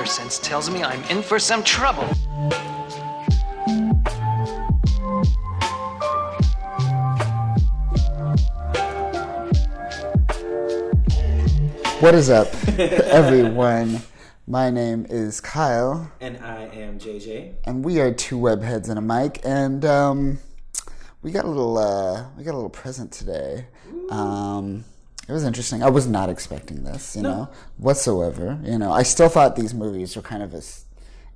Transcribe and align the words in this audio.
spider 0.00 0.10
sense 0.10 0.38
tells 0.38 0.70
me 0.70 0.82
I'm 0.82 1.02
in 1.04 1.22
for 1.22 1.38
some 1.38 1.62
trouble. 1.62 2.06
What 12.00 12.14
is 12.14 12.30
up, 12.30 12.48
everyone? 12.78 14.00
My 14.46 14.70
name 14.70 15.06
is 15.10 15.40
Kyle, 15.40 16.10
And 16.20 16.38
I 16.38 16.64
am 16.72 16.98
JJ. 16.98 17.56
and 17.64 17.84
we 17.84 18.00
are 18.00 18.10
two 18.12 18.38
webheads 18.38 18.88
and 18.88 18.98
a 18.98 19.02
mic, 19.02 19.40
and 19.44 19.84
um, 19.84 20.38
we 21.22 21.30
got 21.30 21.44
a 21.44 21.48
little 21.48 21.76
uh, 21.76 22.24
we 22.38 22.44
got 22.44 22.52
a 22.52 22.56
little 22.56 22.70
present 22.70 23.12
today. 23.12 23.66
Um, 24.10 24.84
it 25.30 25.32
was 25.32 25.44
interesting. 25.44 25.80
I 25.82 25.90
was 25.90 26.08
not 26.08 26.28
expecting 26.28 26.82
this, 26.82 27.14
you 27.14 27.22
know, 27.22 27.48
whatsoever. 27.76 28.58
You 28.64 28.78
know, 28.78 28.90
I 28.90 29.04
still 29.04 29.28
thought 29.28 29.54
these 29.54 29.72
movies 29.72 30.16
were 30.16 30.22
kind 30.22 30.42
of 30.42 30.52
a 30.54 30.62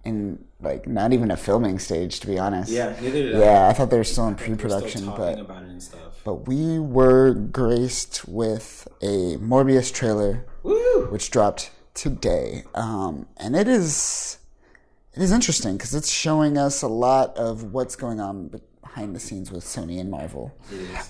in 0.04 0.44
like 0.60 0.88
not 0.88 1.12
even 1.12 1.30
a 1.30 1.36
filming 1.36 1.78
stage, 1.78 2.18
to 2.20 2.26
be 2.26 2.36
honest. 2.36 2.72
Yeah, 2.72 2.96
neither 3.00 3.22
did 3.22 3.36
I. 3.36 3.38
Yeah, 3.38 3.68
I 3.68 3.72
thought 3.72 3.90
they 3.90 3.96
were 3.96 4.02
still 4.02 4.26
in 4.26 4.34
pre-production, 4.34 5.06
but 5.06 5.38
about 5.38 5.62
it 5.62 5.68
and 5.68 5.82
stuff. 5.82 6.20
but 6.24 6.48
we 6.48 6.80
were 6.80 7.34
graced 7.34 8.26
with 8.26 8.88
a 9.00 9.36
Morbius 9.36 9.94
trailer 9.94 10.44
Woo! 10.64 11.06
which 11.10 11.30
dropped 11.30 11.70
today, 11.94 12.64
um, 12.74 13.26
and 13.36 13.54
it 13.54 13.68
is 13.68 14.38
it 15.14 15.22
is 15.22 15.30
interesting 15.30 15.76
because 15.76 15.94
it's 15.94 16.10
showing 16.10 16.58
us 16.58 16.82
a 16.82 16.88
lot 16.88 17.36
of 17.36 17.72
what's 17.72 17.94
going 17.94 18.20
on 18.20 18.60
behind 18.94 19.14
the 19.14 19.18
scenes 19.20 19.50
with 19.50 19.64
Sony 19.64 19.98
and 20.00 20.08
Marvel. 20.08 20.56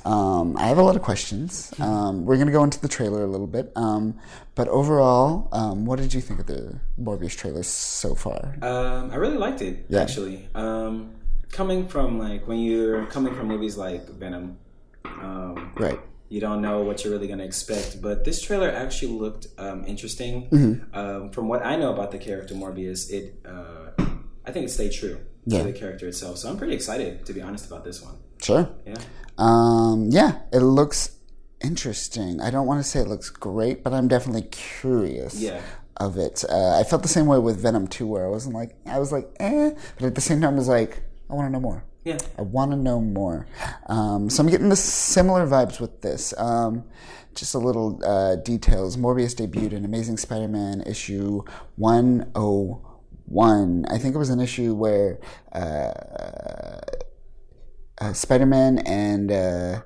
Um, 0.07 0.57
I 0.57 0.69
have 0.69 0.79
a 0.79 0.83
lot 0.83 0.97
of 0.97 1.03
questions. 1.03 1.71
Um, 1.79 2.25
we're 2.25 2.37
going 2.37 2.47
to 2.47 2.53
go 2.53 2.65
into 2.65 2.81
the 2.81 2.89
trailer 2.89 3.23
a 3.23 3.27
little 3.27 3.47
bit, 3.47 3.71
um, 3.77 4.17
but 4.55 4.69
overall, 4.69 5.49
um, 5.53 5.85
what 5.85 5.99
did 5.99 6.15
you 6.15 6.23
think 6.23 6.41
of 6.41 6.47
the 6.47 6.81
Morbius 6.99 7.37
trailer 7.37 7.63
so 7.63 8.15
far? 8.15 8.57
Um, 8.63 9.11
I 9.11 9.17
really 9.17 9.37
liked 9.37 9.61
it 9.61 9.85
Yeah. 9.91 10.01
actually. 10.01 10.49
Um, 10.55 11.11
coming 11.53 11.87
from 11.87 12.19
like 12.19 12.49
when 12.49 12.59
you're 12.59 13.05
coming 13.07 13.35
from 13.35 13.49
movies 13.49 13.77
like 13.77 14.09
Venom, 14.09 14.57
um, 15.05 15.73
Right. 15.77 16.01
you 16.31 16.41
don't 16.41 16.63
know 16.63 16.81
what 16.83 17.05
you're 17.05 17.13
really 17.13 17.27
going 17.27 17.39
to 17.41 17.45
expect. 17.45 18.01
But 18.01 18.25
this 18.25 18.41
trailer 18.41 18.71
actually 18.71 19.13
looked 19.13 19.49
um, 19.59 19.85
interesting. 19.87 20.49
Mm-hmm. 20.49 20.97
Um, 20.99 21.31
from 21.33 21.49
what 21.49 21.65
I 21.67 21.77
know 21.77 21.93
about 21.93 22.13
the 22.13 22.19
character 22.19 22.55
Morbius, 22.55 23.11
it 23.13 23.41
uh, 23.45 23.91
I 24.47 24.53
think 24.53 24.65
it 24.65 24.71
stayed 24.71 24.93
true 24.93 25.19
Yeah. 25.47 25.59
to 25.59 25.65
the 25.65 25.73
character 25.79 26.09
itself. 26.09 26.39
So 26.39 26.49
I'm 26.49 26.57
pretty 26.57 26.75
excited 26.75 27.25
to 27.27 27.33
be 27.33 27.41
honest 27.43 27.67
about 27.67 27.85
this 27.85 28.03
one. 28.03 28.17
Sure. 28.43 28.69
Yeah. 28.87 28.97
Um, 29.39 30.09
yeah, 30.11 30.41
it 30.53 30.59
looks 30.61 31.17
interesting. 31.63 32.41
I 32.41 32.51
don't 32.51 32.67
want 32.67 32.83
to 32.83 32.89
say 32.89 33.01
it 33.01 33.09
looks 33.09 33.31
great, 33.31 33.83
but 33.83 33.93
I'm 33.93 34.09
definitely 34.09 34.43
curious 34.51 35.41
Yeah. 35.41 35.61
of 35.97 36.17
it. 36.19 36.45
Uh, 36.49 36.79
I 36.79 36.85
felt 36.85 37.03
the 37.03 37.09
same 37.09 37.27
way 37.27 37.39
with 37.39 37.61
Venom 37.61 37.87
2, 37.89 38.07
where 38.07 38.27
I 38.27 38.29
wasn't 38.29 38.55
like, 38.55 38.77
I 38.87 38.99
was 38.99 39.13
like, 39.13 39.29
eh, 39.41 39.71
but 39.97 40.07
at 40.07 40.15
the 40.15 40.21
same 40.21 40.41
time, 40.41 40.55
I 40.55 40.59
was 40.59 40.69
like, 40.69 41.03
I 41.31 41.35
want 41.35 41.49
to 41.49 41.53
know 41.53 41.61
more. 41.61 41.85
Yeah. 42.05 42.19
I 42.39 42.43
want 42.43 42.71
to 42.73 42.77
know 42.77 43.01
more. 43.01 43.47
Um, 43.87 44.29
so 44.29 44.43
I'm 44.43 44.51
getting 44.51 44.69
the 44.69 44.77
similar 44.77 45.47
vibes 45.47 45.81
with 45.81 46.03
this. 46.03 46.35
Um, 46.39 46.85
just 47.35 47.55
a 47.55 47.59
little 47.59 47.99
uh, 48.05 48.37
details. 48.37 48.97
Morbius 48.99 49.35
debuted 49.35 49.73
in 49.73 49.85
Amazing 49.87 50.19
Spider-Man 50.19 50.83
issue 50.87 51.43
101. 51.77 52.81
I 53.31 53.99
think 53.99 54.15
it 54.15 54.19
was 54.19 54.31
an 54.31 54.41
issue 54.41 54.75
where 54.75 55.19
uh, 55.53 55.93
uh, 58.01 58.13
Spider-Man 58.13 58.79
and 58.81 59.31
uh, 59.31 59.83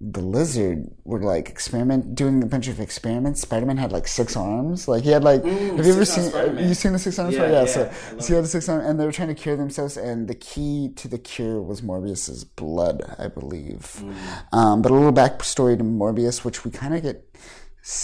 the 0.00 0.20
Lizard 0.20 0.90
were 1.04 1.20
like 1.20 1.50
experiment 1.50 2.14
doing 2.14 2.42
a 2.42 2.46
bunch 2.46 2.68
of 2.68 2.80
experiments. 2.80 3.42
Spider-Man 3.42 3.76
had 3.76 3.92
like 3.92 4.08
six 4.08 4.36
arms. 4.36 4.88
Like 4.88 5.04
he 5.04 5.10
had 5.10 5.22
like. 5.22 5.44
have 5.44 5.86
you 5.86 5.92
ever 5.92 6.04
seen? 6.04 6.30
Spider-Man. 6.30 6.68
You 6.68 6.74
seen 6.74 6.92
the 6.92 6.98
six 6.98 7.18
arms? 7.18 7.34
Yeah, 7.34 7.46
yeah. 7.46 7.60
yeah, 7.60 7.64
so, 7.66 7.92
so 8.18 8.26
he 8.26 8.34
had 8.34 8.44
the 8.44 8.48
six 8.48 8.68
arms, 8.68 8.86
and 8.86 8.98
they 8.98 9.04
were 9.04 9.12
trying 9.12 9.28
to 9.28 9.34
cure 9.34 9.56
themselves. 9.56 9.96
And 9.96 10.26
the 10.26 10.34
key 10.34 10.90
to 10.96 11.06
the 11.06 11.18
cure 11.18 11.60
was 11.60 11.82
Morbius's 11.82 12.44
blood, 12.44 13.02
I 13.18 13.28
believe. 13.28 14.02
Um, 14.52 14.80
but 14.80 14.90
a 14.90 14.94
little 14.94 15.12
backstory 15.12 15.76
to 15.76 15.84
Morbius, 15.84 16.44
which 16.44 16.64
we 16.64 16.70
kind 16.70 16.94
of 16.94 17.02
get 17.02 17.26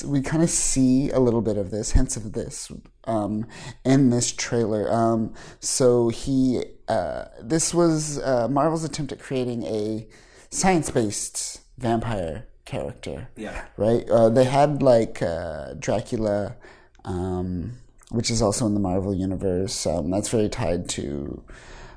we 0.07 0.23
kind 0.23 0.43
of 0.43 0.51
see 0.51 1.11
a 1.11 1.21
little 1.21 1.43
bit 1.43 1.57
of 1.57 1.71
this, 1.71 1.93
hints 1.93 2.17
of 2.17 2.33
this, 2.33 2.73
um, 3.05 3.47
in 3.85 4.11
this 4.11 4.33
trailer. 4.33 4.91
Um, 4.93 5.35
so 5.61 6.09
he, 6.09 6.63
uh, 6.89 7.27
this 7.43 7.75
was 7.75 8.19
uh, 8.19 8.49
Marvel's 8.49 8.85
attempt 8.85 9.13
at 9.13 9.21
creating 9.21 9.65
a 9.65 10.09
science-based 10.51 11.61
vampire 11.79 12.47
character. 12.65 13.29
Yeah. 13.37 13.65
Right. 13.77 14.09
Uh, 14.09 14.29
they 14.29 14.45
had 14.45 14.83
like 14.83 15.23
uh, 15.23 15.75
Dracula, 15.79 16.57
um, 17.05 17.79
which 18.11 18.31
is 18.31 18.41
also 18.41 18.67
in 18.67 18.75
the 18.75 18.81
Marvel 18.81 19.15
universe. 19.15 19.87
Um, 19.87 20.11
that's 20.11 20.29
very 20.29 20.49
tied 20.49 20.89
to 20.91 21.45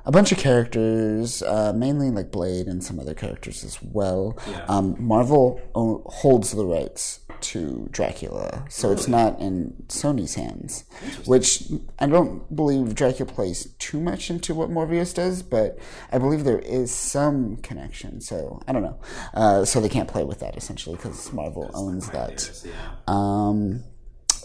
a 0.05 0.11
bunch 0.11 0.31
of 0.31 0.37
characters, 0.37 1.41
uh, 1.43 1.71
mainly 1.73 2.09
like 2.09 2.31
Blade 2.31 2.67
and 2.67 2.83
some 2.83 2.99
other 2.99 3.13
characters 3.13 3.63
as 3.63 3.81
well. 3.81 4.37
Yeah. 4.49 4.65
Um, 4.67 4.95
Marvel 4.99 5.61
o- 5.75 6.03
holds 6.05 6.51
the 6.51 6.65
rights 6.65 7.21
to 7.41 7.87
Dracula, 7.91 8.65
so 8.69 8.91
it's 8.91 9.07
not 9.07 9.39
in 9.39 9.73
Sony's 9.87 10.35
hands. 10.35 10.85
Which 11.25 11.63
I 11.99 12.07
don't 12.07 12.55
believe 12.55 12.95
Dracula 12.95 13.31
plays 13.31 13.73
too 13.79 13.99
much 13.99 14.29
into 14.29 14.53
what 14.53 14.69
Morbius 14.69 15.13
does, 15.13 15.41
but 15.43 15.77
I 16.11 16.17
believe 16.17 16.43
there 16.43 16.59
is 16.59 16.93
some 16.93 17.57
connection. 17.57 18.21
So 18.21 18.61
I 18.67 18.71
don't 18.71 18.83
know. 18.83 18.99
Uh, 19.33 19.65
so 19.65 19.79
they 19.79 19.89
can't 19.89 20.09
play 20.09 20.23
with 20.23 20.39
that 20.39 20.57
essentially 20.57 20.95
because 20.95 21.31
Marvel 21.33 21.69
owns 21.73 22.09
that. 22.09 22.49
Yeah. 22.65 22.71
Um, 23.07 23.83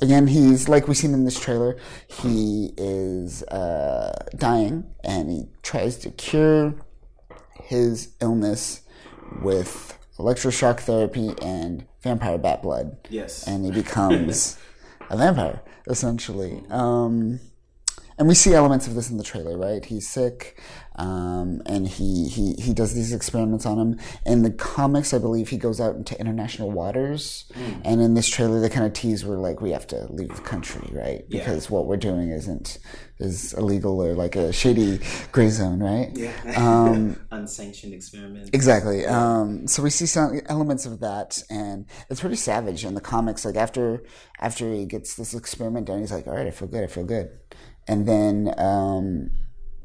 again, 0.01 0.27
he's 0.27 0.69
like 0.69 0.89
we've 0.89 0.97
seen 0.97 1.15
in 1.15 1.25
this 1.25 1.39
trailer. 1.39 1.77
He 2.09 2.73
is 2.77 3.43
uh, 3.45 4.27
dying, 4.37 4.85
and 5.03 5.31
he 5.31 5.49
tries 5.63 5.97
to 5.99 6.11
cure 6.11 6.75
his 7.65 8.15
illness 8.21 8.83
with 9.43 9.99
electroshock 10.19 10.81
therapy 10.81 11.35
and 11.43 11.87
vampire 12.05 12.39
bat 12.39 12.63
blood, 12.63 12.97
Yes. 13.11 13.47
and 13.49 13.65
he 13.65 13.71
becomes 13.73 14.57
a 15.11 15.17
vampire 15.17 15.61
essentially. 15.89 16.63
Um, 16.71 17.41
and 18.17 18.29
we 18.29 18.35
see 18.35 18.55
elements 18.55 18.87
of 18.87 18.95
this 18.95 19.11
in 19.11 19.17
the 19.17 19.25
trailer, 19.25 19.59
right? 19.59 19.85
He's 19.85 20.09
sick, 20.09 20.61
um, 20.97 21.61
and 21.67 21.89
he, 21.89 22.29
he 22.29 22.55
he 22.55 22.73
does 22.73 22.95
these 22.95 23.13
experiments 23.13 23.67
on 23.67 23.79
him. 23.79 24.01
In 24.25 24.43
the 24.43 24.51
comics, 24.51 25.13
I 25.13 25.19
believe 25.19 25.49
he 25.49 25.57
goes 25.57 25.81
out 25.81 25.97
into 25.97 26.19
international 26.21 26.71
waters, 26.71 27.51
and 27.85 28.01
in 28.01 28.15
this 28.15 28.29
trailer, 28.29 28.61
they 28.61 28.69
kind 28.69 28.87
of 28.87 28.93
tease 28.93 29.25
we're 29.25 29.37
like 29.37 29.61
we 29.61 29.73
have 29.73 29.87
to 29.89 30.07
leave 30.13 30.35
the 30.35 30.43
country, 30.43 30.89
right? 30.93 31.25
Yeah. 31.29 31.41
Because 31.41 31.69
what 31.69 31.87
we're 31.87 31.97
doing 31.97 32.31
isn't 32.31 32.79
is 33.19 33.55
illegal 33.55 34.03
or 34.03 34.15
like 34.15 34.37
a 34.37 34.53
shady 34.53 35.01
gray 35.33 35.49
zone, 35.49 35.81
right? 35.81 36.11
yeah. 36.15 36.33
Um, 36.57 37.17
Unsanctioned 37.31 37.95
experiments. 37.95 38.51
Exactly. 38.53 39.07
Um, 39.07 39.67
so 39.67 39.83
we 39.83 39.91
see 39.91 40.07
some 40.07 40.41
elements 40.47 40.87
of 40.87 41.01
that, 41.01 41.43
and 41.51 41.87
it's 42.09 42.21
pretty 42.21 42.37
savage 42.37 42.85
in 42.85 42.95
the 42.95 43.01
comics. 43.01 43.45
Like 43.45 43.57
after 43.57 44.05
after 44.39 44.73
he 44.73 44.87
gets 44.87 45.15
this 45.17 45.35
experiment 45.35 45.87
done, 45.87 46.01
he's 46.01 46.13
like, 46.13 46.27
"All 46.27 46.35
right, 46.35 46.47
I 46.47 46.51
feel 46.51 46.69
good. 46.69 46.85
I 46.85 46.87
feel 46.87 47.05
good," 47.05 47.31
and 47.89 48.07
then 48.07 48.55
um, 48.59 49.31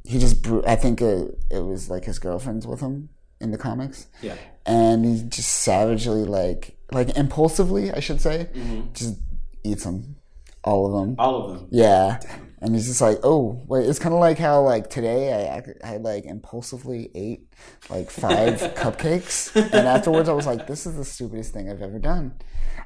he 0.04 0.20
just. 0.20 0.46
I 0.66 0.76
think 0.76 1.02
it, 1.02 1.38
it 1.52 1.60
was 1.64 1.90
like 1.90 2.06
his 2.06 2.20
girlfriend's 2.20 2.66
with 2.68 2.80
him 2.82 3.10
in 3.42 3.52
the 3.52 3.58
comics, 3.58 4.08
Yeah. 4.22 4.36
and 4.66 5.06
he 5.06 5.24
just 5.30 5.50
savagely, 5.50 6.24
like 6.24 6.76
like 6.92 7.16
impulsively, 7.18 7.92
I 7.92 8.00
should 8.00 8.20
say, 8.22 8.50
Mm-hmm. 8.54 8.94
just 8.94 9.16
eats 9.64 9.84
them, 9.84 10.16
all 10.64 10.86
of 10.88 10.94
them. 10.94 11.16
All 11.20 11.44
of 11.52 11.60
them. 11.60 11.68
Yeah. 11.72 12.20
And 12.62 12.76
he's 12.76 12.88
just 12.88 13.02
like, 13.02 13.20
oh, 13.24 13.62
wait. 13.68 13.88
It's 13.88 14.00
kind 14.00 14.14
of 14.14 14.20
like 14.20 14.38
how, 14.38 14.62
like, 14.62 14.90
today 14.90 15.50
I, 15.84 15.94
I 15.94 15.98
like 15.98 16.26
impulsively 16.26 17.10
ate 17.16 17.48
like 17.90 18.10
five 18.10 18.60
cupcakes. 18.76 19.56
And 19.56 19.88
afterwards 19.88 20.28
I 20.28 20.34
was 20.34 20.46
like, 20.46 20.68
this 20.68 20.86
is 20.86 20.96
the 20.98 21.06
stupidest 21.06 21.54
thing 21.54 21.70
I've 21.70 21.82
ever 21.82 22.00
done. 22.00 22.34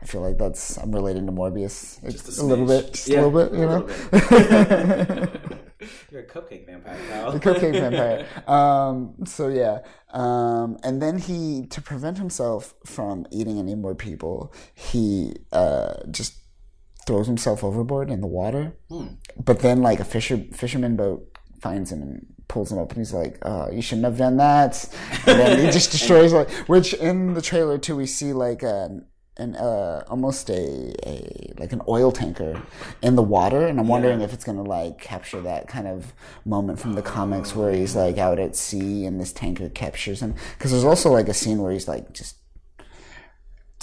I 0.02 0.06
feel 0.06 0.22
like 0.22 0.38
that's, 0.38 0.78
I'm 0.78 0.92
related 0.92 1.26
to 1.28 1.32
Morbius 1.32 2.02
Just 2.04 2.40
a, 2.40 2.44
little 2.44 2.66
bit, 2.66 2.94
just 2.94 3.08
Yeah, 3.08 3.22
a 3.22 3.26
little 3.26 3.50
bit, 3.50 3.58
you 3.58 3.66
know? 5.52 5.58
You're 6.12 6.22
a 6.22 6.28
cupcake 6.28 6.66
vampire, 6.66 6.98
pal. 7.10 7.32
the 7.32 7.40
cupcake 7.40 7.74
vampire. 7.74 8.26
Um, 8.48 9.16
so 9.26 9.50
yeah, 9.50 9.80
um, 10.12 10.78
and 10.84 11.02
then 11.02 11.18
he, 11.18 11.66
to 11.68 11.82
prevent 11.82 12.18
himself 12.18 12.74
from 12.86 13.26
eating 13.32 13.60
any 13.60 13.76
more 13.76 13.96
people, 13.96 14.54
he 14.74 15.34
uh, 15.52 15.96
just 16.12 16.36
throws 17.06 17.28
himself 17.28 17.64
overboard 17.64 18.10
in 18.10 18.22
the 18.22 18.28
water. 18.28 18.74
But 19.44 19.60
then, 19.60 19.82
like 19.82 20.00
a 20.00 20.06
fisher 20.06 20.38
fisherman 20.52 20.96
boat 20.96 21.38
finds 21.62 21.92
him 21.92 22.02
and 22.02 22.26
pulls 22.48 22.72
him 22.72 22.78
up, 22.78 22.90
and 22.90 22.98
he's 23.00 23.14
like, 23.14 23.38
"Oh, 23.44 23.72
you 23.72 23.82
shouldn't 23.82 24.06
have 24.06 24.18
done 24.18 24.38
that." 24.38 24.88
And 25.26 25.40
then 25.40 25.66
he 25.66 25.72
just 25.72 25.92
destroys 25.98 26.34
like, 26.34 26.50
which 26.68 26.94
in 26.94 27.34
the 27.34 27.42
trailer 27.42 27.78
too, 27.78 27.96
we 27.96 28.06
see 28.06 28.34
like 28.34 28.64
an. 28.64 29.06
An 29.38 29.56
uh, 29.56 30.04
almost 30.10 30.48
a, 30.52 30.94
a 31.08 31.54
like 31.58 31.74
an 31.74 31.82
oil 31.88 32.12
tanker 32.12 32.62
in 33.02 33.16
the 33.16 33.24
water, 33.24 33.66
and 33.66 33.80
I'm 33.80 33.88
wondering 33.88 34.22
if 34.22 34.32
it's 34.32 34.44
gonna 34.44 34.62
like 34.62 35.00
capture 35.02 35.42
that 35.42 35.68
kind 35.68 35.88
of 35.88 36.14
moment 36.46 36.80
from 36.80 36.94
the 36.94 37.02
comics 37.02 37.56
where 37.56 37.74
he's 37.74 37.96
like 37.96 38.20
out 38.20 38.38
at 38.38 38.56
sea 38.56 39.08
and 39.08 39.20
this 39.20 39.34
tanker 39.34 39.70
captures 39.70 40.22
him. 40.22 40.36
Because 40.56 40.70
there's 40.70 40.84
also 40.84 41.10
like 41.10 41.30
a 41.30 41.34
scene 41.34 41.64
where 41.64 41.72
he's 41.72 41.88
like 41.88 42.14
just 42.14 42.36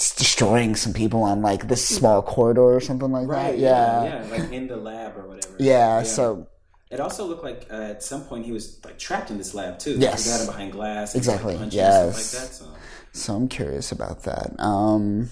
destroying 0.09 0.75
some 0.75 0.93
people 0.93 1.21
on 1.23 1.41
like 1.41 1.67
this 1.67 1.83
small 1.87 2.21
corridor 2.21 2.61
or 2.77 2.79
something 2.81 3.11
like 3.11 3.27
Right. 3.27 3.51
that. 3.51 3.57
Yeah. 3.59 4.03
Yeah. 4.03 4.25
yeah. 4.25 4.31
Like 4.35 4.51
in 4.51 4.67
the 4.67 4.77
lab 4.77 5.17
or 5.17 5.27
whatever. 5.27 5.55
Yeah, 5.59 6.03
so 6.03 6.47
It 6.89 6.99
also 6.99 7.25
looked 7.25 7.43
like 7.43 7.67
uh, 7.71 7.93
at 7.95 8.03
some 8.03 8.21
point 8.25 8.45
he 8.45 8.51
was 8.51 8.79
like 8.83 8.97
trapped 8.97 9.29
in 9.31 9.37
this 9.37 9.53
lab 9.53 9.79
too. 9.79 9.95
Yes. 9.97 10.25
They 10.25 10.31
got 10.31 10.39
him 10.41 10.47
behind 10.47 10.71
glass. 10.73 11.15
Exactly, 11.15 11.55
Like, 11.57 11.71
yes. 11.73 12.33
like 12.33 12.41
that. 12.41 12.53
So. 12.53 12.65
so 13.13 13.35
I'm 13.35 13.47
curious 13.47 13.91
about 13.91 14.23
that. 14.23 14.47
Um, 14.59 15.29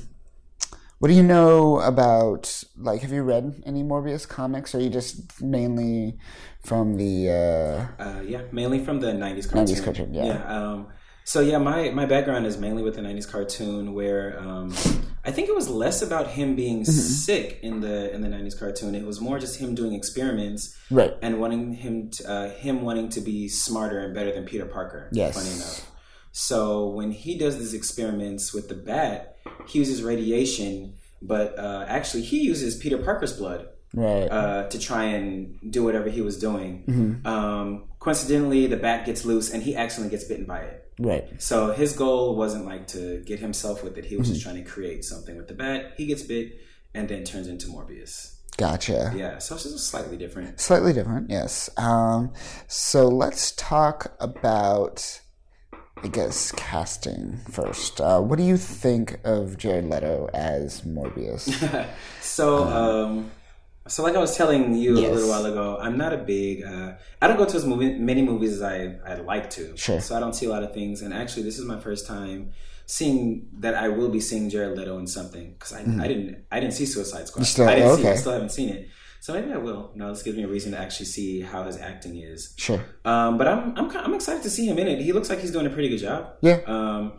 what 1.00 1.08
do 1.08 1.14
you 1.16 1.24
know 1.24 1.80
about 1.80 2.44
like? 2.78 3.02
Have 3.02 3.12
you 3.14 3.24
read 3.24 3.64
any 3.66 3.84
Morbius 3.84 4.28
comics? 4.28 4.76
Or 4.76 4.80
are 4.80 4.82
you 4.82 4.90
just 4.90 5.42
mainly 5.42 6.18
from 6.62 6.96
the? 6.98 7.30
Uh, 7.32 8.04
Uh, 8.04 8.22
yeah, 8.22 8.42
mainly 8.52 8.80
from 8.84 9.00
the 9.00 9.08
'90s 9.14 9.48
cartoon. 9.50 9.66
90s 9.76 9.84
cartoon, 9.84 10.14
yeah. 10.14 10.44
Um, 10.56 10.88
so 11.30 11.42
yeah, 11.42 11.60
my 11.60 11.92
my 11.92 12.08
background 12.08 12.48
is 12.48 12.58
mainly 12.58 12.82
with 12.82 12.96
the 12.96 13.02
'90s 13.02 13.30
cartoon, 13.30 13.94
where 13.94 14.40
um, 14.40 14.74
I 15.24 15.30
think 15.32 15.48
it 15.48 15.54
was 15.54 15.70
less 15.70 16.02
about 16.02 16.26
him 16.38 16.56
being 16.56 16.80
Mm-hmm. 16.80 16.92
sick 16.92 17.60
in 17.62 17.82
the 17.82 18.12
in 18.12 18.22
the 18.22 18.30
'90s 18.30 18.58
cartoon. 18.58 18.96
It 18.96 19.06
was 19.06 19.22
more 19.22 19.38
just 19.38 19.60
him 19.60 19.76
doing 19.76 19.94
experiments 19.94 20.76
right. 20.90 21.14
and 21.22 21.40
wanting 21.40 21.74
him 21.76 22.10
to, 22.16 22.32
uh, 22.34 22.50
him 22.50 22.82
wanting 22.82 23.10
to 23.10 23.22
be 23.22 23.48
smarter 23.48 24.00
and 24.00 24.12
better 24.16 24.32
than 24.34 24.46
Peter 24.46 24.66
Parker. 24.66 25.08
Yes. 25.12 25.36
Funny 25.36 25.54
enough. 25.56 25.92
So 26.32 26.88
when 26.90 27.12
he 27.12 27.38
does 27.38 27.60
these 27.60 27.76
experiments 27.76 28.52
with 28.52 28.68
the 28.68 28.76
bat, 28.76 29.36
he 29.68 29.78
uses 29.78 30.02
radiation, 30.02 30.96
but 31.22 31.60
uh, 31.60 31.86
actually 31.88 32.24
he 32.24 32.40
uses 32.42 32.76
Peter 32.76 32.98
Parker's 32.98 33.34
blood 33.34 33.68
Right. 33.94 34.28
uh, 34.32 34.68
to 34.70 34.78
try 34.80 35.06
and 35.06 35.58
do 35.70 35.84
whatever 35.84 36.10
he 36.10 36.22
was 36.22 36.40
doing. 36.40 36.84
Mm-hmm. 36.88 37.28
Um, 37.28 37.86
coincidentally, 38.00 38.68
the 38.68 38.78
bat 38.78 39.06
gets 39.06 39.26
loose 39.26 39.52
and 39.52 39.62
he 39.64 39.76
accidentally 39.76 40.12
gets 40.16 40.26
bitten 40.26 40.46
by 40.46 40.60
it. 40.60 40.89
Right. 41.00 41.42
So 41.42 41.72
his 41.72 41.94
goal 41.94 42.36
wasn't 42.36 42.66
like 42.66 42.86
to 42.90 43.24
get 43.26 43.40
himself 43.40 43.84
with 43.84 43.98
it. 43.98 44.06
He 44.06 44.16
was 44.18 44.28
Mm-hmm. 44.28 44.34
just 44.36 44.44
trying 44.46 44.64
to 44.64 44.70
create 44.70 45.04
something 45.04 45.36
with 45.38 45.48
the 45.48 45.56
bat. 45.56 45.94
He 45.98 46.06
gets 46.06 46.22
bit 46.22 46.60
and 46.94 47.10
then 47.10 47.24
turns 47.24 47.48
into 47.48 47.68
Morbius. 47.68 48.36
Gotcha. 48.58 49.14
Yeah, 49.16 49.38
so 49.38 49.56
it's 49.56 49.64
just 49.64 49.88
slightly 49.88 50.18
different. 50.18 50.60
Slightly 50.60 50.92
different, 50.94 51.30
yes. 51.30 51.70
Um, 51.78 52.34
so 52.68 53.08
let's 53.08 53.52
talk 53.54 54.14
about, 54.20 55.22
I 56.04 56.08
guess, 56.10 56.52
casting 56.52 57.40
first. 57.50 58.02
Uh, 58.02 58.20
what 58.20 58.38
do 58.38 58.44
you 58.44 58.58
think 58.58 59.20
of 59.24 59.58
Jared 59.58 59.86
Leto 59.90 60.30
as 60.34 60.82
Morbius? 60.82 61.48
So, 62.22 62.64
um, 62.66 63.32
so 63.90 64.04
like 64.04 64.16
I 64.16 64.20
was 64.20 64.38
telling 64.38 64.74
you 64.76 64.98
Yes. 64.98 65.10
a 65.10 65.14
little 65.14 65.30
while 65.30 65.46
ago, 65.46 65.78
I'm 65.82 65.98
not 65.98 66.14
a 66.14 66.18
big. 66.18 66.64
Uh, 66.64 66.94
I 67.22 67.28
don't 67.28 67.38
go 67.38 67.46
to 67.46 67.56
as 67.58 67.66
movie, 67.66 67.94
many 68.00 68.22
movies 68.22 68.54
as 68.54 68.62
I 68.62 68.96
I'd 69.06 69.26
like 69.26 69.50
to. 69.58 69.76
Sure. 69.76 70.00
So 70.00 70.16
I 70.16 70.20
don't 70.20 70.34
see 70.34 70.46
a 70.46 70.50
lot 70.50 70.64
of 70.64 70.74
things, 70.74 71.02
and 71.02 71.14
actually, 71.14 71.44
this 71.44 71.58
is 71.60 71.66
my 71.66 71.80
first 71.80 72.08
time 72.08 72.52
seeing 72.86 73.48
that 73.60 73.76
I 73.76 73.88
will 73.90 74.10
be 74.10 74.20
seeing 74.20 74.50
Jared 74.50 74.78
Leto 74.78 74.98
in 74.98 75.08
something 75.08 75.52
because 75.54 75.74
I, 75.74 75.82
I 75.82 76.08
didn't 76.08 76.46
I 76.52 76.60
didn't 76.60 76.74
see 76.74 76.86
Suicide 76.86 77.28
Squad. 77.28 77.46
Still- 77.46 77.68
I 77.68 77.76
didn't 77.76 77.98
see 77.98 78.08
it. 78.08 78.12
I 78.12 78.16
still 78.16 78.32
haven't 78.34 78.52
seen 78.52 78.70
it. 78.70 78.88
So 79.22 79.34
maybe 79.34 79.52
I 79.52 79.58
will. 79.58 79.92
Now 79.96 80.10
this 80.14 80.24
gives 80.24 80.38
me 80.38 80.44
a 80.44 80.48
reason 80.48 80.72
to 80.72 80.80
actually 80.80 81.08
see 81.08 81.42
how 81.42 81.64
his 81.64 81.78
acting 81.78 82.16
is. 82.18 82.54
sure. 82.58 82.82
Um, 83.04 83.38
but 83.38 83.48
I'm 83.48 83.78
I'm 83.78 83.88
I'm 84.06 84.14
excited 84.14 84.44
to 84.44 84.50
see 84.50 84.66
him 84.66 84.78
in 84.80 84.88
it. 84.88 85.02
He 85.02 85.12
looks 85.14 85.30
like 85.30 85.40
he's 85.40 85.52
doing 85.52 85.66
a 85.66 85.70
pretty 85.70 85.90
good 85.90 85.98
job. 86.00 86.36
Yeah. 86.42 86.60
Um, 86.66 87.14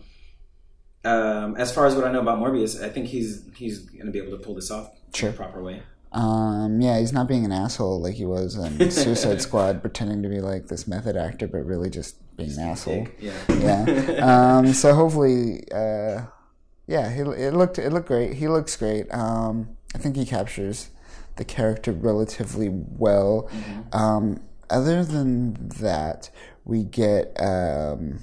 um, 1.05 1.57
as 1.57 1.73
far 1.75 1.87
as 1.87 1.95
what 1.95 2.05
I 2.05 2.13
know 2.13 2.21
about 2.21 2.39
Morbius, 2.39 2.83
I 2.83 2.89
think 2.91 3.07
he's 3.07 3.45
he's 3.57 3.81
going 3.81 4.07
to 4.07 4.13
be 4.13 4.19
able 4.19 4.37
to 4.37 4.43
pull 4.45 4.55
this 4.55 4.71
off 4.71 4.91
Sure. 5.15 5.29
in 5.31 5.35
a 5.35 5.39
proper 5.39 5.63
way. 5.63 5.83
Um, 6.13 6.81
yeah, 6.81 6.99
he's 6.99 7.13
not 7.13 7.29
being 7.29 7.45
an 7.45 7.53
asshole 7.53 8.01
like 8.01 8.15
he 8.15 8.27
was 8.27 8.57
in 8.57 8.91
Suicide 8.91 9.41
Squad, 9.41 9.81
pretending 9.81 10.23
to 10.23 10.29
be 10.29 10.41
like 10.41 10.67
this 10.67 10.89
method 10.89 11.17
actor, 11.17 11.47
but 11.47 11.65
really 11.65 11.91
just 11.91 12.17
being 12.37 12.53
an 12.53 12.61
asshole. 12.61 13.09
Yeah. 13.19 13.33
yeah. 13.49 13.97
Um, 14.61 14.73
so 14.73 14.95
hopefully, 14.95 15.65
uh, 15.73 16.23
yeah, 16.87 17.13
he, 17.13 17.21
it 17.21 17.55
looked 17.55 17.79
it 17.79 17.93
looked 17.93 18.09
great. 18.09 18.35
He 18.35 18.49
looks 18.49 18.77
great. 18.77 19.13
Um, 19.15 19.77
I 19.95 19.99
think 19.99 20.17
he 20.17 20.27
captures 20.27 20.91
the 21.37 21.45
character 21.45 21.93
relatively 21.93 22.69
well. 22.69 23.49
Um, 23.93 24.41
other 24.69 25.05
than 25.05 25.69
that, 25.81 26.31
we 26.65 26.85
get 26.85 27.35
um, 27.41 28.21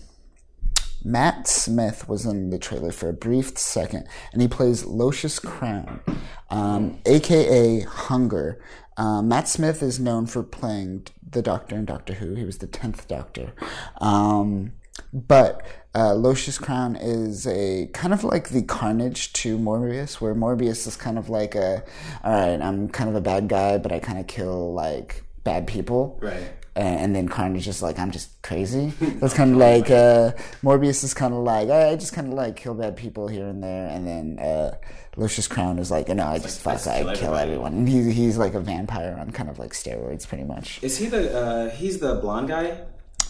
Matt 1.04 1.48
Smith 1.48 2.08
was 2.10 2.26
in 2.26 2.50
the 2.50 2.60
trailer 2.60 2.92
for 2.92 3.10
a 3.10 3.14
brief 3.14 3.58
second, 3.58 4.08
and 4.34 4.42
he 4.42 4.48
plays 4.48 4.84
Loxias 4.84 5.42
Crown, 5.42 6.02
um, 6.50 7.00
aka 7.06 7.82
Hunger. 7.82 8.60
Uh, 8.98 9.22
Matt 9.22 9.48
Smith 9.48 9.84
is 9.84 10.00
known 10.00 10.26
for 10.26 10.42
playing 10.44 11.08
the 11.30 11.42
Doctor 11.42 11.76
in 11.76 11.86
Doctor 11.86 12.16
Who. 12.16 12.36
He 12.36 12.44
was 12.44 12.58
the 12.58 12.68
tenth 12.68 13.08
Doctor, 13.08 13.54
um, 14.02 14.74
but 15.14 15.66
uh, 15.94 16.14
Loxias 16.14 16.62
Crown 16.62 16.96
is 16.96 17.48
a 17.48 17.90
kind 17.94 18.14
of 18.14 18.24
like 18.24 18.50
the 18.50 18.64
Carnage 18.64 19.34
to 19.34 19.58
Morbius, 19.58 20.20
where 20.22 20.36
Morbius 20.36 20.88
is 20.88 20.96
kind 20.96 21.18
of 21.18 21.30
like 21.30 21.56
a, 21.56 21.84
all 22.24 22.32
right, 22.32 22.62
I'm 22.62 22.90
kind 22.90 23.10
of 23.10 23.16
a 23.16 23.22
bad 23.22 23.48
guy, 23.48 23.78
but 23.78 23.92
I 23.92 24.00
kind 24.00 24.20
of 24.20 24.28
kill 24.28 24.74
like 24.74 25.24
bad 25.44 25.66
people, 25.66 26.20
Right. 26.22 26.52
And, 26.78 27.16
then 27.16 27.28
Carnage 27.28 27.60
is 27.60 27.66
just 27.66 27.82
like, 27.82 27.98
I'm 28.00 28.12
just 28.12 28.42
crazy. 28.42 28.94
That's 29.00 29.34
kind 29.34 29.52
of 29.52 29.58
like 29.58 29.90
uh, 29.90 30.32
Morbius 30.62 31.04
is 31.04 31.14
kind 31.14 31.34
of 31.34 31.40
like, 31.40 31.70
I 31.70 31.96
just 31.96 32.14
kind 32.14 32.28
of 32.28 32.34
like 32.34 32.56
kill 32.56 32.74
bad 32.74 32.96
people 32.96 33.28
here 33.28 33.48
and 33.48 33.64
there, 33.64 33.88
and 33.88 34.08
then 34.08 34.40
uh, 34.40 34.78
Lucius 35.16 35.48
Crown 35.48 35.80
is 35.80 35.90
like, 35.90 36.08
no, 36.10 36.26
I 36.26 36.40
just 36.40 36.66
like, 36.66 36.80
fuck, 36.80 36.94
I 36.94 37.00
I 37.00 37.04
kill 37.04 37.16
kill 37.16 37.36
everyone. 37.36 37.74
And 37.74 37.90
he's 37.90 38.14
he's 38.16 38.38
like 38.38 38.54
a 38.54 38.60
vampire 38.60 39.18
on 39.20 39.32
kind 39.32 39.50
of 39.50 39.60
like 39.60 39.72
steroids, 39.72 40.28
pretty 40.28 40.44
much. 40.44 40.82
Is 40.84 40.98
he 40.98 41.08
the 41.08 41.38
uh, 41.38 41.70
he's 41.72 42.00
the 42.00 42.16
blonde 42.16 42.50
guy? 42.50 42.82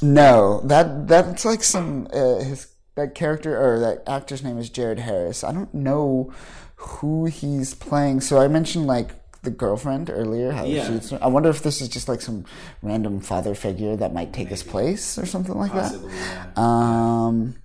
No, 0.02 0.62
that 0.66 1.08
that's 1.08 1.46
like 1.46 1.64
some 1.64 2.08
uh, 2.14 2.40
his 2.44 2.68
that 2.96 3.16
character 3.16 3.58
or 3.58 3.80
that 3.80 4.04
actor's 4.08 4.44
name 4.44 4.58
is 4.58 4.70
Jared 4.70 5.00
Harris. 5.00 5.44
I 5.44 5.52
don't 5.52 5.74
know 5.74 6.34
who 6.76 7.26
he's 7.26 7.74
playing. 7.74 8.22
So 8.22 8.40
I 8.40 8.48
mentioned 8.48 8.88
like 8.88 9.12
the 9.48 9.56
girlfriend 9.56 10.10
earlier. 10.10 10.52
How 10.52 10.66
Yeah. 10.66 10.88
she's, 10.88 11.14
I 11.14 11.28
wonder 11.28 11.50
if 11.50 11.64
this 11.64 11.80
is 11.82 11.88
just 11.90 12.08
like 12.10 12.22
some 12.22 12.44
random 12.82 13.20
father 13.22 13.56
figure 13.56 13.96
that 13.96 14.14
might 14.14 14.34
take 14.34 14.50
his 14.50 14.62
place 14.64 15.18
or 15.18 15.26
something 15.26 15.56
like 15.58 15.72
Possibly. 15.72 16.14
Yeah. 16.14 16.46
that. 16.56 16.62
Um, 16.62 17.56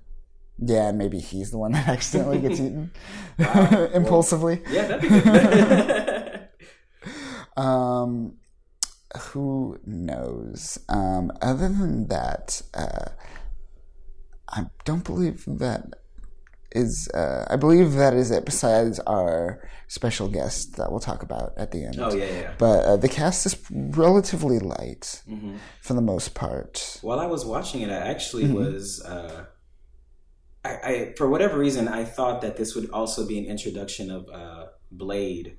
yeah, 0.59 0.93
maybe 0.93 1.19
he's 1.19 1.51
the 1.51 1.59
one 1.59 1.73
that 1.73 1.89
accidentally 1.97 2.39
gets 2.41 2.61
eaten 2.61 2.93
impulsively. 3.95 4.63
Yeah, 4.71 4.87
that'd 4.87 5.03
be 5.03 5.09
good. 5.09 6.49
Um, 7.57 8.35
who 9.21 9.79
knows? 9.85 10.79
Um, 10.89 11.33
other 11.43 11.69
than 11.69 12.07
that, 12.09 12.63
uh, 12.75 13.11
I 14.49 14.67
don't 14.85 15.05
believe 15.05 15.45
that 15.47 15.95
is. 16.75 17.09
Uh, 17.15 17.45
I 17.49 17.57
believe 17.57 17.93
that 17.95 18.15
is 18.15 18.31
it. 18.31 18.45
Besides 18.45 18.99
our 19.01 19.69
special 19.89 20.29
guest 20.29 20.77
that 20.77 20.91
we'll 20.91 21.01
talk 21.01 21.23
about 21.23 21.53
at 21.57 21.71
the 21.71 21.85
end. 21.85 21.97
oh 22.01 22.13
yeah, 22.15 22.25
yeah. 22.25 22.55
But 22.59 22.85
uh, 22.85 22.97
the 22.97 23.09
cast 23.09 23.45
is 23.47 23.57
relatively 23.71 24.59
light 24.59 25.23
Mm-hmm. 25.29 25.57
for 25.83 25.95
the 25.95 26.01
most 26.01 26.35
part. 26.35 26.99
While 27.03 27.21
I 27.21 27.27
was 27.27 27.45
watching 27.45 27.83
it, 27.83 27.91
I 27.91 27.97
actually 28.15 28.45
Mm-hmm. 28.45 28.55
was. 28.55 29.03
Uh, 29.05 29.45
I, 30.65 30.71
I 30.71 31.15
for 31.17 31.29
whatever 31.29 31.59
reason 31.59 31.89
I 31.89 32.05
thought 32.05 32.41
that 32.43 32.57
this 32.57 32.75
would 32.75 32.89
also 32.91 33.27
be 33.27 33.39
an 33.39 33.47
introduction 33.47 34.11
of 34.11 34.29
uh, 34.33 34.67
Blade 34.91 35.59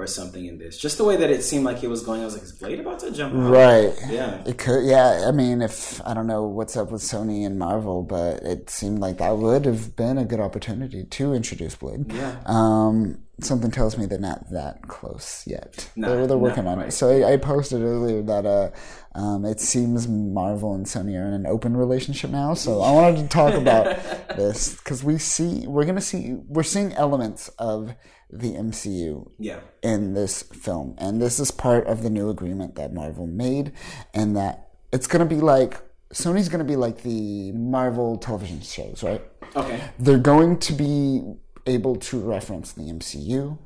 or 0.00 0.06
something 0.06 0.46
in 0.46 0.58
this. 0.58 0.78
Just 0.78 0.98
the 0.98 1.04
way 1.04 1.16
that 1.16 1.30
it 1.30 1.42
seemed 1.42 1.64
like 1.64 1.82
it 1.82 1.88
was 1.88 2.02
going, 2.02 2.22
I 2.22 2.24
was 2.24 2.34
like, 2.34 2.42
"Is 2.42 2.52
Blade 2.52 2.80
about 2.80 3.00
to 3.00 3.10
jump 3.10 3.34
out?" 3.34 3.50
Right. 3.50 3.94
Yeah. 4.08 4.42
It 4.46 4.58
could, 4.58 4.84
yeah. 4.84 5.26
I 5.28 5.32
mean, 5.32 5.62
if 5.62 6.00
I 6.06 6.14
don't 6.14 6.26
know 6.26 6.44
what's 6.44 6.76
up 6.76 6.90
with 6.90 7.02
Sony 7.02 7.44
and 7.44 7.58
Marvel, 7.58 8.02
but 8.02 8.42
it 8.42 8.70
seemed 8.70 8.98
like 8.98 9.18
that 9.18 9.36
would 9.36 9.64
have 9.64 9.96
been 9.96 10.18
a 10.18 10.24
good 10.24 10.40
opportunity 10.40 11.04
to 11.04 11.34
introduce 11.34 11.74
Blade. 11.74 12.12
Yeah. 12.12 12.36
Um, 12.46 13.22
something 13.44 13.70
tells 13.70 13.96
me 13.96 14.06
they're 14.06 14.18
not 14.18 14.50
that 14.50 14.82
close 14.88 15.44
yet. 15.46 15.90
Nah, 15.96 16.08
they're 16.08 16.26
they're 16.26 16.38
working 16.38 16.66
on 16.66 16.80
it. 16.80 16.92
So 16.92 17.10
I, 17.10 17.32
I 17.32 17.36
posted 17.36 17.82
earlier 17.82 18.22
that 18.22 18.46
uh, 18.46 18.70
um, 19.14 19.44
it 19.44 19.60
seems 19.60 20.08
Marvel 20.08 20.74
and 20.74 20.86
Sony 20.86 21.20
are 21.20 21.26
in 21.26 21.34
an 21.34 21.46
open 21.46 21.76
relationship 21.76 22.30
now. 22.30 22.54
So 22.54 22.80
I 22.80 22.92
wanted 22.92 23.22
to 23.22 23.28
talk 23.28 23.54
about 23.54 23.84
this 24.36 24.76
because 24.76 25.02
we 25.02 25.18
see 25.18 25.66
we're 25.66 25.84
gonna 25.84 26.00
see 26.00 26.34
we're 26.48 26.62
seeing 26.62 26.92
elements 26.94 27.48
of 27.58 27.94
the 28.32 28.54
MCU 28.54 29.30
Yeah. 29.38 29.60
in 29.82 30.14
this 30.14 30.42
film. 30.42 30.94
And 30.98 31.20
this 31.20 31.38
is 31.40 31.50
part 31.50 31.86
of 31.86 32.02
the 32.02 32.10
new 32.10 32.28
agreement 32.30 32.74
that 32.76 32.92
Marvel 32.92 33.26
made, 33.26 33.72
and 34.14 34.36
that 34.36 34.68
it's 34.92 35.06
going 35.06 35.26
to 35.26 35.34
be 35.34 35.40
like 35.40 35.80
Sony's 36.12 36.48
going 36.48 36.58
to 36.58 36.64
be 36.64 36.76
like 36.76 37.02
the 37.02 37.52
Marvel 37.52 38.16
television 38.18 38.60
shows, 38.62 39.02
right? 39.04 39.22
Okay. 39.54 39.80
They're 39.98 40.18
going 40.18 40.58
to 40.58 40.72
be 40.72 41.22
able 41.66 41.94
to 41.96 42.18
reference 42.18 42.72
the 42.72 42.82
MCU, 42.82 43.58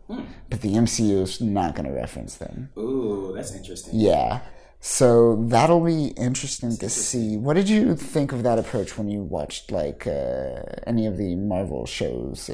but 0.50 0.60
the 0.60 0.74
MCU 0.74 1.22
is 1.22 1.40
not 1.40 1.74
going 1.74 1.86
to 1.86 1.92
reference 1.92 2.36
them. 2.36 2.68
Ooh, 2.76 3.32
that's 3.34 3.54
interesting. 3.54 3.98
Yeah. 3.98 4.40
So 4.80 5.36
that'll 5.48 5.82
be 5.82 6.08
interesting 6.08 6.76
to 6.76 6.90
see. 6.90 7.38
What 7.38 7.54
did 7.54 7.70
you 7.70 7.96
think 7.96 8.32
of 8.32 8.42
that 8.42 8.58
approach 8.58 8.98
when 8.98 9.08
you 9.08 9.22
watched 9.22 9.70
like 9.70 10.06
uh, 10.06 10.60
any 10.86 11.06
of 11.06 11.16
the 11.16 11.36
Marvel 11.36 11.86
shows 11.86 12.50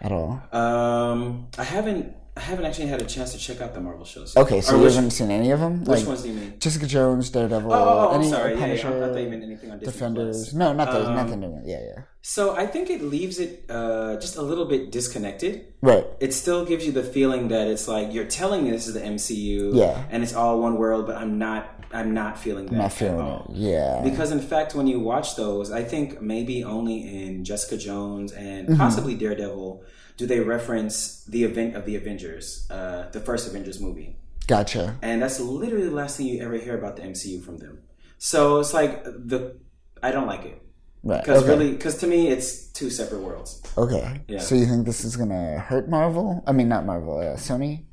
at 0.00 0.12
all? 0.12 0.40
Um, 0.52 1.48
I 1.58 1.64
haven't. 1.64 2.14
I 2.36 2.40
haven't 2.42 2.66
actually 2.66 2.86
had 2.86 3.02
a 3.02 3.04
chance 3.04 3.32
to 3.32 3.38
check 3.38 3.60
out 3.60 3.74
the 3.74 3.80
Marvel 3.80 4.04
shows. 4.04 4.36
Okay, 4.36 4.60
so 4.60 4.74
Or 4.74 4.78
you 4.78 4.84
which, 4.84 4.94
haven't 4.94 5.10
seen 5.10 5.32
any 5.32 5.50
of 5.50 5.58
them? 5.58 5.80
which 5.80 5.88
Like 5.98 6.06
ones 6.06 6.22
do 6.22 6.28
you 6.28 6.34
mean? 6.34 6.54
Jessica 6.60 6.86
Jones, 6.86 7.30
Daredevil, 7.30 7.72
Oh, 7.72 7.76
oh, 7.76 8.08
oh, 8.12 8.14
any 8.14 8.28
sorry. 8.30 8.52
Yeah, 8.52 8.58
yeah, 8.58 8.64
I 8.64 8.68
Punisher, 8.68 9.00
thought 9.00 9.12
they 9.14 9.26
meant 9.26 9.42
anything 9.42 9.72
on 9.72 9.78
Disney 9.80 9.92
Defenders. 9.92 10.36
Plus. 10.44 10.52
No, 10.54 10.72
not 10.72 10.92
those. 10.92 11.06
Um, 11.08 11.16
nothing 11.16 11.40
new. 11.40 11.60
Yeah, 11.64 11.80
yeah. 11.80 12.02
So 12.22 12.54
I 12.54 12.68
think 12.68 12.90
it 12.90 13.02
leaves 13.02 13.40
it 13.40 13.64
uh, 13.68 14.20
just 14.20 14.36
a 14.36 14.42
little 14.42 14.66
bit 14.66 14.92
disconnected. 14.92 15.66
Right. 15.82 16.06
It 16.20 16.32
still 16.32 16.64
gives 16.64 16.86
you 16.86 16.92
the 16.92 17.02
feeling 17.02 17.48
that 17.48 17.66
it's 17.66 17.88
like 17.88 18.12
you're 18.14 18.24
telling 18.26 18.62
me 18.62 18.70
this 18.70 18.86
is 18.86 18.94
the 18.94 19.00
MCU, 19.00 19.74
Yeah. 19.74 20.04
and 20.08 20.22
it's 20.22 20.32
all 20.32 20.60
one 20.60 20.76
world, 20.76 21.08
but 21.08 21.16
I'm 21.16 21.38
not. 21.40 21.77
I'm 21.92 22.12
not 22.12 22.38
feeling 22.38 22.66
that. 22.66 22.72
Not 22.76 22.92
feeling 22.92 23.26
it. 23.26 23.42
Yeah. 23.52 24.00
Because 24.04 24.30
in 24.30 24.40
fact, 24.40 24.74
when 24.74 24.86
you 24.86 25.00
watch 25.00 25.36
those, 25.36 25.70
I 25.72 25.82
think 25.84 26.20
maybe 26.20 26.62
only 26.64 26.98
in 27.26 27.44
Jessica 27.44 27.76
Jones 27.78 28.32
and 28.32 28.68
Mm-hmm. 28.68 28.76
possibly 28.78 29.14
Daredevil 29.14 29.82
do 30.18 30.26
they 30.26 30.40
reference 30.40 31.24
the 31.24 31.44
event 31.44 31.76
of 31.76 31.86
the 31.86 31.94
Avengers, 31.96 32.66
uh, 32.70 33.08
the 33.12 33.20
first 33.20 33.46
Avengers 33.48 33.78
movie, 33.80 34.16
Gotcha. 34.48 34.96
and 35.00 35.22
that's 35.22 35.38
literally 35.38 35.84
the 35.88 35.94
last 35.94 36.16
thing 36.16 36.26
you 36.26 36.42
ever 36.42 36.56
hear 36.56 36.76
about 36.76 36.96
the 36.96 37.02
MCU 37.02 37.40
from 37.44 37.58
them. 37.58 37.78
So 38.18 38.58
it's 38.58 38.74
like 38.74 39.04
the 39.04 39.56
I 40.02 40.10
don't 40.10 40.26
like 40.26 40.44
it 40.44 40.60
Right. 41.04 41.22
because 41.22 41.42
okay. 41.44 41.50
really, 41.50 41.70
because 41.72 41.98
to 41.98 42.06
me, 42.08 42.28
it's 42.28 42.66
two 42.72 42.90
separate 42.90 43.20
worlds. 43.22 43.62
Okay. 43.78 44.20
Yeah. 44.28 44.40
So 44.40 44.56
you 44.56 44.66
think 44.66 44.84
this 44.86 45.04
is 45.04 45.16
gonna 45.16 45.58
hurt 45.60 45.88
Marvel? 45.88 46.42
I 46.46 46.52
mean, 46.52 46.68
not 46.68 46.84
Marvel. 46.84 47.18
Uh, 47.18 47.36
Sony. 47.36 47.84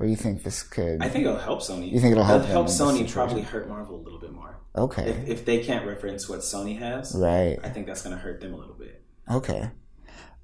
Or 0.00 0.06
you 0.06 0.16
think 0.16 0.42
this 0.44 0.62
could? 0.62 1.02
I 1.02 1.08
think 1.08 1.26
it'll 1.26 1.38
help 1.38 1.60
Sony. 1.60 1.90
You 1.92 2.00
think 2.00 2.12
it'll 2.12 2.24
help 2.24 2.42
them 2.42 2.50
help 2.52 2.68
Sony? 2.68 3.10
Probably 3.12 3.42
hurt 3.42 3.68
Marvel 3.68 3.96
a 3.96 4.02
little 4.02 4.20
bit 4.20 4.32
more. 4.32 4.56
okay. 4.76 5.10
If, 5.10 5.28
if 5.28 5.44
they 5.44 5.58
can't 5.64 5.86
reference 5.86 6.28
what 6.28 6.40
Sony 6.40 6.78
has, 6.78 7.14
right. 7.16 7.58
I 7.64 7.68
think 7.68 7.86
that's 7.86 8.02
going 8.02 8.14
to 8.14 8.20
hurt 8.22 8.40
them 8.40 8.54
a 8.54 8.56
little 8.56 8.74
bit. 8.74 9.02
Okay. 9.30 9.70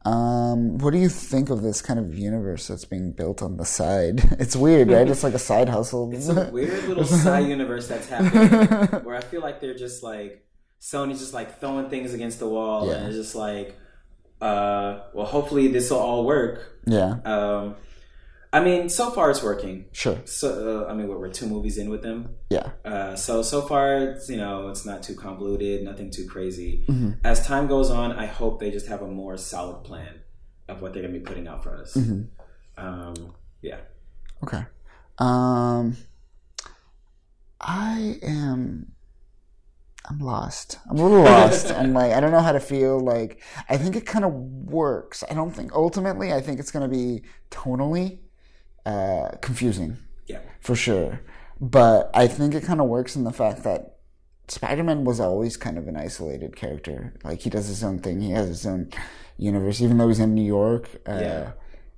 Um, 0.06 0.76
what 0.78 0.90
do 0.92 0.98
you 0.98 1.08
think 1.08 1.48
of 1.48 1.62
this 1.62 1.80
kind 1.80 1.98
of 1.98 2.18
universe 2.18 2.66
that's 2.68 2.84
being 2.84 3.12
built 3.12 3.42
on 3.42 3.56
the 3.56 3.64
side? 3.64 4.22
It's 4.38 4.54
weird, 4.56 4.90
right? 4.90 5.08
It's 5.08 5.22
like 5.24 5.32
a 5.34 5.38
side 5.38 5.68
hustle. 5.68 6.12
It's 6.12 6.28
a 6.28 6.50
weird 6.52 6.84
little 6.88 7.04
side 7.04 7.46
universe 7.46 7.88
that's 7.88 8.08
happening 8.08 8.50
where 9.04 9.16
I 9.16 9.22
feel 9.22 9.40
like 9.40 9.60
they're 9.60 9.74
just 9.74 10.02
like 10.02 10.44
Sony's 10.80 11.20
just 11.20 11.32
like 11.32 11.58
throwing 11.60 11.88
things 11.88 12.12
against 12.12 12.38
the 12.38 12.48
wall 12.48 12.86
Yeah. 12.88 12.96
and 12.96 13.06
it's 13.06 13.16
just 13.16 13.34
like, 13.34 13.78
uh, 14.42 15.00
well, 15.14 15.24
hopefully 15.24 15.68
this 15.68 15.90
will 15.90 15.98
all 16.00 16.26
work. 16.26 16.80
yeah. 16.86 17.16
Um, 17.24 17.76
I 18.54 18.60
mean, 18.60 18.88
so 18.88 19.10
far 19.10 19.32
it's 19.32 19.42
working. 19.42 19.86
Sure. 19.90 20.16
So 20.26 20.86
uh, 20.86 20.90
I 20.90 20.94
mean, 20.94 21.08
what 21.08 21.18
we're 21.18 21.28
two 21.28 21.48
movies 21.48 21.76
in 21.76 21.90
with 21.90 22.02
them. 22.02 22.36
Yeah. 22.50 22.70
Uh, 22.84 23.16
so 23.16 23.42
so 23.42 23.62
far, 23.62 23.96
it's, 23.96 24.30
you 24.30 24.36
know, 24.36 24.68
it's 24.68 24.86
not 24.86 25.02
too 25.02 25.16
convoluted, 25.16 25.82
nothing 25.82 26.12
too 26.12 26.28
crazy. 26.28 26.84
Mm-hmm. 26.86 27.14
As 27.24 27.44
time 27.44 27.66
goes 27.66 27.90
on, 27.90 28.12
I 28.12 28.26
hope 28.26 28.60
they 28.60 28.70
just 28.70 28.86
have 28.86 29.02
a 29.02 29.08
more 29.08 29.36
solid 29.36 29.82
plan 29.82 30.20
of 30.68 30.82
what 30.82 30.92
they're 30.92 31.02
gonna 31.02 31.14
be 31.14 31.18
putting 31.18 31.48
out 31.48 31.64
for 31.64 31.76
us. 31.76 31.94
Mm-hmm. 31.94 32.22
Um, 32.76 33.34
yeah. 33.60 33.80
Okay. 34.44 34.64
Um, 35.18 35.96
I 37.60 38.20
am. 38.22 38.92
I'm 40.08 40.18
lost. 40.20 40.78
I'm 40.88 40.98
a 40.98 41.02
little 41.02 41.24
lost. 41.24 41.72
I'm 41.72 41.92
like, 41.92 42.12
I 42.12 42.20
don't 42.20 42.30
know 42.30 42.42
how 42.42 42.52
to 42.52 42.60
feel. 42.60 43.00
Like, 43.00 43.42
I 43.68 43.78
think 43.78 43.96
it 43.96 44.06
kind 44.06 44.24
of 44.24 44.32
works. 44.32 45.24
I 45.28 45.34
don't 45.34 45.50
think 45.50 45.72
ultimately. 45.72 46.32
I 46.32 46.40
think 46.40 46.60
it's 46.60 46.70
going 46.70 46.88
to 46.88 46.94
be 46.94 47.22
tonally 47.50 48.18
uh, 48.86 49.30
confusing 49.40 49.98
Yeah. 50.26 50.40
for 50.60 50.74
sure. 50.76 51.20
But 51.60 52.10
I 52.14 52.26
think 52.26 52.54
it 52.54 52.64
kind 52.64 52.80
of 52.80 52.88
works 52.88 53.16
in 53.16 53.24
the 53.24 53.32
fact 53.32 53.62
that 53.64 53.96
Spider-Man 54.48 55.04
was 55.04 55.20
always 55.20 55.56
kind 55.56 55.78
of 55.78 55.88
an 55.88 55.96
isolated 55.96 56.54
character. 56.56 57.14
Like 57.24 57.40
he 57.40 57.50
does 57.50 57.68
his 57.68 57.82
own 57.82 57.98
thing. 58.00 58.20
He 58.20 58.32
has 58.32 58.48
his 58.48 58.66
own 58.66 58.90
universe. 59.38 59.80
Even 59.80 59.96
though 59.98 60.08
he's 60.08 60.20
in 60.20 60.34
New 60.34 60.44
York, 60.44 60.88
uh, 61.08 61.18
Yeah. 61.20 61.50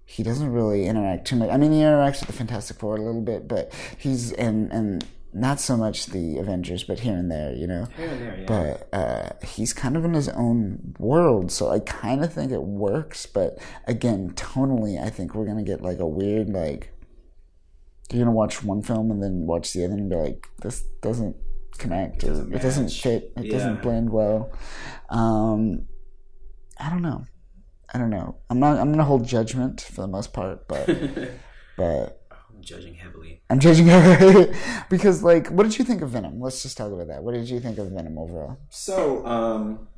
he 0.04 0.22
doesn't 0.22 0.52
really 0.52 0.86
interact 0.86 1.26
too 1.26 1.36
much. 1.36 1.50
I 1.50 1.56
mean, 1.56 1.72
he 1.72 1.80
interacts 1.80 2.20
with 2.20 2.28
the 2.28 2.32
Fantastic 2.34 2.76
Four 2.78 2.96
a 2.96 3.02
little 3.02 3.22
bit, 3.22 3.48
but 3.48 3.72
he's 3.98 4.32
and 4.32 4.70
and 4.72 5.04
not 5.38 5.60
so 5.60 5.76
much 5.76 6.06
the 6.06 6.38
Avengers, 6.38 6.84
but 6.84 7.00
here 7.00 7.14
and 7.16 7.30
there, 7.30 7.52
you 7.54 7.66
know. 7.66 7.86
Here 7.96 8.08
and 8.08 8.20
there, 8.20 8.36
yeah. 8.40 8.46
But 8.46 8.88
uh, 8.96 9.46
he's 9.46 9.72
kind 9.72 9.96
of 9.96 10.04
in 10.04 10.14
his 10.14 10.28
own 10.30 10.94
world, 10.98 11.52
so 11.52 11.70
I 11.70 11.80
kind 11.80 12.24
of 12.24 12.32
think 12.32 12.52
it 12.52 12.62
works. 12.62 13.26
But 13.26 13.58
again, 13.86 14.30
tonally, 14.34 15.00
I 15.02 15.10
think 15.10 15.34
we're 15.34 15.46
gonna 15.46 15.62
get 15.62 15.82
like 15.82 15.98
a 15.98 16.06
weird 16.06 16.48
like. 16.48 16.92
You're 18.10 18.20
gonna 18.24 18.36
watch 18.36 18.62
one 18.62 18.82
film 18.82 19.10
and 19.10 19.22
then 19.22 19.46
watch 19.46 19.72
the 19.72 19.84
other 19.84 19.94
and 19.94 20.08
be 20.08 20.16
like, 20.16 20.46
"This 20.62 20.82
doesn't 21.02 21.36
connect. 21.78 22.22
It 22.24 22.28
doesn't 22.28 22.54
it 22.54 22.62
doesn't 22.62 22.90
fit. 22.90 23.32
It 23.36 23.46
Yeah. 23.46 23.52
doesn't 23.52 23.82
blend 23.82 24.10
well." 24.10 24.50
Um, 25.10 25.86
I 26.78 26.88
don't 26.90 27.02
know. 27.02 27.24
I 27.92 27.98
don't 27.98 28.10
know. 28.10 28.36
I'm 28.48 28.58
not. 28.60 28.78
I'm 28.78 28.90
gonna 28.90 29.04
hold 29.04 29.26
judgment 29.26 29.80
for 29.80 30.02
the 30.02 30.08
most 30.08 30.32
part, 30.32 30.66
but 30.68 30.86
but 31.76 32.25
judging 32.62 32.94
heavily. 32.94 33.42
I'm 33.50 33.58
judging 33.60 33.86
heavily 33.86 34.54
because, 34.90 35.22
like, 35.22 35.48
what 35.48 35.64
did 35.64 35.78
you 35.78 35.84
think 35.84 36.02
of 36.02 36.10
Venom? 36.10 36.40
Let's 36.40 36.62
just 36.62 36.76
talk 36.76 36.92
about 36.92 37.08
that. 37.08 37.22
What 37.22 37.34
did 37.34 37.48
you 37.48 37.60
think 37.60 37.78
of 37.78 37.90
Venom 37.90 38.18
overall? 38.18 38.58
So, 38.70 39.24
um, 39.26 39.88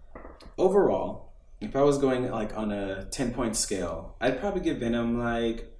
overall, 0.56 1.32
if 1.60 1.74
I 1.76 1.82
was 1.82 1.98
going 1.98 2.30
like 2.30 2.56
on 2.56 2.72
a 2.72 3.04
ten 3.06 3.32
point 3.34 3.56
scale, 3.56 4.16
I'd 4.20 4.40
probably 4.40 4.60
give 4.60 4.78
Venom 4.78 5.18
like 5.18 5.72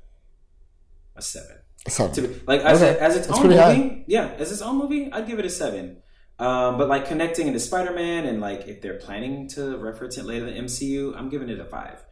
a 1.17 1.23
seven. 1.23 1.57
Seven. 1.87 2.15
To 2.15 2.23
be, 2.23 2.41
like 2.47 2.61
as, 2.63 2.83
Okay. 2.83 2.99
a, 2.99 3.03
as 3.03 3.17
its 3.17 3.27
That's 3.29 3.39
own 3.39 3.47
movie, 3.47 3.57
high. 3.59 4.05
yeah, 4.07 4.35
as 4.39 4.51
its 4.53 4.61
own 4.63 4.77
movie, 4.79 5.11
I'd 5.13 5.27
give 5.27 5.39
it 5.39 5.45
a 5.45 5.51
seven. 5.51 5.99
Um, 6.41 6.79
but 6.79 6.89
like 6.89 7.07
connecting 7.09 7.49
into 7.49 7.59
Spider 7.61 7.93
Man 7.93 8.25
and 8.25 8.41
like 8.41 8.69
if 8.69 8.81
they're 8.81 8.99
planning 8.99 9.49
to 9.51 9.77
reference 9.79 10.19
it 10.19 10.25
later 10.25 10.47
in 10.47 10.55
the 10.55 10.61
MCU, 10.61 11.17
I'm 11.17 11.29
giving 11.29 11.49
it 11.49 11.59
a 11.59 11.65
five 11.65 12.05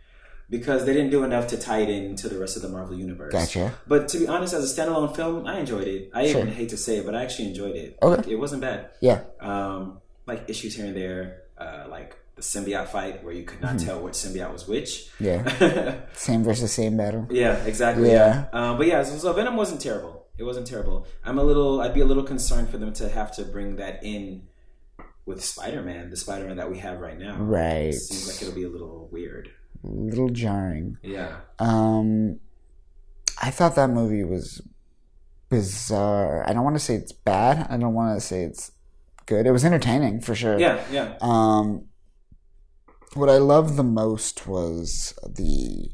because 0.48 0.84
they 0.84 0.92
didn't 0.94 1.10
do 1.10 1.24
enough 1.24 1.48
to 1.48 1.56
tie 1.58 1.80
it 1.80 1.88
into 1.88 2.28
the 2.28 2.38
rest 2.38 2.56
of 2.56 2.62
the 2.62 2.68
Marvel 2.68 2.96
universe. 2.96 3.32
Gotcha. 3.32 3.74
But 3.86 4.08
to 4.08 4.18
be 4.18 4.28
honest, 4.28 4.54
as 4.54 4.70
a 4.70 4.80
standalone 4.80 5.14
film, 5.16 5.46
I 5.46 5.58
enjoyed 5.58 5.88
it. 5.88 6.10
I 6.14 6.26
Sure. 6.28 6.42
even 6.42 6.52
hate 6.54 6.68
to 6.70 6.76
say 6.76 6.98
it, 6.98 7.06
but 7.06 7.14
I 7.14 7.22
actually 7.24 7.48
enjoyed 7.48 7.74
it. 7.76 7.98
Okay. 8.02 8.16
Like, 8.16 8.28
it 8.28 8.36
wasn't 8.36 8.60
bad. 8.62 8.90
Yeah. 9.00 9.22
Um, 9.40 10.00
like 10.26 10.48
issues 10.48 10.74
here 10.76 10.86
and 10.86 10.96
there, 10.96 11.42
uh, 11.58 11.86
like 11.88 12.16
the 12.36 12.42
symbiote 12.42 12.88
fight 12.88 13.24
where 13.24 13.32
you 13.32 13.44
could 13.44 13.60
not 13.60 13.76
Mm-hmm. 13.76 13.86
tell 13.86 14.00
which 14.00 14.14
symbiote 14.14 14.52
was 14.52 14.68
which. 14.68 15.08
Yeah. 15.18 15.96
Same 16.12 16.44
versus 16.44 16.70
same 16.72 16.96
battle. 16.96 17.26
Yeah, 17.30 17.54
exactly. 17.64 18.08
Yeah. 18.10 18.46
Yeah. 18.52 18.70
Um, 18.70 18.76
but 18.78 18.86
yeah, 18.86 19.02
so, 19.04 19.16
so 19.16 19.32
Venom 19.32 19.56
wasn't 19.56 19.80
terrible. 19.80 20.26
It 20.38 20.44
wasn't 20.44 20.66
terrible. 20.66 21.06
I'm 21.24 21.38
a 21.38 21.42
little. 21.42 21.80
I'd 21.80 21.94
be 21.94 22.02
a 22.02 22.04
little 22.04 22.22
concerned 22.22 22.68
for 22.68 22.76
them 22.76 22.92
to 22.94 23.08
have 23.08 23.34
to 23.36 23.42
bring 23.44 23.76
that 23.76 24.04
in 24.04 24.42
with 25.24 25.42
Spider-Man, 25.42 26.10
the 26.10 26.16
Spider-Man 26.16 26.58
that 26.58 26.70
we 26.70 26.78
have 26.78 27.00
right 27.00 27.18
now. 27.18 27.36
Right. 27.38 27.86
It 27.88 27.94
Seems 27.94 28.28
like 28.28 28.42
it'll 28.42 28.54
be 28.54 28.64
a 28.64 28.68
little 28.68 29.08
weird. 29.10 29.48
Little 29.86 30.28
jarring. 30.30 30.98
Yeah. 31.02 31.36
Um, 31.58 32.40
I 33.40 33.50
thought 33.50 33.74
that 33.76 33.90
movie 33.90 34.24
was 34.24 34.60
bizarre. 35.48 36.48
I 36.48 36.52
don't 36.52 36.64
want 36.64 36.76
to 36.76 36.80
say 36.80 36.94
it's 36.94 37.12
bad. 37.12 37.66
I 37.70 37.76
don't 37.76 37.94
want 37.94 38.18
to 38.18 38.24
say 38.26 38.42
it's 38.42 38.72
good. 39.26 39.46
It 39.46 39.52
was 39.52 39.64
entertaining 39.64 40.20
for 40.20 40.34
sure. 40.34 40.58
Yeah. 40.58 40.82
Yeah. 40.90 41.16
Um, 41.20 41.86
what 43.14 43.28
I 43.30 43.38
loved 43.38 43.76
the 43.76 43.84
most 43.84 44.46
was 44.46 45.14
the 45.26 45.90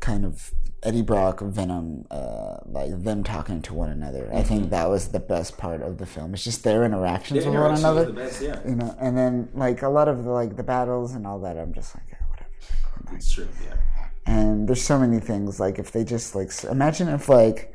kind 0.00 0.24
of 0.24 0.52
Eddie 0.82 1.02
Brock 1.02 1.40
Venom, 1.40 2.04
uh, 2.10 2.56
like 2.66 3.02
them 3.02 3.22
talking 3.24 3.62
to 3.62 3.74
one 3.74 3.90
another. 3.90 4.28
I 4.34 4.42
think 4.42 4.70
that 4.70 4.90
was 4.90 5.08
the 5.08 5.20
best 5.20 5.56
part 5.56 5.80
of 5.82 5.98
the 5.98 6.06
film. 6.06 6.34
It's 6.34 6.44
just 6.44 6.62
their 6.64 6.84
interactions 6.84 7.44
The 7.44 7.50
with 7.50 7.58
one 7.60 7.74
another. 7.78 8.04
the 8.06 8.12
best. 8.12 8.42
Yeah. 8.42 8.60
You 8.66 8.74
know, 8.74 8.94
and 9.00 9.16
then 9.16 9.48
like 9.54 9.82
a 9.82 9.88
lot 9.88 10.08
of 10.08 10.24
the 10.24 10.30
like 10.30 10.56
the 10.56 10.62
battles 10.62 11.14
and 11.14 11.26
all 11.26 11.40
that. 11.40 11.56
I'm 11.56 11.72
just 11.72 11.94
like, 11.94 12.18
"Yeah, 12.96 13.12
whatever. 13.12 13.24
True. 13.32 13.48
Yeah. 13.64 13.74
And 14.26 14.68
there's 14.68 14.82
so 14.82 14.98
many 14.98 15.20
things. 15.20 15.60
Like 15.60 15.78
if 15.78 15.92
they 15.92 16.04
just 16.04 16.34
like 16.34 16.50
imagine 16.70 17.08
if 17.08 17.28
like 17.28 17.74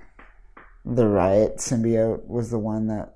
the 0.86 1.08
riot 1.08 1.58
symbiote 1.58 2.26
was 2.26 2.50
the 2.50 2.60
one 2.60 2.88
that 2.88 3.16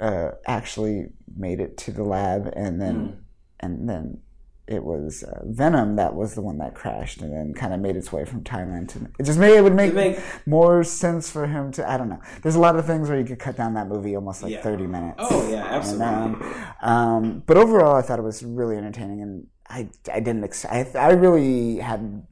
uh, 0.00 0.30
actually 0.46 1.08
made 1.36 1.60
it 1.60 1.76
to 1.78 1.92
the 1.92 2.04
lab, 2.04 2.50
and 2.56 2.80
then 2.80 3.24
and 3.60 3.88
then 3.88 4.20
it 4.66 4.82
was 4.84 5.22
uh, 5.24 5.40
Venom 5.44 5.96
that 5.96 6.14
was 6.14 6.34
the 6.34 6.40
one 6.40 6.56
that 6.58 6.74
crashed, 6.74 7.20
and 7.20 7.30
then 7.32 7.52
kind 7.52 7.74
of 7.74 7.80
made 7.80 7.96
its 7.96 8.10
way 8.12 8.24
from 8.24 8.42
Thailand 8.42 8.88
to. 8.90 9.00
It 9.18 9.24
just 9.24 9.38
made 9.38 9.56
it 9.56 9.62
would 9.62 9.74
make, 9.74 9.92
make- 9.92 10.18
more 10.46 10.82
sense 10.84 11.28
for 11.30 11.46
him 11.46 11.72
to. 11.72 11.90
I 11.90 11.98
don't 11.98 12.08
know. 12.08 12.20
There's 12.42 12.54
a 12.54 12.60
lot 12.60 12.76
of 12.76 12.86
things 12.86 13.08
where 13.10 13.18
you 13.18 13.24
could 13.26 13.38
cut 13.40 13.56
down 13.56 13.74
that 13.74 13.88
movie 13.88 14.14
almost 14.14 14.42
like 14.42 14.52
Yeah. 14.52 14.62
30 14.62 14.86
minutes. 14.86 15.16
Oh 15.18 15.50
yeah, 15.50 15.66
And, 15.66 15.74
absolutely. 15.74 16.06
um, 16.06 16.64
um, 16.80 17.42
but 17.46 17.56
overall, 17.58 17.96
I 17.96 18.02
thought 18.02 18.18
it 18.18 18.22
was 18.22 18.42
really 18.42 18.76
entertaining, 18.78 19.20
and 19.20 19.46
I 19.70 19.88
I 20.12 20.20
didn't 20.20 20.44
ex- 20.44 20.64
I 20.66 20.80
I 20.94 21.12
really 21.12 21.78
had 21.78 22.26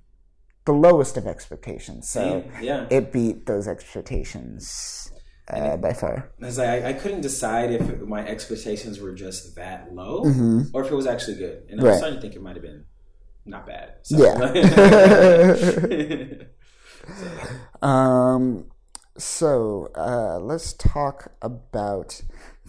the 0.66 0.72
lowest 0.72 1.16
of 1.16 1.26
expectations, 1.26 2.10
so 2.10 2.44
yeah. 2.60 2.86
it 2.90 3.12
beat 3.12 3.46
those 3.46 3.66
expectations 3.68 5.10
uh, 5.48 5.76
by 5.78 5.92
far. 5.94 6.30
As 6.42 6.58
I, 6.58 6.88
I 6.90 6.92
couldn't 6.92 7.22
decide 7.22 7.70
if 7.70 7.88
it- 7.88 8.06
my 8.06 8.26
expectations 8.26 9.00
were 9.00 9.14
just 9.14 9.54
that 9.56 9.94
low 9.94 10.24
Mm-hmm. 10.24 10.60
or 10.74 10.84
if 10.84 10.90
it 10.92 10.94
was 10.94 11.06
actually 11.06 11.36
good, 11.38 11.62
and 11.70 11.80
Right. 11.82 11.92
I'm 11.92 11.98
starting 11.98 12.18
to 12.18 12.22
think 12.22 12.34
it 12.34 12.42
might 12.42 12.56
have 12.56 12.62
been 12.70 12.84
not 13.46 13.66
bad. 13.66 13.94
So- 14.02 14.18
Yeah. 14.18 14.38
Um, 17.80 18.70
so 19.16 19.88
uh, 19.94 20.38
let's 20.40 20.72
talk 20.74 21.32
about 21.40 22.20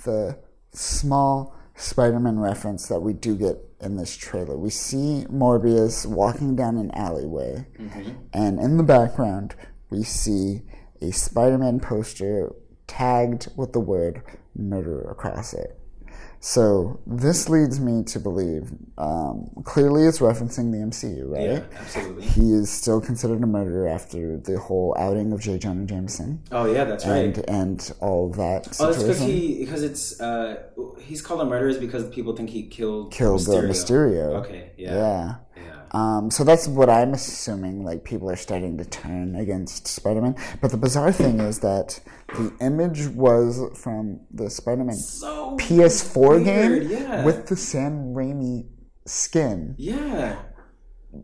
the 0.06 0.40
small 0.72 1.56
Spider-Man 1.80 2.40
reference 2.40 2.88
that 2.90 3.00
we 3.00 3.14
do 3.14 3.38
get 3.38 3.58
in 3.80 3.96
this 3.96 4.18
trailer. 4.18 4.58
We 4.58 4.70
see 4.70 5.26
Morbius 5.32 6.06
walking 6.06 6.56
down 6.56 6.78
an 6.78 6.92
alleyway, 6.92 7.68
mm-hmm. 7.78 8.12
and 8.34 8.60
in 8.60 8.76
the 8.76 8.84
background 8.84 9.56
we 9.90 10.04
see 10.04 10.64
a 11.02 11.12
Spider-Man 11.12 11.80
poster 11.80 12.54
tagged 12.86 13.48
with 13.56 13.72
the 13.72 13.80
word 13.80 14.22
"murder" 14.54 15.02
across 15.10 15.54
it. 15.54 15.79
So 16.42 17.02
this 17.06 17.50
leads 17.50 17.82
me 17.82 18.04
to 18.06 18.20
believe 18.20 18.72
um, 18.98 19.50
clearly 19.66 20.04
it's 20.06 20.20
referencing 20.20 20.72
the 20.72 20.78
MCU, 20.78 21.30
right? 21.30 21.42
Yeah, 21.50 21.64
absolutely. 21.78 22.24
He 22.24 22.54
is 22.54 22.70
still 22.72 23.02
considered 23.02 23.44
a 23.44 23.48
murderer 23.48 23.90
after 23.90 24.38
the 24.38 24.58
whole 24.58 24.96
outing 24.98 25.34
of 25.34 25.42
J. 25.42 25.58
Jonah 25.58 25.86
Jameson 25.86 26.42
Oh 26.52 26.66
yeah, 26.72 26.86
that's 26.86 27.06
right. 27.06 27.38
and 27.38 27.50
and 27.50 27.94
all 28.00 28.30
that 28.32 28.68
Oh, 28.80 28.90
it's 28.90 29.00
situation. 29.00 29.08
because 29.08 29.20
he 29.20 29.60
because 29.60 29.84
it's 29.84 30.22
uh 30.22 30.64
he's 31.02 31.22
called 31.22 31.42
a 31.42 31.46
murderer 31.46 31.70
is 31.70 31.78
because 31.78 32.08
people 32.10 32.34
think 32.36 32.50
he 32.50 32.64
killed 32.68 33.12
Killed 33.12 33.42
Mysterio. 33.42 33.62
the 33.62 33.68
Mysterio. 33.68 34.26
Okay, 34.46 34.72
yeah, 34.78 34.94
yeah. 34.96 35.36
yeah. 35.58 35.79
Um, 35.92 36.30
so 36.30 36.44
that's 36.44 36.68
what 36.68 36.90
I'm 36.90 37.14
assuming. 37.14 37.84
Like 37.84 38.04
people 38.04 38.30
are 38.30 38.36
starting 38.36 38.78
to 38.78 38.86
turn 38.86 39.36
against 39.36 39.88
Spider-Man. 39.88 40.36
But 40.62 40.72
the 40.72 40.78
bizarre 40.78 41.12
thing 41.12 41.40
is 41.40 41.60
that 41.60 42.00
the 42.30 42.54
image 42.62 43.08
was 43.08 43.60
from 43.82 44.22
the 44.32 44.50
Spider-Man 44.50 44.96
So 44.96 45.58
PS4 45.58 46.44
weird, 46.44 46.44
game 46.46 46.90
yeah. 46.90 47.26
with 47.26 47.48
the 47.48 47.56
Sam 47.56 48.14
Raimi 48.14 48.68
skin. 49.06 49.76
yeah, 49.78 50.38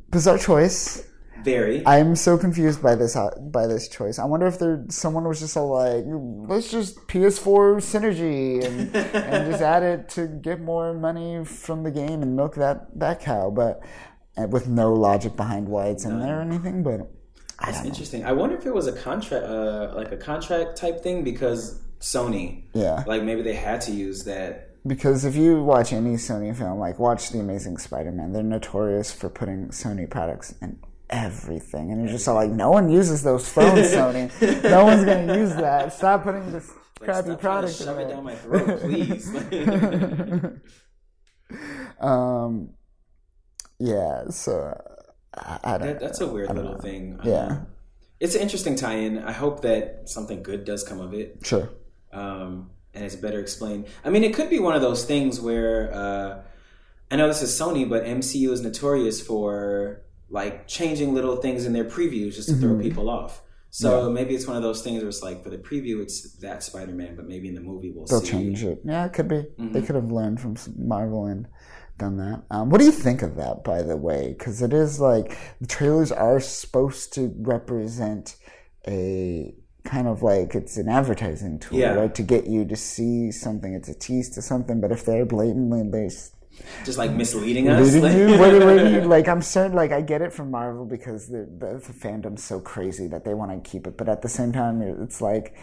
Bizarre 0.09 0.39
choice. 0.39 1.03
very. 1.43 1.85
I'm 1.85 2.15
so 2.15 2.39
confused 2.39 2.81
by 2.81 2.95
this 2.95 3.15
uh, 3.15 3.29
by 3.39 3.67
this 3.67 3.87
choice. 3.87 4.17
I 4.17 4.25
wonder 4.25 4.47
if 4.47 4.57
there 4.57 4.83
someone 4.89 5.27
was 5.27 5.39
just 5.39 5.55
all 5.55 5.69
like, 5.73 6.03
let's 6.49 6.71
just 6.71 6.95
PS4 7.07 7.77
synergy 7.77 8.65
and, 8.65 8.95
and 8.95 9.51
just 9.51 9.61
add 9.75 9.83
it 9.83 10.09
to 10.09 10.25
get 10.27 10.59
more 10.59 10.93
money 10.95 11.45
from 11.45 11.83
the 11.83 11.91
game 11.91 12.23
and 12.23 12.35
milk 12.35 12.55
that 12.55 12.87
that 12.97 13.19
cow, 13.21 13.51
but 13.51 13.83
with 14.37 14.67
no 14.67 14.93
logic 14.93 15.35
behind 15.35 15.67
why 15.67 15.87
it's 15.87 16.05
in 16.05 16.19
there 16.19 16.39
or 16.39 16.41
anything. 16.41 16.83
But 16.83 17.11
That's 17.63 17.81
know. 17.81 17.87
interesting. 17.89 18.25
I 18.25 18.31
wonder 18.33 18.55
if 18.55 18.65
it 18.65 18.73
was 18.73 18.87
a 18.87 18.91
contract, 18.93 19.45
uh, 19.45 19.93
like 19.95 20.11
a 20.11 20.17
contract 20.17 20.75
type 20.77 21.01
thing, 21.01 21.23
because 21.23 21.79
Sony, 21.99 22.63
Yeah, 22.73 23.03
like 23.07 23.23
maybe 23.23 23.41
they 23.41 23.55
had 23.55 23.81
to 23.81 23.91
use 23.91 24.23
that. 24.25 24.71
because 24.85 25.25
if 25.25 25.35
you 25.35 25.63
watch 25.63 25.93
any 25.93 26.15
Sony 26.15 26.55
film, 26.55 26.77
like 26.79 26.99
watch 26.99 27.29
The 27.31 27.39
Amazing 27.39 27.77
Spider-Man, 27.77 28.33
they're 28.33 28.43
notorious 28.43 29.11
for 29.11 29.29
putting 29.29 29.69
Sony 29.69 30.07
products 30.09 30.53
in 30.61 30.77
everything, 31.09 31.91
and 31.91 32.01
you're 32.03 32.11
just 32.11 32.27
all 32.27 32.35
like, 32.35 32.51
no 32.51 32.69
one 32.71 32.89
uses 32.89 33.23
those 33.23 33.47
phones, 33.47 33.87
Sony. 33.93 34.29
No 34.63 34.83
one's 34.85 35.05
gonna 35.05 35.37
use 35.37 35.55
that. 35.55 35.93
Stop 35.93 36.23
putting 36.23 36.51
this 36.51 36.69
Like, 36.99 37.09
crappy 37.09 37.29
stop 37.31 37.39
trying 37.41 37.67
to 37.67 37.71
product 37.71 37.79
in 37.79 37.85
shove 37.85 37.99
it 37.99 38.09
down 38.09 38.23
my 38.23 38.35
throat, 38.35 38.79
please. 38.81 39.33
um 41.99 42.69
yeah 43.79 44.23
so 44.29 44.79
i, 45.35 45.59
I 45.63 45.77
don't 45.77 45.87
that, 45.87 45.99
that's 45.99 46.21
a 46.21 46.27
weird 46.27 46.53
little 46.55 46.77
thing. 46.79 47.19
Um, 47.21 47.27
Yeah. 47.29 47.57
it's 48.19 48.35
an 48.35 48.41
interesting 48.41 48.75
tie-in. 48.75 49.19
I 49.19 49.31
hope 49.33 49.61
that 49.61 50.07
something 50.09 50.41
good 50.43 50.63
does 50.65 50.83
come 50.83 50.99
of 51.01 51.13
it. 51.13 51.39
sure 51.43 51.69
um, 52.13 52.69
and 52.93 53.03
it's 53.03 53.15
better 53.17 53.39
explained. 53.41 53.87
I 54.05 54.09
mean, 54.09 54.23
it 54.23 54.33
could 54.33 54.49
be 54.49 54.59
one 54.59 54.73
of 54.73 54.81
those 54.81 55.03
things 55.03 55.41
where 55.41 55.93
uh, 55.93 56.41
I 57.11 57.17
know 57.17 57.27
this 57.27 57.41
is 57.41 57.51
Sony, 57.59 57.87
but 57.89 58.05
MCU 58.05 58.51
is 58.51 58.61
notorious 58.61 59.19
for 59.21 60.01
like 60.29 60.65
changing 60.67 61.13
little 61.13 61.35
things 61.35 61.65
in 61.65 61.73
their 61.73 61.83
previews 61.83 62.35
just 62.35 62.47
to 62.47 62.55
throw 62.55 62.79
people 62.79 63.09
off. 63.09 63.41
So 63.69 64.09
maybe 64.09 64.33
it's 64.33 64.47
one 64.47 64.55
of 64.55 64.63
those 64.63 64.81
things 64.81 65.01
where 65.01 65.09
it's 65.09 65.21
like 65.21 65.43
for 65.43 65.49
the 65.49 65.57
preview 65.57 66.01
it's 66.01 66.37
that 66.37 66.63
Spider 66.63 66.93
Man, 66.93 67.17
but 67.17 67.27
maybe 67.27 67.49
in 67.49 67.55
the 67.55 67.59
movie 67.59 67.91
we'll 67.93 68.07
see. 68.07 68.13
they'll 68.13 68.21
see. 68.21 68.31
change 68.31 68.63
it 68.63 68.79
yeah 68.85 69.03
it 69.05 69.11
could 69.11 69.27
be 69.27 69.35
Mm-hmm. 69.35 69.73
they 69.73 69.81
could 69.81 69.95
have 69.95 70.09
learned 70.13 70.39
from 70.39 70.55
marvel 70.77 71.25
and 71.25 71.49
done 71.97 72.17
that 72.17 72.43
um, 72.51 72.69
what 72.69 72.79
do 72.79 72.85
you 72.85 72.91
think 72.91 73.21
of 73.21 73.35
that 73.35 73.63
by 73.63 73.81
the 73.81 73.95
way 73.95 74.35
because 74.37 74.61
it 74.61 74.73
is 74.73 74.99
like 74.99 75.37
the 75.61 75.67
trailers 75.67 76.11
are 76.11 76.39
supposed 76.39 77.13
to 77.13 77.33
represent 77.37 78.35
a 78.87 79.53
kind 79.83 80.07
of 80.07 80.21
like 80.23 80.55
it's 80.55 80.77
an 80.77 80.89
advertising 80.89 81.57
tool 81.59 81.77
Yeah. 81.79 81.93
right 81.93 82.13
to 82.15 82.23
get 82.23 82.47
you 82.47 82.65
to 82.65 82.75
see 82.75 83.31
something 83.31 83.73
it's 83.73 83.87
a 83.87 83.93
tease 83.93 84.29
to 84.31 84.41
something 84.41 84.81
but 84.81 84.91
if 84.91 85.05
they're 85.05 85.25
blatantly 85.25 85.83
they 85.89 86.09
Just 86.83 86.97
like 86.97 87.11
misleading 87.11 87.69
us. 87.69 87.93
Leading 87.93 88.01
like- 88.03 88.17
you? 88.17 88.39
What, 88.39 88.49
do- 88.51 88.65
what 88.65 88.91
you 88.91 89.01
like? 89.15 89.27
I'm 89.27 89.41
certain, 89.41 89.75
like 89.75 89.91
I 89.91 90.01
get 90.01 90.21
it 90.21 90.31
from 90.33 90.51
Marvel 90.51 90.85
because 90.85 91.27
the, 91.27 91.45
the 91.59 91.83
the 91.85 91.93
fandom's 91.93 92.43
so 92.43 92.59
crazy 92.61 93.07
that 93.07 93.25
they 93.25 93.33
want 93.33 93.51
to 93.51 93.69
keep 93.69 93.85
it, 93.87 93.97
but 93.97 94.07
at 94.07 94.21
the 94.21 94.29
same 94.29 94.51
time, 94.53 94.81
it's 94.81 95.19
like 95.21 95.53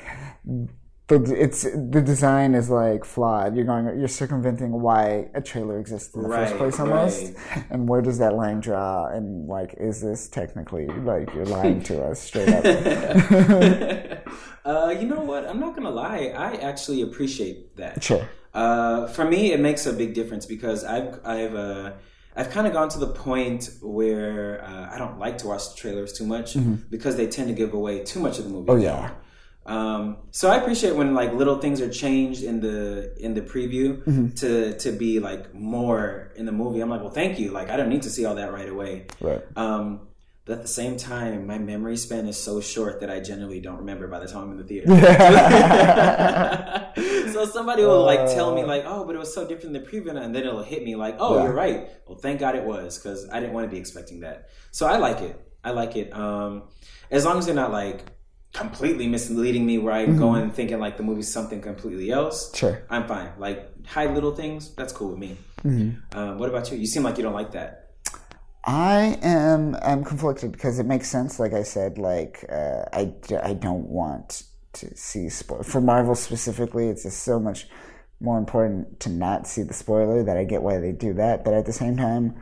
the 1.19 1.43
it's 1.43 1.63
the 1.63 2.03
design 2.05 2.55
is 2.55 2.71
like 2.71 3.05
flawed. 3.05 3.57
You're 3.57 3.65
going, 3.65 3.87
you're 3.99 4.09
circumventing 4.09 4.73
why 4.73 5.29
a 5.35 5.41
trailer 5.41 5.79
exists 5.79 6.15
in 6.15 6.23
the 6.23 6.29
first 6.29 6.57
place, 6.57 6.81
almost. 6.81 7.35
And 7.71 7.89
where 7.89 8.03
does 8.03 8.19
that 8.19 8.35
line 8.35 8.61
draw? 8.61 9.07
And 9.07 9.49
like, 9.49 9.75
is 9.79 10.01
this 10.01 10.29
technically 10.29 10.87
like 10.87 11.33
you're 11.35 11.47
lying 11.47 11.83
to 11.85 12.03
us 12.05 12.21
straight 12.21 12.49
up? 12.49 12.65
uh, 14.65 14.95
you 14.99 15.07
know 15.07 15.21
what? 15.21 15.47
I'm 15.47 15.61
not 15.61 15.75
gonna 15.75 15.91
lie. 15.91 16.33
I 16.37 16.55
actually 16.57 17.03
appreciate 17.03 17.77
that. 17.77 18.03
sure. 18.03 18.29
Uh, 18.55 19.07
for 19.09 19.25
me, 19.25 19.53
it 19.53 19.61
makes 19.61 19.87
a 19.87 19.93
big 19.93 20.15
difference 20.15 20.47
because 20.47 20.85
I've 20.85 21.21
I've 21.25 21.55
uh, 21.55 21.93
I've 22.37 22.51
kind 22.51 22.67
of 22.67 22.73
gone 22.73 22.89
to 22.91 22.99
the 22.99 23.09
point 23.09 23.71
where 23.83 24.65
uh, 24.65 24.95
I 24.95 24.99
don't 24.99 25.19
like 25.19 25.39
to 25.39 25.47
watch 25.47 25.71
the 25.71 25.77
trailers 25.77 26.13
too 26.13 26.27
much 26.27 26.57
because 26.91 27.17
they 27.17 27.27
tend 27.27 27.49
to 27.49 27.55
give 27.55 27.75
away 27.75 28.05
too 28.05 28.21
much 28.21 28.39
of 28.39 28.45
the 28.45 28.51
movie. 28.51 28.69
Mm-hmm. 28.69 28.81
Oh 28.81 28.83
yeah. 28.83 29.11
Um, 29.65 30.17
so 30.33 30.51
I 30.51 30.57
appreciate 30.57 30.97
when 30.97 31.15
like 31.15 31.33
little 31.35 31.59
things 31.59 31.81
are 31.81 31.89
changed 31.89 32.43
in 32.43 32.61
the 32.61 33.15
in 33.25 33.35
the 33.35 33.43
preview 33.43 34.03
Mm-hmm. 34.03 34.29
to 34.37 34.77
to 34.79 34.93
be 34.93 35.21
like 35.21 35.55
more 35.55 36.33
in 36.37 36.47
the 36.47 36.53
movie. 36.53 36.81
I'm 36.81 36.91
like, 36.91 37.01
well, 37.01 37.11
thank 37.11 37.39
you. 37.39 37.51
Like 37.53 37.71
I 37.71 37.77
don't 37.77 37.89
need 37.89 38.03
to 38.03 38.11
see 38.11 38.25
all 38.25 38.35
that 38.37 38.53
right 38.53 38.69
away. 38.69 39.07
Right. 39.21 39.41
Um, 39.57 40.09
but 40.45 40.55
at 40.55 40.63
the 40.63 40.69
same 40.69 40.97
time, 40.97 41.47
my 41.47 41.59
memory 41.59 41.97
span 41.97 42.27
is 42.27 42.37
so 42.37 42.61
short 42.61 42.99
that 43.01 43.11
I 43.11 43.21
generally 43.21 43.61
don't 43.61 43.77
remember 43.79 44.09
by 44.09 44.19
the 44.19 44.27
time 44.27 44.43
I'm 44.43 44.51
in 44.53 44.59
the 44.59 44.65
theater. 44.65 44.89
so 47.33 47.45
somebody 47.47 47.85
will 47.85 48.05
like 48.05 48.27
tell 48.35 48.53
me 48.55 48.65
like, 48.65 48.83
"Oh, 48.85 49.05
but 49.05 49.15
it 49.15 49.19
was 49.19 49.33
so 49.33 49.47
different 49.47 49.77
in 49.77 49.83
the 49.83 49.89
preview," 49.89 50.09
and 50.11 50.35
then 50.35 50.45
it'll 50.45 50.63
hit 50.65 50.83
me 50.85 50.97
like, 50.97 51.17
"Oh, 51.21 51.37
Yeah. 51.37 51.45
you're 51.45 51.53
right." 51.53 51.89
Well, 52.07 52.19
thank 52.19 52.41
God 52.41 52.57
it 52.57 52.65
was 52.65 52.99
because 52.99 53.29
I 53.31 53.39
didn't 53.41 53.53
want 53.55 53.67
to 53.67 53.71
be 53.71 53.79
expecting 53.79 54.21
that. 54.21 54.49
So 54.73 54.87
I 54.87 54.97
like 54.97 55.21
it. 55.21 55.39
I 55.65 55.71
like 55.71 55.95
it. 55.97 56.13
Um, 56.13 56.65
as 57.11 57.25
long 57.25 57.39
as 57.39 57.47
they're 57.47 57.55
not 57.55 57.71
like 57.71 58.03
completely 58.53 59.07
misleading 59.07 59.65
me, 59.65 59.79
where 59.79 59.95
I'm 59.95 60.17
going 60.19 60.51
thinking 60.51 60.79
like 60.79 60.97
the 60.97 61.03
movie's 61.03 61.33
something 61.33 61.61
completely 61.61 62.11
else. 62.11 62.55
Sure. 62.55 62.83
I'm 62.91 63.07
fine. 63.07 63.33
Like 63.39 63.87
hide 63.87 64.15
little 64.15 64.35
things. 64.35 64.75
That's 64.75 64.93
cool 64.93 65.11
with 65.11 65.19
me. 65.19 65.37
Um, 66.13 66.39
what 66.39 66.49
about 66.49 66.71
you? 66.71 66.79
You 66.79 66.87
seem 66.87 67.03
like 67.03 67.17
you 67.17 67.23
don't 67.23 67.35
like 67.35 67.53
that. 67.53 67.91
I 68.65 69.19
am 69.23 69.77
I'm 69.83 70.05
conflicted 70.05 70.53
because 70.53 70.79
it 70.79 70.87
makes 70.87 71.11
sense. 71.11 71.41
Like 71.41 71.53
I 71.53 71.63
said, 71.63 71.99
like 71.99 72.45
uh, 72.49 72.85
I 72.93 73.13
I 73.43 73.55
don't 73.55 73.89
want 73.89 74.45
to 74.75 74.97
see 74.97 75.29
spoil 75.29 75.63
for 75.63 75.81
Marvel 75.81 76.15
specifically. 76.15 76.89
It's 76.89 77.03
just 77.03 77.23
so 77.23 77.41
much 77.41 77.67
more 78.21 78.39
important 78.39 79.01
to 79.01 79.09
not 79.09 79.47
see 79.47 79.63
the 79.63 79.75
spoiler 79.75 80.23
that 80.23 80.37
I 80.37 80.45
get 80.45 80.63
why 80.63 80.79
they 80.79 80.93
do 80.93 81.13
that. 81.15 81.45
But 81.45 81.55
at 81.55 81.67
the 81.67 81.73
same 81.73 81.97
time, 81.97 82.37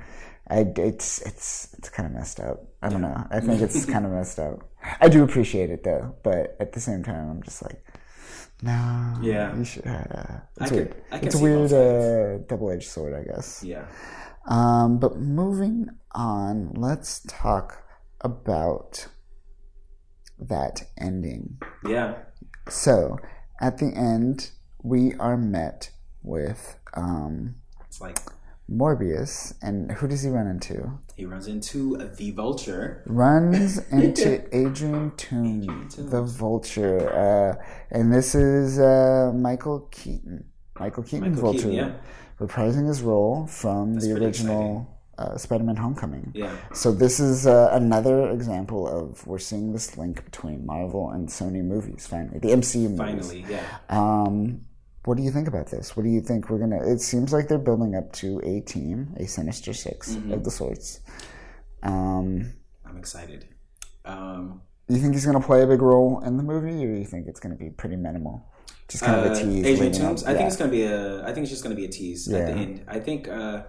I 0.49 0.66
it's 0.77 1.23
it's 1.23 1.75
it's 1.79 1.88
kind 1.88 2.07
of 2.07 2.12
messed 2.12 2.40
up. 2.40 2.64
I 2.83 2.88
don't 2.90 3.01
know. 3.03 3.27
I 3.31 3.40
think 3.40 3.62
it's 3.62 3.85
kind 3.87 4.05
of 4.05 4.12
messed 4.12 4.38
up. 4.38 4.69
I 5.01 5.09
do 5.09 5.23
appreciate 5.23 5.71
it 5.71 5.85
though, 5.85 6.14
but 6.23 6.57
at 6.61 6.73
the 6.73 6.81
same 6.81 7.03
time, 7.03 7.31
I'm 7.31 7.43
just 7.43 7.62
like. 7.62 7.85
No. 8.62 9.14
Yeah. 9.23 9.57
You 9.57 9.64
should, 9.64 9.87
uh, 9.87 9.90
I 9.90 10.40
it's 10.61 10.69
could- 10.69 10.73
weird. 10.73 11.03
I 11.12 11.19
can 11.19 11.27
it's 11.29 11.35
a 11.35 11.43
weird 11.43 11.73
uh, 11.73 12.38
double-edged 12.47 12.88
sword, 12.90 13.14
I 13.14 13.23
guess. 13.25 13.62
Yeah. 13.64 13.87
Um, 14.47 14.99
but 14.99 15.16
moving 15.16 15.88
on, 16.12 16.73
let's 16.77 17.21
talk 17.27 17.83
about 18.21 19.07
that 20.38 20.83
ending. 20.99 21.59
Yeah. 21.87 22.16
So, 22.69 23.19
at 23.62 23.79
the 23.79 23.87
end, 23.95 24.51
we 24.83 25.14
are 25.14 25.37
met 25.38 25.90
with 26.23 26.77
um, 26.95 27.55
It's 27.88 28.01
like 28.01 28.19
Morbius, 28.70 29.54
and 29.62 29.90
who 29.92 30.06
does 30.06 30.22
he 30.22 30.30
run 30.30 30.46
into? 30.46 30.98
he 31.20 31.26
runs 31.26 31.46
into 31.46 31.98
the 31.98 32.30
vulture. 32.30 33.02
Runs 33.04 33.78
into 33.90 34.42
Adrian 34.56 35.11
Toomes, 35.12 36.11
the 36.11 36.22
Vulture, 36.22 37.11
uh, 37.12 37.62
and 37.90 38.11
this 38.11 38.35
is 38.35 38.78
uh, 38.78 39.30
Michael 39.35 39.80
Keaton. 39.90 40.46
Michael 40.78 41.02
Keaton, 41.02 41.20
Michael 41.20 41.42
Vulture, 41.42 41.68
Keaton, 41.68 41.74
yeah. 41.74 41.92
reprising 42.40 42.88
his 42.88 43.02
role 43.02 43.46
from 43.46 43.96
the 43.96 44.14
original 44.14 44.98
uh, 45.18 45.37
Spider-Man: 45.37 45.76
Homecoming. 45.76 46.33
Yeah. 46.35 46.56
So 46.72 46.90
this 46.90 47.20
is 47.20 47.46
uh, 47.46 47.68
another 47.72 48.30
example 48.30 48.88
of 48.88 49.26
we're 49.26 49.38
seeing 49.38 49.74
this 49.74 49.98
link 49.98 50.24
between 50.24 50.64
Marvel 50.64 51.11
and 51.11 51.28
Sony 51.28 51.62
movies. 51.62 52.06
Finally, 52.06 52.38
the 52.38 52.48
MCU 52.48 52.96
movies. 52.96 52.96
Finally, 53.28 53.44
yeah. 53.46 53.62
Um, 53.90 54.62
what 55.05 55.17
do 55.17 55.23
you 55.23 55.31
think 55.31 55.49
about 55.49 55.69
this? 55.71 55.97
What 55.97 56.03
do 56.03 56.09
you 56.11 56.21
think 56.21 56.51
we're 56.51 56.59
gonna? 56.59 56.83
It 56.87 57.01
seems 57.01 57.33
like 57.33 57.49
they're 57.49 57.59
building 57.59 57.95
up 57.95 58.13
to 58.15 58.39
a 58.45 58.61
team, 58.61 59.15
a 59.19 59.27
Sinister 59.27 59.73
6 59.73 60.13
Mm-hmm. 60.15 60.33
of 60.33 60.45
the 60.45 60.51
sorts. 60.51 61.01
Um, 61.83 62.53
I'm 62.87 62.97
excited. 62.99 63.47
Um, 64.05 64.63
do 64.89 64.95
you 64.97 65.01
think 65.01 65.15
he's 65.15 65.25
gonna 65.27 65.41
play 65.41 65.63
a 65.63 65.67
big 65.67 65.83
role 65.83 66.21
in 66.25 66.37
the 66.37 66.43
movie, 66.43 66.85
or 66.85 66.93
do 66.95 66.99
you 66.99 67.05
think 67.07 67.27
it's 67.29 67.41
gonna 67.41 67.55
be 67.55 67.71
pretty 67.71 67.97
minimal? 67.97 68.45
Just 68.89 69.05
kind 69.05 69.21
of 69.25 69.27
uh, 69.29 69.35
a 69.35 69.43
tease. 69.43 69.65
Adrian 69.67 69.93
Toomes. 69.93 70.27
I 70.27 70.33
yeah. 70.33 70.37
think 70.39 70.49
it's 70.49 70.57
gonna 70.57 70.71
be 70.71 70.83
a. 70.83 71.23
I 71.23 71.33
think 71.33 71.45
it's 71.45 71.51
just 71.51 71.63
gonna 71.63 71.77
be 71.77 71.85
a 71.85 71.89
tease 71.89 72.29
at 72.33 72.47
the 72.47 72.53
end. 72.53 72.85
I 72.89 72.99
think 72.99 73.29
uh, 73.29 73.63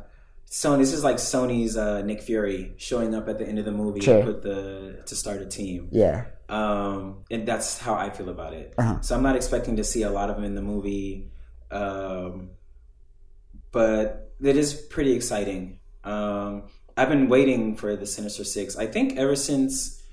Sony. 0.50 0.80
This 0.80 0.94
is 0.94 1.04
like 1.04 1.17
Sony's 1.17 1.78
uh, 1.78 2.02
Nick 2.02 2.22
Fury 2.22 2.74
showing 2.78 3.13
up 3.13 3.30
at 3.30 3.38
the 3.38 3.48
end 3.48 3.60
of 3.60 3.65
the 3.65 3.72
movie 3.72 4.02
Sure. 4.02 4.20
to 4.20 4.26
put 4.26 4.41
the 4.41 5.04
to 5.06 5.15
start 5.15 5.41
a 5.41 5.46
team. 5.46 5.89
yeah. 5.91 6.26
Um, 6.51 7.23
and 7.31 7.47
that's 7.47 7.79
how 7.79 7.95
I 7.95 8.09
feel 8.09 8.29
about 8.29 8.53
it. 8.53 8.75
Uh-huh. 8.77 9.01
So 9.01 9.15
I'm 9.15 9.23
not 9.23 9.35
expecting 9.35 9.77
to 9.77 9.83
see 9.83 10.03
a 10.03 10.11
lot 10.11 10.29
of 10.29 10.35
them 10.35 10.43
in 10.45 10.53
the 10.53 10.61
movie. 10.61 11.31
Um, 11.71 12.49
but 13.71 14.33
it 14.43 14.57
is 14.57 14.73
pretty 14.73 15.13
exciting. 15.13 15.79
Um, 16.03 16.63
I've 16.97 17.09
been 17.09 17.29
waiting 17.29 17.77
for 17.77 17.95
the 17.95 18.05
Sinister 18.05 18.43
Six. 18.43 18.75
I 18.75 18.85
think 18.85 19.17
ever 19.17 19.35
since 19.35 20.03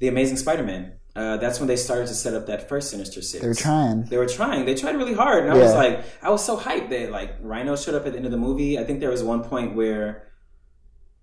the 0.00 0.08
Amazing 0.08 0.36
Spider-Man. 0.38 0.92
Uh, 1.16 1.36
that's 1.36 1.60
when 1.60 1.68
they 1.68 1.76
started 1.76 2.08
to 2.08 2.14
set 2.14 2.34
up 2.34 2.46
that 2.46 2.68
first 2.68 2.90
Sinister 2.90 3.22
Six. 3.22 3.40
They 3.40 3.46
were 3.46 3.54
trying. 3.54 4.02
They 4.06 4.16
were 4.16 4.26
trying. 4.26 4.64
They 4.64 4.74
tried 4.74 4.96
really 4.96 5.14
hard, 5.14 5.44
and 5.44 5.52
I 5.52 5.56
was 5.56 5.72
like, 5.72 6.04
I 6.20 6.28
was 6.28 6.44
so 6.44 6.56
hyped 6.56 6.90
that 6.90 7.12
like 7.12 7.36
Rhino 7.40 7.76
showed 7.76 7.94
up 7.94 8.04
at 8.04 8.12
the 8.12 8.16
end 8.16 8.26
of 8.26 8.32
the 8.32 8.36
movie. 8.36 8.80
I 8.80 8.84
think 8.84 8.98
there 8.98 9.10
was 9.10 9.22
one 9.22 9.44
point 9.44 9.76
where 9.76 10.26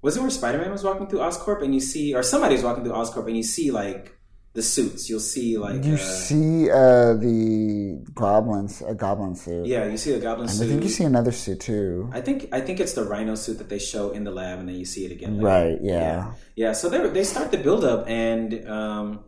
was 0.01 0.15
it 0.15 0.21
where 0.21 0.29
Spider 0.29 0.59
Man 0.59 0.71
was 0.71 0.85
walking 0.85 1.07
through 1.07 1.19
Oscorp, 1.19 1.61
and 1.61 1.73
you 1.73 1.81
see, 1.81 2.15
or 2.15 2.23
somebody's 2.23 2.63
walking 2.63 2.85
through 2.85 2.93
Oscorp, 2.93 3.27
and 3.27 3.35
you 3.35 3.43
see 3.43 3.69
like 3.69 4.17
the 4.53 4.61
suits. 4.61 5.09
You'll 5.09 5.19
see 5.21 5.57
like 5.57 5.83
You 5.83 5.93
uh, 5.93 5.97
see 5.97 6.69
uh, 6.69 7.13
the 7.13 8.03
goblins, 8.13 8.81
a 8.81 8.93
goblin 8.93 9.35
suit. 9.35 9.65
yeah, 9.65 9.87
you 9.87 9.97
see 9.97 10.11
the 10.11 10.19
Goblin 10.19 10.47
And 10.49 10.57
suit. 10.57 10.65
I 10.65 10.67
think 10.69 10.83
you 10.83 10.89
see 10.89 11.03
another 11.05 11.31
suit 11.31 11.59
too. 11.61 12.09
I 12.11 12.21
think 12.21 12.49
I 12.51 12.59
think 12.61 12.79
it's 12.79 12.93
the 12.93 13.03
Rhino 13.03 13.35
suit 13.35 13.57
that 13.59 13.69
they 13.69 13.79
show 13.79 14.11
in 14.11 14.23
the 14.23 14.31
lab, 14.31 14.59
and 14.59 14.67
then 14.67 14.75
you 14.75 14.85
see 14.85 15.05
it 15.05 15.11
again. 15.11 15.37
later. 15.37 15.45
Right, 15.47 15.77
yeah. 15.81 16.33
Yeah, 16.55 16.73
so 16.73 16.89
they 16.89 17.07
they 17.09 17.23
start 17.23 17.51
the 17.51 17.57
build 17.57 17.85
up, 17.85 18.09
and 18.09 18.67
um, 18.67 19.23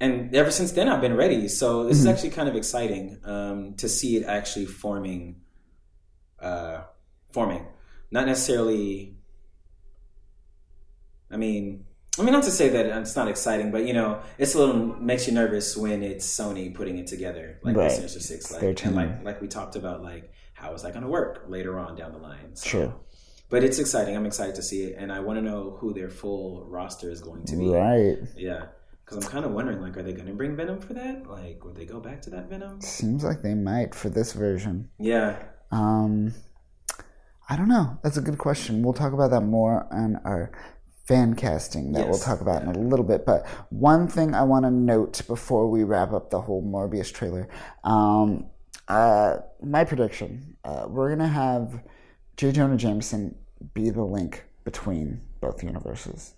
and 0.00 0.34
ever 0.34 0.50
since 0.50 0.72
then 0.72 0.88
I've 0.88 1.00
been 1.00 1.16
ready. 1.16 1.46
So 1.48 1.84
this 1.84 1.98
is 1.98 2.06
actually 2.06 2.30
kind 2.30 2.48
of 2.48 2.56
exciting 2.56 3.18
um, 3.24 3.74
to 3.74 3.88
see 3.88 4.16
it 4.16 4.26
actually 4.26 4.66
forming, 4.66 5.36
uh, 6.40 6.82
forming. 7.32 7.64
Not 8.10 8.26
necessarily. 8.26 9.14
I 11.30 11.36
mean, 11.36 11.83
I 12.18 12.22
mean, 12.22 12.32
not 12.32 12.44
to 12.44 12.50
say 12.52 12.68
that 12.68 12.86
it's 12.86 13.16
not 13.16 13.26
exciting, 13.28 13.70
but 13.72 13.86
you 13.86 13.92
know, 13.92 14.20
it's 14.38 14.54
a 14.54 14.58
little 14.58 14.76
makes 15.00 15.26
you 15.26 15.32
nervous 15.32 15.76
when 15.76 16.02
it's 16.02 16.24
Sony 16.26 16.72
putting 16.72 16.98
it 16.98 17.06
together, 17.08 17.58
like 17.62 17.76
Right. 17.76 17.88
the 17.90 17.94
Sinister 17.96 18.20
Six, 18.20 18.52
like 18.52 18.84
and 18.84 18.94
like 18.94 19.24
like 19.24 19.40
we 19.40 19.48
talked 19.48 19.74
about, 19.76 20.02
like 20.02 20.30
how 20.54 20.72
is 20.74 20.82
that 20.82 20.92
going 20.92 21.02
to 21.04 21.10
work 21.10 21.44
later 21.48 21.78
on 21.78 21.96
down 21.96 22.12
the 22.12 22.18
line? 22.18 22.54
So, 22.54 22.68
Sure. 22.68 22.94
but 23.50 23.64
it's 23.64 23.78
exciting. 23.80 24.16
I'm 24.16 24.26
excited 24.26 24.54
to 24.54 24.62
see 24.62 24.84
it, 24.84 24.96
and 24.96 25.12
I 25.12 25.18
want 25.20 25.38
to 25.38 25.42
know 25.42 25.76
who 25.80 25.92
their 25.92 26.08
full 26.08 26.64
roster 26.66 27.10
is 27.10 27.20
going 27.20 27.44
to 27.46 27.56
be. 27.56 27.68
Right. 27.68 28.18
Yeah, 28.36 28.66
because 29.04 29.24
I'm 29.24 29.30
kind 29.30 29.44
of 29.44 29.50
wondering, 29.50 29.80
like, 29.80 29.96
are 29.96 30.02
they 30.04 30.12
going 30.12 30.28
to 30.28 30.34
bring 30.34 30.54
Venom 30.54 30.78
for 30.80 30.94
that? 30.94 31.28
Like, 31.28 31.64
would 31.64 31.74
they 31.74 31.84
go 31.84 31.98
back 31.98 32.22
to 32.22 32.30
that 32.30 32.48
Venom? 32.48 32.80
Seems 32.80 33.24
like 33.24 33.42
they 33.42 33.54
might 33.54 33.92
for 33.94 34.08
this 34.08 34.32
version. 34.32 34.88
Yeah, 35.00 35.36
Um, 35.72 36.32
I 37.48 37.56
don't 37.56 37.68
know. 37.68 37.98
That's 38.02 38.16
a 38.16 38.22
good 38.22 38.38
question. 38.38 38.82
We'll 38.82 38.94
talk 38.94 39.12
about 39.12 39.30
that 39.32 39.42
more 39.42 39.86
on 39.92 40.20
our 40.24 40.52
fan 41.04 41.34
casting 41.34 41.92
that 41.92 42.08
we'll 42.08 42.18
talk 42.18 42.40
about 42.40 42.62
in 42.62 42.68
a 42.68 42.78
little 42.78 43.04
bit. 43.04 43.26
But 43.26 43.46
one 43.70 44.08
thing 44.08 44.34
I 44.34 44.42
want 44.42 44.64
to 44.64 44.70
note 44.70 45.20
before 45.26 45.68
we 45.68 45.84
wrap 45.84 46.12
up 46.12 46.30
the 46.30 46.40
whole 46.40 46.62
Morbius 46.62 47.12
trailer, 47.12 47.48
um, 47.84 48.46
uh, 48.88 49.38
my 49.62 49.84
prediction: 49.84 50.56
uh, 50.64 50.86
we're 50.88 51.10
gonna 51.10 51.28
have 51.28 51.82
J. 52.36 52.52
Jonah 52.52 52.76
Jameson 52.76 53.34
be 53.74 53.90
the 53.90 54.04
link 54.04 54.44
between 54.64 55.20
both 55.40 55.62
universes. 55.62 56.34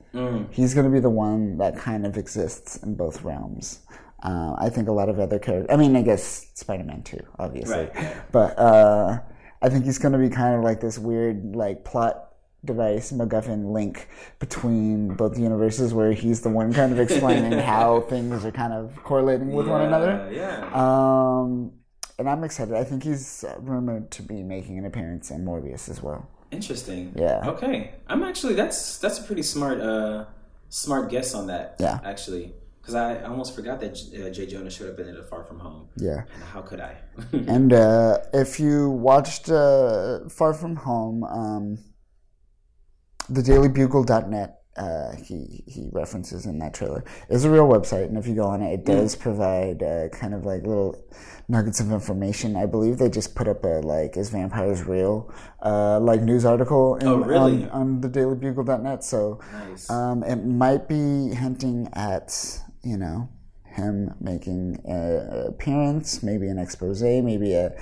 He's 0.51 0.75
gonna 0.75 0.91
be 0.91 1.01
the 1.01 1.11
one 1.11 1.59
that 1.59 1.77
kind 1.77 2.07
of 2.07 2.17
exists 2.17 2.77
in 2.79 2.95
both 2.95 3.23
realms. 3.23 3.81
Uh, 4.23 4.55
I 4.59 4.71
think 4.71 4.89
a 4.89 4.93
lot 4.93 5.09
of 5.09 5.21
other 5.21 5.39
characters. 5.39 5.73
I 5.73 5.77
mean, 5.77 5.95
I 5.95 6.03
guess 6.03 6.49
Spider-Man 6.55 7.03
too, 7.03 7.21
obviously. 7.39 7.89
Right. 7.95 8.17
But 8.33 8.59
uh, 8.59 9.21
I 9.63 9.69
think 9.69 9.85
he's 9.85 9.99
going 9.99 10.13
to 10.13 10.19
be 10.19 10.31
kind 10.31 10.57
of 10.57 10.65
like 10.65 10.81
this 10.81 10.99
weird, 10.99 11.55
like 11.55 11.85
plot 11.85 12.26
device, 12.67 13.13
MacGuffin 13.13 13.73
link 13.73 14.09
between 14.39 15.15
both 15.15 15.39
universes, 15.39 15.95
where 15.95 16.13
he's 16.13 16.41
the 16.43 16.51
one 16.51 16.73
kind 16.73 16.93
of 16.93 16.99
explaining 17.01 17.59
how 17.73 18.01
things 18.03 18.45
are 18.45 18.53
kind 18.53 18.73
of 18.73 18.97
correlating 19.05 19.53
with 19.53 19.69
one 19.69 19.83
another. 19.83 20.29
Yeah, 20.33 20.69
Um, 20.75 21.73
and 22.19 22.29
I'm 22.29 22.45
excited. 22.45 22.75
I 22.75 22.85
think 22.85 23.03
he's 23.05 23.45
rumored 23.59 24.11
to 24.13 24.23
be 24.23 24.43
making 24.43 24.79
an 24.79 24.85
appearance 24.87 25.31
in 25.31 25.45
Morbius 25.45 25.89
as 25.89 26.03
well. 26.03 26.29
interesting. 26.51 27.13
Yeah. 27.17 27.41
Okay, 27.53 27.93
I'm 28.09 28.23
actually 28.23 28.55
that's 28.55 28.99
that's 28.99 29.19
a 29.19 29.23
pretty 29.23 29.43
smart 29.43 29.81
uh 29.81 30.25
smart 30.69 31.11
guess 31.11 31.35
on 31.35 31.47
that. 31.49 31.77
Yeah. 31.79 31.99
actually, 32.05 32.55
because 32.81 32.95
I 32.95 33.23
almost 33.25 33.55
forgot 33.55 33.81
that 33.81 33.93
uh, 33.99 34.31
Jay 34.31 34.47
Jonah 34.47 34.71
showed 34.71 34.91
up 34.93 34.99
in 35.01 35.07
it 35.09 35.29
Far 35.29 35.45
From 35.45 35.59
Home. 35.61 35.89
Yeah. 35.97 36.23
And 36.35 36.43
how 36.53 36.63
could 36.63 36.81
I? 36.81 36.97
And 37.57 37.73
uh, 37.73 38.19
if 38.33 38.61
you 38.61 38.91
watched 38.91 39.49
uh, 39.51 40.29
Far 40.29 40.55
From 40.55 40.77
Home, 40.77 41.25
um, 41.25 41.79
the 43.29 43.43
dailybugle.net, 43.43 44.61
uh, 44.77 45.17
he, 45.17 45.65
he 45.67 45.89
references 45.93 46.45
in 46.47 46.59
that 46.59 46.75
trailer, 46.75 47.03
is 47.31 47.45
a 47.45 47.51
real 47.51 47.67
website. 47.67 48.05
And 48.05 48.19
if 48.19 48.27
you 48.27 48.35
go 48.35 48.45
on 48.45 48.61
it, 48.63 48.73
it 48.75 48.85
does 48.85 49.17
provide 49.17 49.83
uh, 49.83 50.09
kind 50.11 50.35
of 50.35 50.45
like 50.45 50.63
little 50.67 51.03
nuggets 51.49 51.81
of 51.81 51.93
information. 51.93 52.57
I 52.57 52.67
believe 52.67 52.99
they 52.99 53.09
just 53.09 53.35
put 53.35 53.49
up 53.49 53.65
a 53.65 53.81
like, 53.81 54.17
is 54.17 54.31
vampires 54.31 54.83
real? 54.85 55.33
Uh, 55.65 55.99
like 56.01 56.21
news 56.23 56.45
article 56.45 56.97
in, 56.97 57.09
Oh, 57.09 57.17
really? 57.19 57.65
on, 57.65 57.71
on 57.71 58.01
the 58.01 58.09
dailybugle.net. 58.09 59.03
So 59.03 59.41
nice. 59.53 59.89
um, 59.91 60.23
it 60.25 60.45
might 60.45 60.89
be 60.89 61.31
hinting 61.35 61.89
at, 61.95 62.61
you 62.83 62.97
know, 62.99 63.29
him 63.65 64.15
making 64.21 64.81
an 64.85 65.47
appearance, 65.49 66.23
maybe 66.23 66.49
an 66.49 66.59
expose, 66.59 67.03
maybe 67.03 67.53
a, 67.55 67.73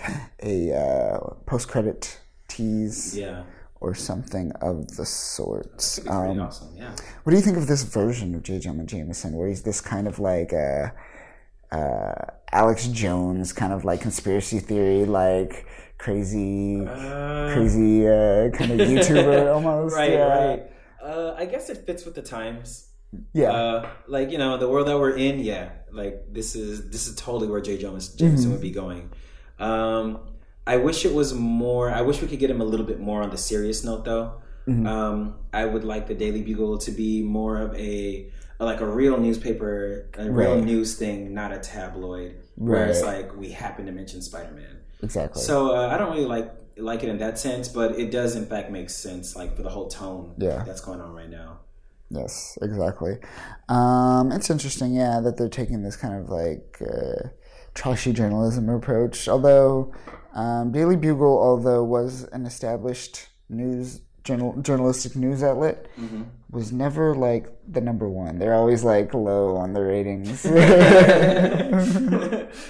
a 0.42 0.72
uh, 0.72 1.18
post 1.46 1.68
credit 1.68 2.20
tease 2.48 3.16
yeah, 3.16 3.44
or 3.80 3.94
something 3.94 4.52
of 4.60 4.96
the 4.96 5.04
sort. 5.04 6.00
Um, 6.08 6.40
awesome. 6.40 6.74
Yeah. 6.76 6.94
what 7.22 7.30
do 7.30 7.36
you 7.36 7.42
think 7.42 7.56
of 7.56 7.66
this 7.66 7.82
version 7.82 8.34
of 8.34 8.42
J. 8.42 8.58
Jonah 8.58 8.84
Jameson, 8.84 9.34
where 9.34 9.48
he's 9.48 9.62
this 9.62 9.80
kind 9.80 10.06
of 10.06 10.18
like 10.18 10.52
uh, 10.52 10.88
uh, 11.70 12.14
Alex 12.52 12.86
Jones, 12.88 13.52
kind 13.52 13.72
of 13.72 13.84
like 13.84 14.00
conspiracy 14.00 14.58
theory, 14.60 15.04
like 15.04 15.66
crazy, 15.98 16.84
crazy 16.84 18.06
uh, 18.06 18.50
kind 18.50 18.72
of 18.72 18.78
YouTuber 18.88 19.52
almost? 19.52 19.96
Right, 19.96 20.12
yeah. 20.12 20.46
right. 20.46 20.62
Uh, 21.02 21.34
I 21.36 21.44
guess 21.44 21.68
it 21.68 21.84
fits 21.84 22.04
with 22.04 22.14
the 22.14 22.22
times. 22.22 22.88
Yeah. 23.32 23.52
Uh, 23.52 23.88
like 24.08 24.30
you 24.30 24.38
know, 24.38 24.56
the 24.56 24.68
world 24.68 24.88
that 24.88 24.98
we're 24.98 25.16
in, 25.16 25.40
yeah. 25.40 25.70
Like 25.92 26.32
this 26.32 26.56
is 26.56 26.90
this 26.90 27.06
is 27.06 27.14
totally 27.16 27.48
where 27.48 27.60
Jay 27.60 27.78
Jones 27.78 28.08
Jameson 28.08 28.50
would 28.50 28.60
be 28.60 28.70
going. 28.70 29.10
Um, 29.58 30.20
I 30.66 30.76
wish 30.78 31.04
it 31.04 31.14
was 31.14 31.34
more. 31.34 31.90
I 31.90 32.00
wish 32.02 32.20
we 32.22 32.28
could 32.28 32.38
get 32.38 32.50
him 32.50 32.60
a 32.60 32.64
little 32.64 32.86
bit 32.86 33.00
more 33.00 33.22
on 33.22 33.30
the 33.30 33.36
serious 33.38 33.84
note, 33.84 34.04
though. 34.04 34.40
Um, 34.66 35.34
I 35.52 35.66
would 35.66 35.84
like 35.84 36.06
the 36.08 36.14
Daily 36.14 36.40
Bugle 36.42 36.78
to 36.78 36.90
be 36.90 37.22
more 37.22 37.58
of 37.60 37.74
a 37.74 38.30
like 38.58 38.80
a 38.80 38.86
real 38.86 39.18
newspaper, 39.18 40.08
a 40.16 40.30
real 40.30 40.54
Right. 40.54 40.64
news 40.64 40.94
thing, 40.96 41.34
not 41.34 41.52
a 41.52 41.58
tabloid. 41.58 42.36
Where 42.56 42.86
it's 42.86 43.02
like 43.02 43.36
we 43.36 43.50
happen 43.50 43.84
to 43.86 43.92
mention 43.92 44.22
Spider 44.22 44.52
Man. 44.52 44.76
exactly. 45.02 45.42
So 45.42 45.74
uh, 45.76 45.88
I 45.88 45.98
don't 45.98 46.12
really 46.12 46.24
like 46.24 46.50
like 46.78 47.02
it 47.02 47.10
in 47.10 47.18
that 47.18 47.38
sense, 47.38 47.68
but 47.68 47.98
it 47.98 48.10
does 48.10 48.36
in 48.36 48.46
fact 48.46 48.70
make 48.70 48.88
sense, 48.88 49.36
like 49.36 49.54
for 49.54 49.62
the 49.62 49.68
whole 49.68 49.88
tone 49.88 50.34
Yeah. 50.38 50.62
that's 50.64 50.80
going 50.80 51.00
on 51.02 51.12
right 51.14 51.28
now. 51.30 51.58
Yes, 52.10 52.56
exactly. 52.62 53.18
Um, 53.68 54.32
it's 54.32 54.48
interesting, 54.48 54.94
yeah, 54.94 55.20
that 55.20 55.36
they're 55.36 55.48
taking 55.50 55.82
this 55.82 55.96
kind 55.96 56.14
of 56.14 56.30
like 56.30 56.80
uh, 56.80 57.28
trashy 57.74 58.12
journalism 58.14 58.68
approach. 58.70 59.28
Although 59.28 59.92
um, 60.34 60.72
Daily 60.72 60.96
Bugle, 60.96 61.38
although 61.38 61.84
was 61.84 62.24
an 62.32 62.46
established 62.46 63.28
news 63.48 64.00
journal, 64.24 64.54
journalistic 64.62 65.14
news 65.16 65.42
outlet, 65.42 65.86
was 66.50 66.72
never 66.72 67.14
like 67.14 67.48
the 67.68 67.80
number 67.80 68.08
one. 68.08 68.38
They're 68.38 68.54
always 68.54 68.82
like 68.84 69.12
low 69.14 69.56
on 69.56 69.72
the 69.74 69.82
ratings. 69.82 70.40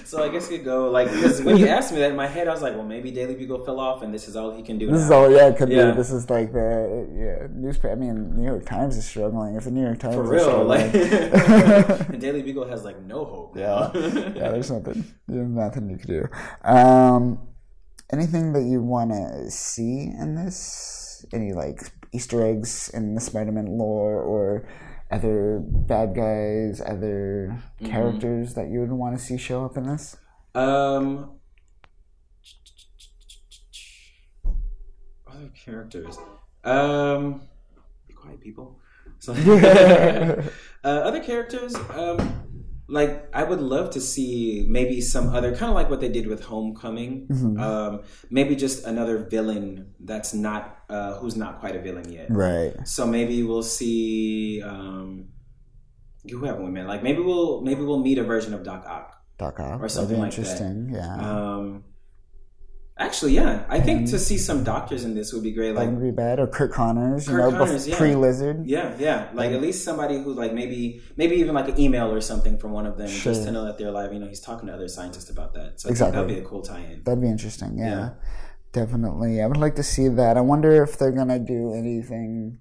so 0.04 0.22
I 0.24 0.28
guess 0.30 0.50
you 0.50 0.58
could 0.58 0.64
go 0.64 0.90
like 0.90 1.10
because 1.10 1.42
when 1.42 1.56
you 1.56 1.66
asked 1.68 1.92
me 1.92 1.98
that 2.00 2.10
in 2.10 2.16
my 2.16 2.26
head, 2.26 2.48
I 2.48 2.52
was 2.52 2.62
like, 2.62 2.74
well, 2.74 2.84
maybe 2.84 3.10
Daily 3.10 3.34
Bugle 3.34 3.64
fell 3.64 3.80
off, 3.80 4.02
and 4.02 4.12
this 4.12 4.28
is 4.28 4.36
all 4.36 4.50
he 4.54 4.62
can 4.62 4.78
do. 4.78 4.86
This 4.86 5.00
now. 5.00 5.04
is 5.04 5.10
all, 5.10 5.30
yeah, 5.30 5.48
it 5.48 5.56
could 5.56 5.70
Yeah. 5.70 5.90
be. 5.90 5.96
This 5.96 6.10
is 6.10 6.28
like 6.30 6.52
the 6.52 7.08
yeah, 7.14 7.46
newspaper. 7.52 7.92
I 7.92 7.96
mean, 7.96 8.34
New 8.36 8.44
York 8.44 8.66
Times 8.66 8.96
is 8.96 9.06
struggling. 9.06 9.54
If 9.54 9.64
the 9.64 9.70
New 9.70 9.82
York 9.82 9.98
Times 9.98 10.14
for 10.16 10.24
is 10.24 10.30
real. 10.30 10.44
struggling, 10.44 10.92
Like, 10.92 10.94
and 12.10 12.20
Daily 12.20 12.42
Bugle 12.42 12.66
has 12.66 12.84
like 12.84 13.00
no 13.02 13.24
hope. 13.24 13.56
Yeah, 13.56 13.90
yeah. 13.94 14.50
There's 14.50 14.70
nothing. 14.70 15.04
There's 15.28 15.48
nothing 15.48 15.90
you 15.90 15.96
could 15.96 16.08
do. 16.08 16.28
Um, 16.62 17.38
anything 18.14 18.52
that 18.52 18.62
you 18.62 18.80
want 18.80 19.10
to 19.10 19.50
see 19.50 20.12
in 20.18 20.36
this? 20.36 21.26
Any 21.32 21.52
like 21.52 21.80
Easter 22.12 22.44
eggs 22.44 22.90
in 22.94 23.14
the 23.14 23.20
Spider-Man 23.20 23.66
lore, 23.66 24.20
or 24.22 24.68
other 25.10 25.60
bad 25.64 26.14
guys, 26.14 26.80
other 26.80 27.62
characters 27.84 28.54
that 28.54 28.68
you 28.68 28.80
would 28.80 28.92
want 28.92 29.18
to 29.18 29.24
see 29.24 29.36
show 29.36 29.64
up 29.64 29.76
in 29.76 29.84
this? 29.84 30.16
Um, 30.54 31.38
other 35.26 35.50
characters. 35.64 36.18
Um, 36.62 37.42
be 38.06 38.14
quiet, 38.14 38.40
people. 38.40 38.78
So, 39.18 39.32
uh, 40.84 40.86
other 40.86 41.20
characters. 41.20 41.74
Um, 41.74 42.53
like 42.86 43.28
I 43.32 43.44
would 43.44 43.60
love 43.60 43.90
to 43.90 44.00
see 44.00 44.66
maybe 44.68 45.00
some 45.00 45.28
other 45.34 45.50
kind 45.56 45.70
of 45.70 45.74
like 45.74 45.88
what 45.88 46.00
they 46.00 46.08
did 46.08 46.26
with 46.26 46.44
Homecoming. 46.44 47.26
Um, 47.58 48.02
maybe 48.30 48.56
just 48.56 48.84
another 48.84 49.18
villain 49.18 49.94
that's 50.00 50.34
not 50.34 50.78
uh, 50.90 51.14
who's 51.18 51.36
not 51.36 51.60
quite 51.60 51.76
a 51.76 51.80
villain 51.80 52.10
yet. 52.12 52.26
Right. 52.30 52.74
So 52.84 53.06
maybe 53.06 53.42
we'll 53.42 53.62
see. 53.62 54.60
Um, 54.62 55.28
Who 56.30 56.44
haven't 56.44 56.64
we 56.64 56.70
met? 56.70 56.86
Like 56.86 57.02
maybe 57.02 57.20
we'll 57.20 57.62
maybe 57.62 57.82
we'll 57.82 58.00
meet 58.00 58.18
a 58.18 58.24
version 58.24 58.52
of 58.54 58.62
Doc 58.64 58.84
Ock. 58.86 59.14
Doc 59.38 59.58
Ock. 59.60 59.80
Or 59.82 59.88
something 59.88 60.18
like 60.18 60.32
that. 60.32 60.38
interesting. 60.38 60.90
Yeah. 60.92 61.14
Um, 61.16 61.84
actually, 62.98 63.34
yeah, 63.34 63.64
I 63.68 63.80
think 63.80 64.08
to 64.10 64.18
see 64.18 64.38
some 64.38 64.64
doctors 64.64 65.04
in 65.04 65.14
this 65.14 65.32
would 65.32 65.42
be 65.42 65.52
great. 65.52 65.74
Like, 65.74 65.90
bad. 66.14 66.38
Or 66.38 66.46
Curt 66.46 66.72
Connors, 66.72 67.26
you 67.26 67.32
Curt 67.34 67.52
know, 67.52 67.58
Connors, 67.58 67.88
yeah. 67.88 67.96
pre 67.96 68.14
Lizard. 68.14 68.66
yeah, 68.66 68.94
yeah, 68.98 69.28
like 69.34 69.52
at 69.52 69.60
least 69.60 69.84
somebody 69.84 70.22
who 70.22 70.32
like 70.34 70.52
maybe 70.52 71.00
maybe 71.16 71.36
even 71.36 71.54
like 71.54 71.68
an 71.68 71.78
email 71.80 72.12
or 72.12 72.20
something 72.20 72.58
from 72.58 72.72
one 72.72 72.86
of 72.86 72.96
them 72.98 73.08
Sure. 73.08 73.32
just 73.32 73.44
to 73.46 73.52
know 73.52 73.64
that 73.64 73.78
they're 73.78 73.88
alive. 73.88 74.12
You 74.12 74.20
know, 74.20 74.28
he's 74.28 74.40
talking 74.40 74.68
to 74.68 74.74
other 74.74 74.88
scientists 74.88 75.30
about 75.30 75.54
that. 75.54 75.80
So 75.80 75.88
Exactly. 75.88 76.20
that'd 76.20 76.36
be 76.36 76.42
a 76.42 76.48
cool 76.48 76.62
tie-in. 76.62 77.02
That'd 77.04 77.20
be 77.22 77.28
interesting. 77.28 77.78
Yeah. 77.78 77.88
Yeah. 77.88 78.10
Definitely. 78.72 79.40
I 79.40 79.46
would 79.46 79.56
like 79.56 79.76
to 79.76 79.82
see 79.84 80.08
that. 80.08 80.36
I 80.36 80.40
wonder 80.40 80.82
if 80.82 80.98
they're 80.98 81.12
going 81.12 81.28
to 81.28 81.38
do 81.38 81.72
anything 81.74 82.58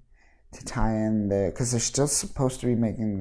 to 0.52 0.64
tie 0.64 0.94
in 0.94 1.28
the. 1.28 1.50
Because 1.52 1.72
they're 1.72 1.80
still 1.80 2.06
supposed 2.06 2.60
to 2.60 2.66
be 2.66 2.76
making 2.76 3.18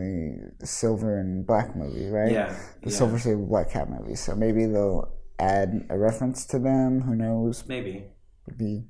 the 0.59 0.67
Silver 0.67 1.17
and 1.17 1.45
Black 1.45 1.75
movie, 1.75 2.07
right? 2.09 2.31
Yeah, 2.31 2.55
The 2.83 2.91
yeah. 2.91 2.95
Silver 2.95 3.17
Sable 3.17 3.47
Black 3.47 3.71
Cat 3.71 3.89
movie. 3.89 4.13
So 4.15 4.35
maybe 4.35 4.65
they'll 4.67 5.11
add 5.39 5.85
a 5.89 5.97
reference 5.97 6.45
to 6.47 6.59
them. 6.59 7.01
Who 7.01 7.15
knows? 7.15 7.63
Maybe 7.67 8.05
Maybe. 8.47 8.83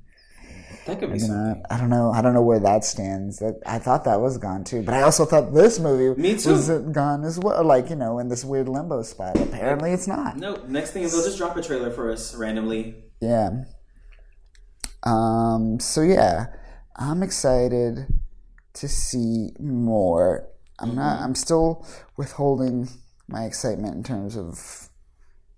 that 0.86 0.98
could 1.00 1.12
be 1.12 1.18
something. 1.18 1.62
I 1.70 1.78
don't 1.78 1.90
know. 1.90 2.10
I 2.12 2.20
don't 2.22 2.34
know 2.34 2.42
where 2.42 2.60
that 2.60 2.84
stands. 2.84 3.38
That 3.38 3.60
I 3.66 3.78
thought 3.78 4.04
that 4.04 4.20
was 4.20 4.36
gone 4.38 4.64
too, 4.64 4.82
but 4.82 4.94
I 4.94 5.02
also 5.02 5.24
thought 5.24 5.54
this 5.54 5.78
movie 5.78 6.20
Me 6.20 6.36
too. 6.36 6.50
was 6.50 6.68
gone 6.92 7.24
as 7.24 7.38
well. 7.38 7.64
Like 7.64 7.88
you 7.90 7.96
know, 7.96 8.18
in 8.18 8.28
this 8.28 8.44
weird 8.44 8.68
limbo 8.68 9.02
spot. 9.02 9.38
Apparently, 9.38 9.92
it's 9.92 10.06
not. 10.06 10.36
No, 10.36 10.56
next 10.66 10.90
thing 10.90 11.02
is 11.04 11.12
they'll 11.12 11.24
just 11.24 11.38
drop 11.38 11.56
a 11.56 11.62
trailer 11.62 11.90
for 11.90 12.10
us 12.10 12.34
randomly. 12.34 13.04
Yeah. 13.20 13.64
Um. 15.02 15.78
So 15.80 16.02
yeah, 16.02 16.46
I'm 16.96 17.22
excited 17.22 18.06
to 18.74 18.88
see 18.88 19.50
more. 19.60 20.48
I'm 20.78 20.94
not. 20.96 21.20
I'm 21.20 21.34
still 21.34 21.86
withholding 22.16 22.88
my 23.28 23.44
excitement 23.44 23.94
in 23.94 24.02
terms 24.02 24.36
of 24.36 24.88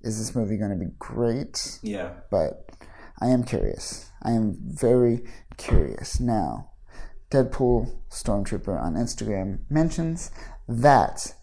is 0.06 0.18
this 0.18 0.36
movie 0.36 0.56
going 0.56 0.70
to 0.70 0.76
be 0.76 0.92
great? 0.98 1.80
Yeah, 1.82 2.12
But 2.30 2.70
I 3.20 3.26
am 3.28 3.42
curious. 3.42 4.10
I 4.22 4.30
am 4.30 4.56
very 4.60 5.24
curious. 5.56 6.20
Now, 6.20 6.70
Deadpool 7.30 7.98
Stormtrooper 8.10 8.80
on 8.80 8.94
Instagram 8.94 9.58
mentions 9.68 10.30
that 10.68 11.34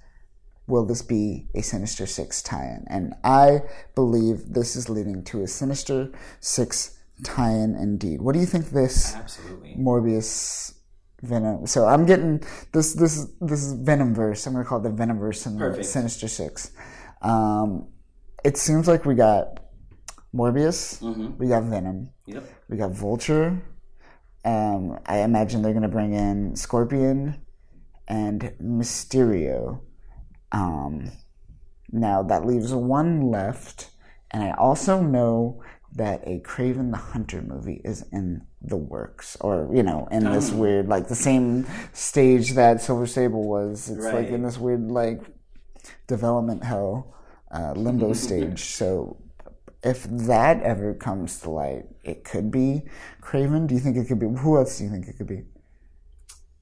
will 0.65 0.85
this 0.85 1.01
be 1.01 1.47
a 1.53 1.61
Sinister 1.61 2.05
Six 2.05 2.41
tie-in? 2.41 2.85
And 2.87 3.15
I 3.23 3.63
believe 3.95 4.53
this 4.53 4.77
is 4.77 4.89
leading 4.89 5.23
to 5.25 5.41
a 5.43 5.47
Sinister 5.47 6.11
Six 6.39 6.97
tie-in 7.23 7.75
indeed. 7.75 8.21
What 8.21 8.33
do 8.33 8.39
you 8.39 8.45
think 8.45 8.69
this 8.69 9.13
absolutely. 9.13 9.75
Morbius 9.77 10.73
Venom? 11.21 11.67
So 11.67 11.85
I'm 11.85 12.05
getting 12.05 12.41
this 12.71 12.93
this 12.93 13.27
this 13.41 13.63
is 13.63 13.75
Venomverse. 13.75 14.47
I'm 14.47 14.53
gonna 14.53 14.65
call 14.65 14.79
it 14.79 14.83
the 14.83 15.03
Venomverse 15.03 15.45
and 15.47 15.59
the 15.59 15.83
Sinister 15.83 16.29
Six. 16.29 16.71
Um, 17.21 17.87
it 18.43 18.57
seems 18.57 18.87
like 18.87 19.05
we 19.05 19.15
got 19.15 19.59
Morbius, 20.35 20.99
Mm-hmm. 21.01 21.37
we 21.37 21.47
got 21.47 21.63
Venom, 21.63 22.09
Yep. 22.25 22.43
we 22.69 22.77
got 22.77 22.91
Vulture. 22.91 23.61
Um, 24.45 24.99
I 25.05 25.19
imagine 25.19 25.61
they're 25.61 25.73
gonna 25.73 25.87
bring 25.87 26.13
in 26.13 26.55
Scorpion 26.55 27.41
and 28.07 28.53
Mysterio. 28.61 29.79
Um, 30.51 31.11
now 31.91 32.23
that 32.23 32.45
leaves 32.45 32.73
one 32.73 33.21
left, 33.31 33.89
and 34.31 34.43
I 34.43 34.51
also 34.51 35.01
know 35.01 35.61
that 35.95 36.21
a 36.27 36.39
Kraven 36.39 36.89
the 36.91 36.97
Hunter 36.97 37.41
movie 37.43 37.79
is 37.85 38.03
in 38.11 38.41
the 38.61 38.75
works, 38.77 39.37
or 39.39 39.69
you 39.71 39.83
know, 39.83 40.07
in 40.11 40.23
this 40.25 40.51
Oh. 40.51 40.57
weird 40.57 40.87
like 40.89 41.07
the 41.07 41.15
same 41.15 41.65
stage 41.93 42.53
that 42.53 42.81
Silver 42.81 43.05
Sable 43.07 43.47
was. 43.47 43.89
It's 43.89 44.03
like 44.05 44.27
in 44.29 44.41
this 44.41 44.57
weird 44.57 44.91
like 44.91 45.21
development 46.07 46.63
hell, 46.63 47.13
uh, 47.53 47.73
limbo 47.75 48.13
stage. 48.27 48.59
So. 48.65 49.17
If 49.85 50.03
that 50.03 50.63
ever 50.63 50.93
comes 50.93 51.41
to 51.41 51.49
light, 51.49 51.83
it 52.05 52.23
could 52.23 52.49
be 52.49 52.83
Kraven. 53.21 53.67
Do 53.67 53.73
you 53.75 53.81
think 53.81 53.97
it 53.97 54.07
could 54.07 54.17
be? 54.17 54.27
Who 54.27 54.55
else 54.55 54.77
do 54.77 54.85
you 54.85 54.89
think 54.89 55.09
it 55.09 55.17
could 55.17 55.27
be? 55.27 55.43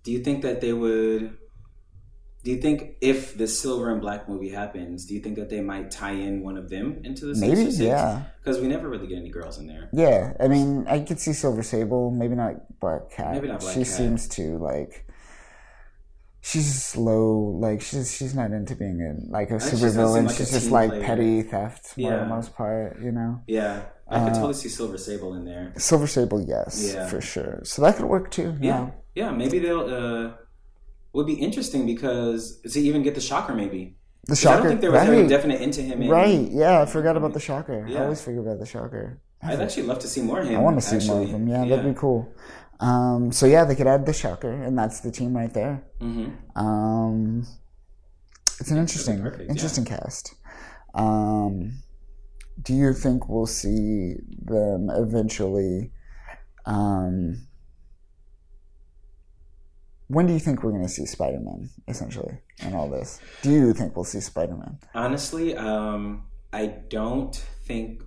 Do 0.03 0.11
you 0.11 0.23
think 0.23 0.41
that 0.41 0.59
they 0.59 0.73
would? 0.73 1.37
Do 2.43 2.49
you 2.49 2.57
think 2.59 2.95
if 2.99 3.37
the 3.37 3.45
silver 3.47 3.91
and 3.91 4.01
black 4.01 4.27
movie 4.27 4.49
happens, 4.49 5.05
do 5.05 5.13
you 5.13 5.19
think 5.19 5.35
that 5.35 5.51
they 5.51 5.61
might 5.61 5.91
tie 5.91 6.13
in 6.13 6.41
one 6.41 6.57
of 6.57 6.71
them 6.71 6.99
into 7.03 7.27
the 7.27 7.39
Maybe, 7.39 7.65
yeah. 7.65 8.23
Because 8.43 8.59
we 8.59 8.67
never 8.67 8.89
really 8.89 9.05
get 9.05 9.19
any 9.19 9.29
girls 9.29 9.59
in 9.59 9.67
there. 9.67 9.89
Yeah, 9.93 10.33
I 10.39 10.47
mean, 10.47 10.85
I 10.87 11.01
could 11.01 11.19
see 11.19 11.33
Silver 11.33 11.61
Sable, 11.61 12.09
maybe 12.09 12.33
not 12.33 12.79
Black 12.79 13.11
Cat. 13.11 13.35
Maybe 13.35 13.49
not 13.49 13.59
Black 13.59 13.73
she 13.75 13.81
Cat. 13.81 13.87
seems 13.87 14.27
to 14.29 14.57
like. 14.57 15.05
She's 16.43 16.83
slow, 16.83 17.55
like 17.59 17.81
she's 17.81 18.15
she's 18.17 18.33
not 18.33 18.51
into 18.51 18.75
being 18.75 18.99
a 19.01 19.31
like 19.31 19.51
a 19.51 19.59
just 19.59 19.65
super 19.71 19.83
doesn't 19.83 20.01
villain. 20.01 20.25
like 20.25 20.33
a 20.33 20.37
she's 20.37 20.51
just 20.51 20.71
like 20.71 20.89
player. 20.89 21.03
petty 21.03 21.41
theft 21.43 21.85
for 21.89 22.01
the 22.01 22.25
most 22.25 22.55
part, 22.55 22.99
you 22.99 23.11
know. 23.11 23.41
Yeah, 23.47 23.83
I 24.09 24.15
Uh, 24.17 24.25
could 24.25 24.33
totally 24.33 24.53
see 24.55 24.67
Silver 24.69 24.97
Sable 24.97 25.35
in 25.35 25.45
there. 25.45 25.71
Silver 25.77 26.07
Sable, 26.07 26.41
yes, 26.41 26.93
Yeah. 26.95 27.05
for 27.07 27.21
sure. 27.21 27.59
So 27.63 27.83
that 27.83 27.95
could 27.97 28.05
work 28.05 28.31
too. 28.31 28.55
Yeah, 28.59 28.89
Yeah, 29.15 29.25
yeah. 29.25 29.31
Maybe 29.31 29.59
they'll. 29.59 29.81
uh 29.81 30.31
Would 31.13 31.27
be 31.27 31.33
interesting 31.47 31.85
because 31.85 32.41
to 32.73 32.79
even 32.79 33.03
get 33.03 33.13
the 33.15 33.21
shocker, 33.29 33.53
maybe. 33.53 33.97
the 34.27 34.35
shocker, 34.35 34.53
I 34.53 34.57
don't 34.61 34.67
think 34.69 34.81
there 34.81 34.91
was 34.91 35.01
right? 35.01 35.09
ever 35.19 35.27
definite 35.27 35.59
into 35.61 35.81
him. 35.81 36.01
In, 36.01 36.09
right? 36.09 36.47
Yeah, 36.51 36.81
I 36.81 36.85
forgot 36.85 37.17
about 37.17 37.33
the 37.33 37.39
shocker. 37.49 37.85
I 37.87 37.95
always 38.03 38.21
forget 38.21 38.41
about 38.45 38.59
the 38.59 38.65
shocker. 38.65 39.19
I'd 39.43 39.59
actually 39.59 39.87
love 39.91 39.99
to 40.05 40.07
see 40.07 40.21
more 40.21 40.39
of 40.41 40.47
him. 40.47 40.57
I 40.59 40.61
want 40.67 40.77
to 40.81 40.85
see 40.89 40.99
more 41.09 41.21
of 41.23 41.29
him. 41.29 41.45
them. 41.45 41.47
Yeah, 41.53 41.63
that'd 41.69 41.93
be 41.93 41.99
cool. 41.99 42.19
Um, 42.81 43.31
so 43.31 43.45
yeah, 43.45 43.63
they 43.63 43.75
could 43.75 43.87
add 43.87 44.05
the 44.05 44.13
shocker, 44.13 44.51
and 44.51 44.77
that's 44.77 44.99
the 45.01 45.11
team 45.11 45.37
right 45.37 45.53
there. 45.53 45.83
hmm 45.99 46.29
Um, 46.55 47.45
it's 48.59 48.71
an 48.71 48.77
interesting, 48.77 49.21
perfect, 49.21 49.43
yeah. 49.45 49.49
interesting 49.51 49.85
cast. 49.85 50.35
Um, 50.93 51.83
do 52.61 52.73
you 52.73 52.93
think 52.93 53.29
we'll 53.29 53.45
see 53.45 54.15
them 54.41 54.89
eventually? 54.89 55.91
Um, 56.65 57.47
when 60.07 60.27
do 60.27 60.33
you 60.33 60.39
think 60.39 60.61
we're 60.63 60.71
going 60.71 60.83
to 60.83 60.89
see 60.89 61.05
Spider 61.05 61.39
Man? 61.39 61.69
Essentially, 61.87 62.39
in 62.59 62.73
all 62.75 62.89
this, 62.89 63.19
do 63.43 63.51
you 63.51 63.73
think 63.73 63.95
we'll 63.95 64.03
see 64.05 64.19
Spider 64.19 64.55
Man? 64.55 64.77
Honestly, 64.93 65.55
um, 65.55 66.25
I 66.51 66.65
don't 66.89 67.33
think 67.63 68.03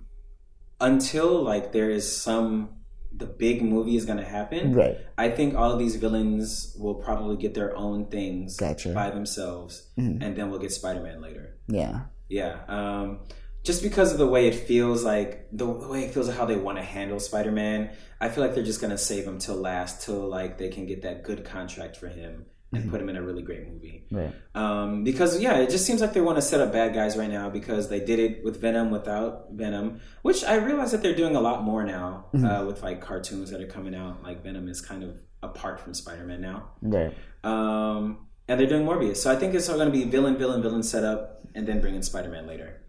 until 0.79 1.41
like 1.41 1.71
there 1.71 1.89
is 1.89 2.05
some 2.15 2.69
the 3.17 3.25
big 3.25 3.61
movie 3.61 3.95
is 3.95 4.05
going 4.05 4.17
to 4.17 4.25
happen. 4.25 4.73
Right. 4.73 4.97
I 5.17 5.29
think 5.29 5.55
all 5.55 5.71
of 5.71 5.79
these 5.79 5.95
villains 5.95 6.75
will 6.79 6.95
probably 6.95 7.37
get 7.37 7.53
their 7.53 7.75
own 7.75 8.07
things 8.07 8.57
Gotcha. 8.57 8.93
by 8.93 9.09
themselves, 9.09 9.89
Mhm. 9.97 10.21
and 10.21 10.35
then 10.35 10.49
we'll 10.49 10.59
get 10.59 10.71
Spider 10.71 11.01
Man 11.01 11.21
later. 11.21 11.57
Yeah. 11.67 12.01
Yeah, 12.27 12.59
um, 12.67 13.19
just 13.63 13.81
because 13.83 14.11
of 14.11 14.17
the 14.17 14.27
way 14.27 14.47
it 14.47 14.55
feels 14.55 15.03
like 15.03 15.47
the, 15.51 15.65
way 15.65 16.03
it 16.05 16.11
feels 16.13 16.27
like 16.27 16.37
how 16.37 16.45
they 16.45 16.55
want 16.57 16.77
to 16.77 16.83
handle 16.83 17.19
Spider 17.19 17.51
Man, 17.51 17.89
I 18.19 18.29
feel 18.29 18.43
like 18.43 18.53
they're 18.55 18.63
just 18.63 18.81
gonna 18.81 18.97
save 18.97 19.25
him 19.25 19.37
till 19.37 19.55
last, 19.55 20.03
till 20.03 20.27
like 20.27 20.57
they 20.57 20.69
can 20.69 20.85
get 20.85 21.03
that 21.03 21.23
good 21.23 21.45
contract 21.45 21.97
for 21.97 22.07
him 22.07 22.45
and 22.73 22.89
put 22.91 22.99
him 23.01 23.07
in 23.09 23.15
a 23.15 23.21
really 23.21 23.41
great 23.41 23.67
movie. 23.71 24.05
Right. 24.11 24.33
Um, 24.53 25.03
because 25.05 25.39
yeah, 25.41 25.57
it 25.59 25.69
just 25.69 25.85
seems 25.85 26.01
like 26.01 26.13
they 26.13 26.19
want 26.21 26.37
to 26.37 26.41
set 26.41 26.59
up 26.59 26.73
bad 26.73 26.93
guys 26.93 27.15
right 27.15 27.29
now 27.29 27.49
because 27.49 27.87
they 27.89 27.99
did 27.99 28.19
it 28.19 28.43
with 28.43 28.59
Venom 28.59 28.91
without 28.91 29.47
Venom, 29.51 30.01
which 30.23 30.43
I 30.43 30.55
realize 30.55 30.91
that 30.91 31.01
they're 31.01 31.15
doing 31.15 31.35
a 31.35 31.41
lot 31.41 31.63
more 31.63 31.83
now 31.85 32.25
uh, 32.33 32.65
with 32.67 32.83
like 32.83 32.99
cartoons 33.01 33.49
that 33.51 33.61
are 33.61 33.67
coming 33.67 33.95
out. 33.95 34.23
Like 34.23 34.43
Venom 34.43 34.67
is 34.67 34.81
kind 34.81 35.03
of 35.03 35.21
apart 35.41 35.79
from 35.79 35.93
Spider 35.93 36.25
Man 36.25 36.41
now, 36.41 36.71
Right. 36.81 37.13
um, 37.43 38.27
and 38.47 38.59
they're 38.59 38.67
doing 38.67 38.85
Morbius. 38.85 39.17
So 39.17 39.31
I 39.31 39.35
think 39.35 39.53
it's 39.53 39.69
all 39.69 39.75
going 39.77 39.91
to 39.91 39.97
be 39.97 40.03
villain, 40.03 40.37
villain, 40.37 40.61
villain 40.61 40.83
setup, 40.83 41.41
and 41.53 41.65
then 41.67 41.79
bring 41.81 41.95
in 41.95 42.03
Spider 42.03 42.29
Man 42.29 42.45
later. 42.47 42.81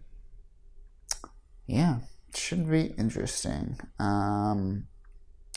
Yeah, 1.65 1.99
should 2.35 2.69
be 2.69 2.93
interesting. 2.97 3.77
Um, 3.99 4.87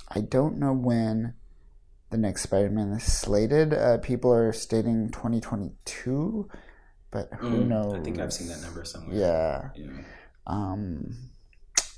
I 0.09 0.21
don't 0.21 0.59
know 0.59 0.73
when 0.73 1.35
the 2.11 2.17
next 2.19 2.43
Spider-Man 2.43 2.93
is 2.93 3.05
slated. 3.05 3.73
Uh, 3.73 3.99
people 3.99 4.33
are 4.33 4.53
stating 4.53 5.11
2022, 5.11 6.49
but 7.11 7.29
who 7.39 7.65
Mm, 7.65 7.69
knows? 7.69 7.95
I 7.95 8.03
think 8.03 8.19
I've 8.19 8.33
seen 8.33 8.49
that 8.49 8.61
number 8.63 8.85
somewhere. 8.85 9.17
Yeah, 9.17 9.71
Yeah. 9.75 10.03
um, 10.47 11.17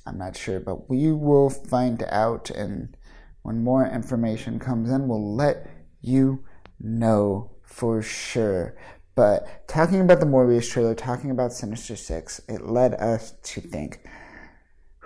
I'm 0.07 0.19
not 0.19 0.37
sure, 0.37 0.61
but 0.61 0.89
we 0.91 1.13
will 1.13 1.49
find 1.51 2.03
out, 2.09 2.51
and 2.51 2.97
when 3.43 3.63
more 3.65 3.87
information 3.87 4.59
comes 4.59 4.91
in, 4.91 5.09
we'll 5.09 5.35
let 5.35 5.67
you 6.01 6.45
know 6.81 7.51
for 7.63 8.03
sure. 8.03 8.77
But 9.15 9.69
talking 9.69 10.01
about 10.01 10.21
the 10.21 10.27
Morbius 10.27 10.71
trailer, 10.71 10.95
talking 10.95 11.31
about 11.31 11.53
Sinister 11.53 11.97
Six, 11.97 12.41
it 12.49 12.67
led 12.67 12.95
us 12.95 13.33
to 13.43 13.61
think 13.61 14.01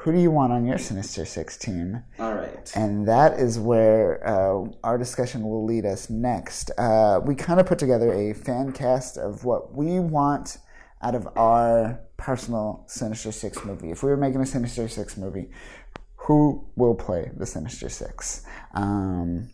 who 0.07 0.12
do 0.12 0.21
you 0.21 0.31
want 0.31 0.53
on 0.53 0.64
your 0.64 0.79
Sinister 0.79 1.25
Six 1.25 1.57
team? 1.57 2.01
All 2.21 2.33
right. 2.33 2.73
And 2.77 3.09
that 3.09 3.40
is 3.40 3.59
where 3.59 4.25
uh, 4.25 4.69
our 4.85 4.97
discussion 4.99 5.42
will 5.42 5.64
lead 5.64 5.85
us 5.85 6.09
next. 6.09 6.71
Uh, 6.79 7.19
we 7.25 7.35
kind 7.35 7.59
of 7.59 7.66
put 7.66 7.81
together 7.81 8.12
a 8.12 8.33
fan 8.33 8.71
cast 8.71 9.19
of 9.19 9.45
what 9.45 9.75
we 9.75 9.99
want 9.99 10.59
out 11.03 11.16
of 11.16 11.27
our 11.37 11.99
personal 12.19 12.85
Sinister 12.87 13.33
Six 13.33 13.64
movie. 13.64 13.90
If 13.90 14.05
we 14.05 14.11
were 14.11 14.16
making 14.16 14.40
a 14.40 14.47
Sinister 14.47 14.87
Six 14.87 15.16
movie, 15.16 15.51
who 16.14 16.64
will 16.77 16.95
play 16.95 17.33
the 17.37 17.45
Sinister 17.45 17.88
Six? 17.88 18.45
Um, 18.75 19.51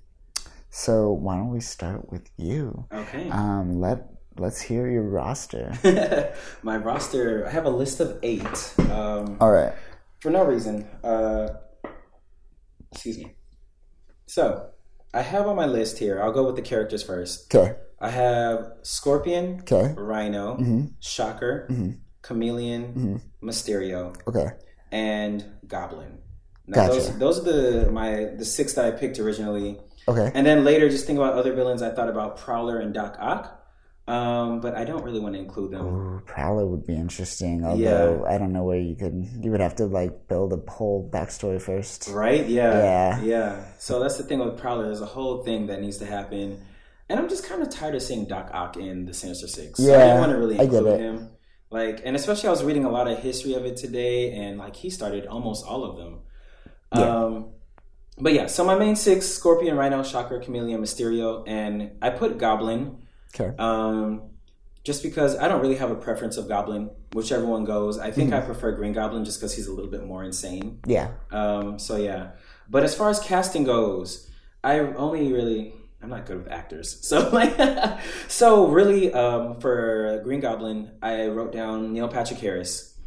so 0.69 1.13
why 1.13 1.37
don't 1.37 1.49
we 1.49 1.61
start 1.61 2.13
with 2.13 2.29
you? 2.37 2.85
Okay. 2.93 3.31
Um, 3.31 3.81
let 3.81 4.07
let's 4.37 4.61
hear 4.61 4.87
your 4.91 5.05
roster. 5.05 5.73
My 6.63 6.77
roster, 6.77 7.47
I 7.47 7.51
have 7.51 7.65
a 7.65 7.71
list 7.71 8.01
of 8.01 8.19
eight. 8.23 8.75
Um, 8.91 9.39
All 9.41 9.51
right. 9.51 9.73
For 10.23 10.31
no 10.31 10.45
reason. 10.45 10.87
Uh, 11.05 11.49
excuse 12.93 13.19
me. 13.19 13.35
So, 14.27 14.69
I 15.13 15.21
have 15.23 15.47
on 15.47 15.57
my 15.57 15.67
list 15.67 15.99
here, 15.99 16.23
I'll 16.23 16.33
go 16.33 16.47
with 16.47 16.57
the 16.57 16.63
characters 16.63 17.03
first. 17.03 17.55
Okay. 17.55 17.75
I 18.01 18.11
have 18.11 18.73
Scorpion, 18.83 19.61
Okay. 19.63 19.95
Rhino, 19.97 20.57
Mm-hmm. 20.57 20.85
Shocker, 21.01 21.67
Mm-hmm. 21.71 21.91
Chameleon, 22.23 22.83
Mm-hmm. 22.95 23.49
Mysterio, 23.49 24.17
Okay. 24.27 24.49
and 24.91 25.45
Goblin. 25.67 26.19
Now, 26.67 26.87
Gotcha. 26.87 26.93
those, 26.95 27.19
those 27.19 27.39
are 27.41 27.53
the 27.53 27.91
my 27.93 28.27
the 28.39 28.45
six 28.45 28.75
that 28.75 28.85
I 28.87 28.91
picked 28.93 29.19
originally. 29.19 29.81
Okay. 30.09 30.31
And 30.35 30.47
then 30.47 30.65
later, 30.65 30.89
just 30.89 31.07
think 31.07 31.19
about 31.19 31.35
other 31.35 31.53
villains. 31.53 31.83
I 31.83 31.91
thought 31.91 32.09
about 32.09 32.39
Prowler 32.39 32.79
and 32.81 32.95
Doc 32.95 33.17
Ock, 33.21 33.62
um, 34.09 34.61
but 34.61 34.75
I 34.75 34.85
don't 34.85 35.05
really 35.05 35.21
want 35.21 35.35
to 35.35 35.41
include 35.41 35.71
them. 35.71 35.87
Ooh, 35.87 36.23
Prowler 36.27 36.67
would 36.67 36.85
be 36.87 36.95
interesting, 36.95 37.65
although 37.65 38.25
I 38.29 38.37
don't 38.37 38.53
know 38.53 38.65
where 38.65 38.79
you 38.79 38.97
could. 38.97 39.29
You 39.41 39.53
would 39.53 39.61
have 39.61 39.77
to 39.77 39.87
like 39.87 40.27
build 40.27 40.53
a 40.53 40.71
whole 40.71 41.09
backstory 41.09 41.63
first. 41.63 42.09
Right? 42.09 42.47
Yeah. 42.47 42.79
Yeah. 42.79 43.23
Yeah. 43.23 43.65
So 43.79 44.01
that's 44.01 44.17
the 44.17 44.25
thing 44.25 44.41
with 44.41 44.59
Prowler. 44.59 44.87
There's 44.87 45.01
a 45.01 45.07
whole 45.07 45.45
thing 45.45 45.67
that 45.67 45.81
needs 45.81 45.99
to 45.99 46.07
happen. 46.07 46.65
And 47.09 47.21
I'm 47.21 47.29
just 47.29 47.47
kind 47.47 47.63
of 47.63 47.71
tired 47.71 47.95
of 47.95 48.03
seeing 48.03 48.25
Doc 48.27 48.51
Ock 48.53 48.77
in 48.77 49.05
the 49.05 49.15
Sinister 49.15 49.47
Six. 49.47 49.79
So 49.79 49.95
I 49.95 49.99
didn't 49.99 50.19
want 50.19 50.33
to 50.33 50.39
really 50.39 50.59
include 50.59 51.01
him. 51.01 51.31
Like, 51.71 52.03
and 52.05 52.17
especially 52.17 52.49
I 52.49 52.51
was 52.51 52.65
reading 52.65 52.85
a 52.85 52.91
lot 52.91 53.09
of 53.09 53.19
history 53.19 53.55
of 53.55 53.65
it 53.65 53.77
today, 53.77 54.33
and 54.33 54.59
like 54.59 54.77
he 54.77 54.91
started 54.91 55.27
almost 55.27 55.65
all 55.65 55.85
of 55.85 55.97
them. 55.97 56.21
Yeah. 56.95 57.03
Um, 57.03 57.51
but 58.19 58.35
yeah, 58.35 58.47
so 58.47 58.65
my 58.65 58.77
main 58.77 58.97
six: 58.97 59.27
Scorpion, 59.27 59.77
Rhino, 59.77 60.03
Shocker, 60.03 60.39
Chameleon, 60.41 60.83
Mysterio, 60.83 61.45
and 61.47 61.93
I 62.03 62.11
put 62.11 62.37
Goblin. 62.39 62.99
Okay. 63.35 63.55
Um, 63.59 64.23
just 64.85 65.03
because 65.03 65.37
I 65.37 65.49
don't 65.49 65.61
really 65.63 65.77
have 65.77 65.91
a 65.91 65.95
preference 65.95 66.37
of 66.37 66.49
Goblin, 66.49 66.91
whichever 67.13 67.47
one 67.47 67.65
goes. 67.65 67.99
I 67.99 68.11
think 68.11 68.33
I 68.33 68.39
Mm-hmm. 68.39 68.47
prefer 68.47 68.73
Green 68.73 68.93
Goblin 68.93 69.25
just 69.25 69.39
because 69.41 69.55
he's 69.55 69.69
a 69.69 69.73
little 69.73 69.91
bit 69.91 70.05
more 70.05 70.25
insane. 70.25 70.81
Yeah. 70.87 71.13
Um, 71.31 71.79
so 71.79 71.97
yeah, 71.97 72.33
but 72.69 72.83
as 72.85 72.95
far 72.95 73.09
as 73.11 73.21
casting 73.21 73.65
goes, 73.65 74.29
I 74.65 74.81
only 74.81 75.33
really 75.33 75.75
I'm 76.03 76.11
not 76.11 76.27
good 76.27 76.39
with 76.39 76.51
actors. 76.51 76.99
So 77.03 77.31
like, 77.31 77.55
so 78.29 78.67
really, 78.69 79.13
um, 79.15 79.61
for 79.61 80.21
Green 80.25 80.41
Goblin, 80.41 80.91
I 81.01 81.27
wrote 81.29 81.53
down 81.53 81.93
Neil 81.93 82.09
Patrick 82.09 82.41
Harris. 82.41 82.99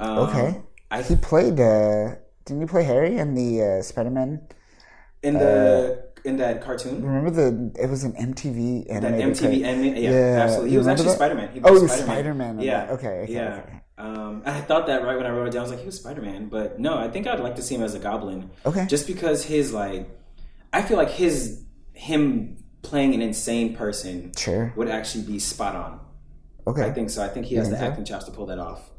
Um, 0.00 0.18
Okay. 0.28 0.60
I 0.90 1.02
He 1.02 1.16
played. 1.16 1.60
uh 1.60 2.16
Didn't 2.44 2.62
he 2.62 2.66
play 2.66 2.82
Harry 2.82 3.16
in 3.18 3.34
the 3.34 3.62
uh, 3.62 3.82
Spider-Man? 3.82 4.42
in 5.22 5.34
the 5.38 6.02
in 6.24 6.36
that 6.38 6.62
cartoon. 6.62 7.04
Remember 7.04 7.30
the? 7.30 7.72
It 7.80 7.88
was 7.90 8.04
an 8.04 8.12
MTV 8.14 8.86
That 8.88 9.04
animated. 9.04 9.34
MTV 9.34 9.38
thing. 9.40 9.64
and 9.64 9.98
yeah, 9.98 10.10
Yeah, 10.10 10.42
absolutely. 10.42 10.70
He 10.70 10.78
was 10.78 10.86
actually 10.88 11.06
that? 11.08 11.14
Spider 11.16 11.34
Man. 11.34 11.52
He 11.52 11.60
Oh, 11.62 11.72
was 11.72 11.80
he 11.80 11.82
was 11.82 11.92
Spider-Man. 11.92 12.14
Spider-Man 12.16 12.60
Yeah. 12.60 12.86
that. 12.86 12.92
Okay, 12.94 13.08
okay, 13.22 13.32
yeah. 13.32 13.60
okay. 13.66 13.78
Um, 13.98 14.42
I 14.46 14.60
thought 14.62 14.86
that 14.88 15.04
right 15.04 15.16
when 15.16 15.26
I 15.26 15.30
wrote 15.30 15.48
it 15.48 15.50
down. 15.52 15.60
I 15.60 15.62
was 15.62 15.70
like, 15.70 15.80
he 15.80 15.86
was 15.86 15.96
Spider 15.98 16.22
Man, 16.22 16.48
but 16.48 16.78
no, 16.80 16.96
I 16.98 17.08
think 17.08 17.26
I'd 17.26 17.40
like 17.40 17.56
to 17.56 17.62
see 17.62 17.74
him 17.76 17.82
as 17.82 17.94
a 17.94 17.98
Goblin. 17.98 18.50
Okay. 18.66 18.86
Just 18.86 19.06
because 19.06 19.44
his 19.44 19.72
like, 19.72 20.08
I 20.72 20.82
feel 20.82 20.96
like 20.96 21.10
his 21.10 21.62
him 21.92 22.56
playing 22.82 23.14
an 23.14 23.22
insane 23.22 23.76
person 23.76 24.32
Sure. 24.36 24.72
would 24.76 24.88
actually 24.88 25.24
be 25.24 25.38
spot 25.38 25.76
on. 25.76 26.00
Okay. 26.66 26.82
I 26.84 26.90
think 26.90 27.10
so. 27.10 27.22
I 27.22 27.28
think 27.28 27.46
he 27.46 27.54
has 27.56 27.68
the 27.70 27.76
so? 27.78 27.84
acting 27.84 28.04
chops 28.04 28.24
to 28.24 28.30
pull 28.32 28.46
that 28.46 28.58
off. 28.58 28.90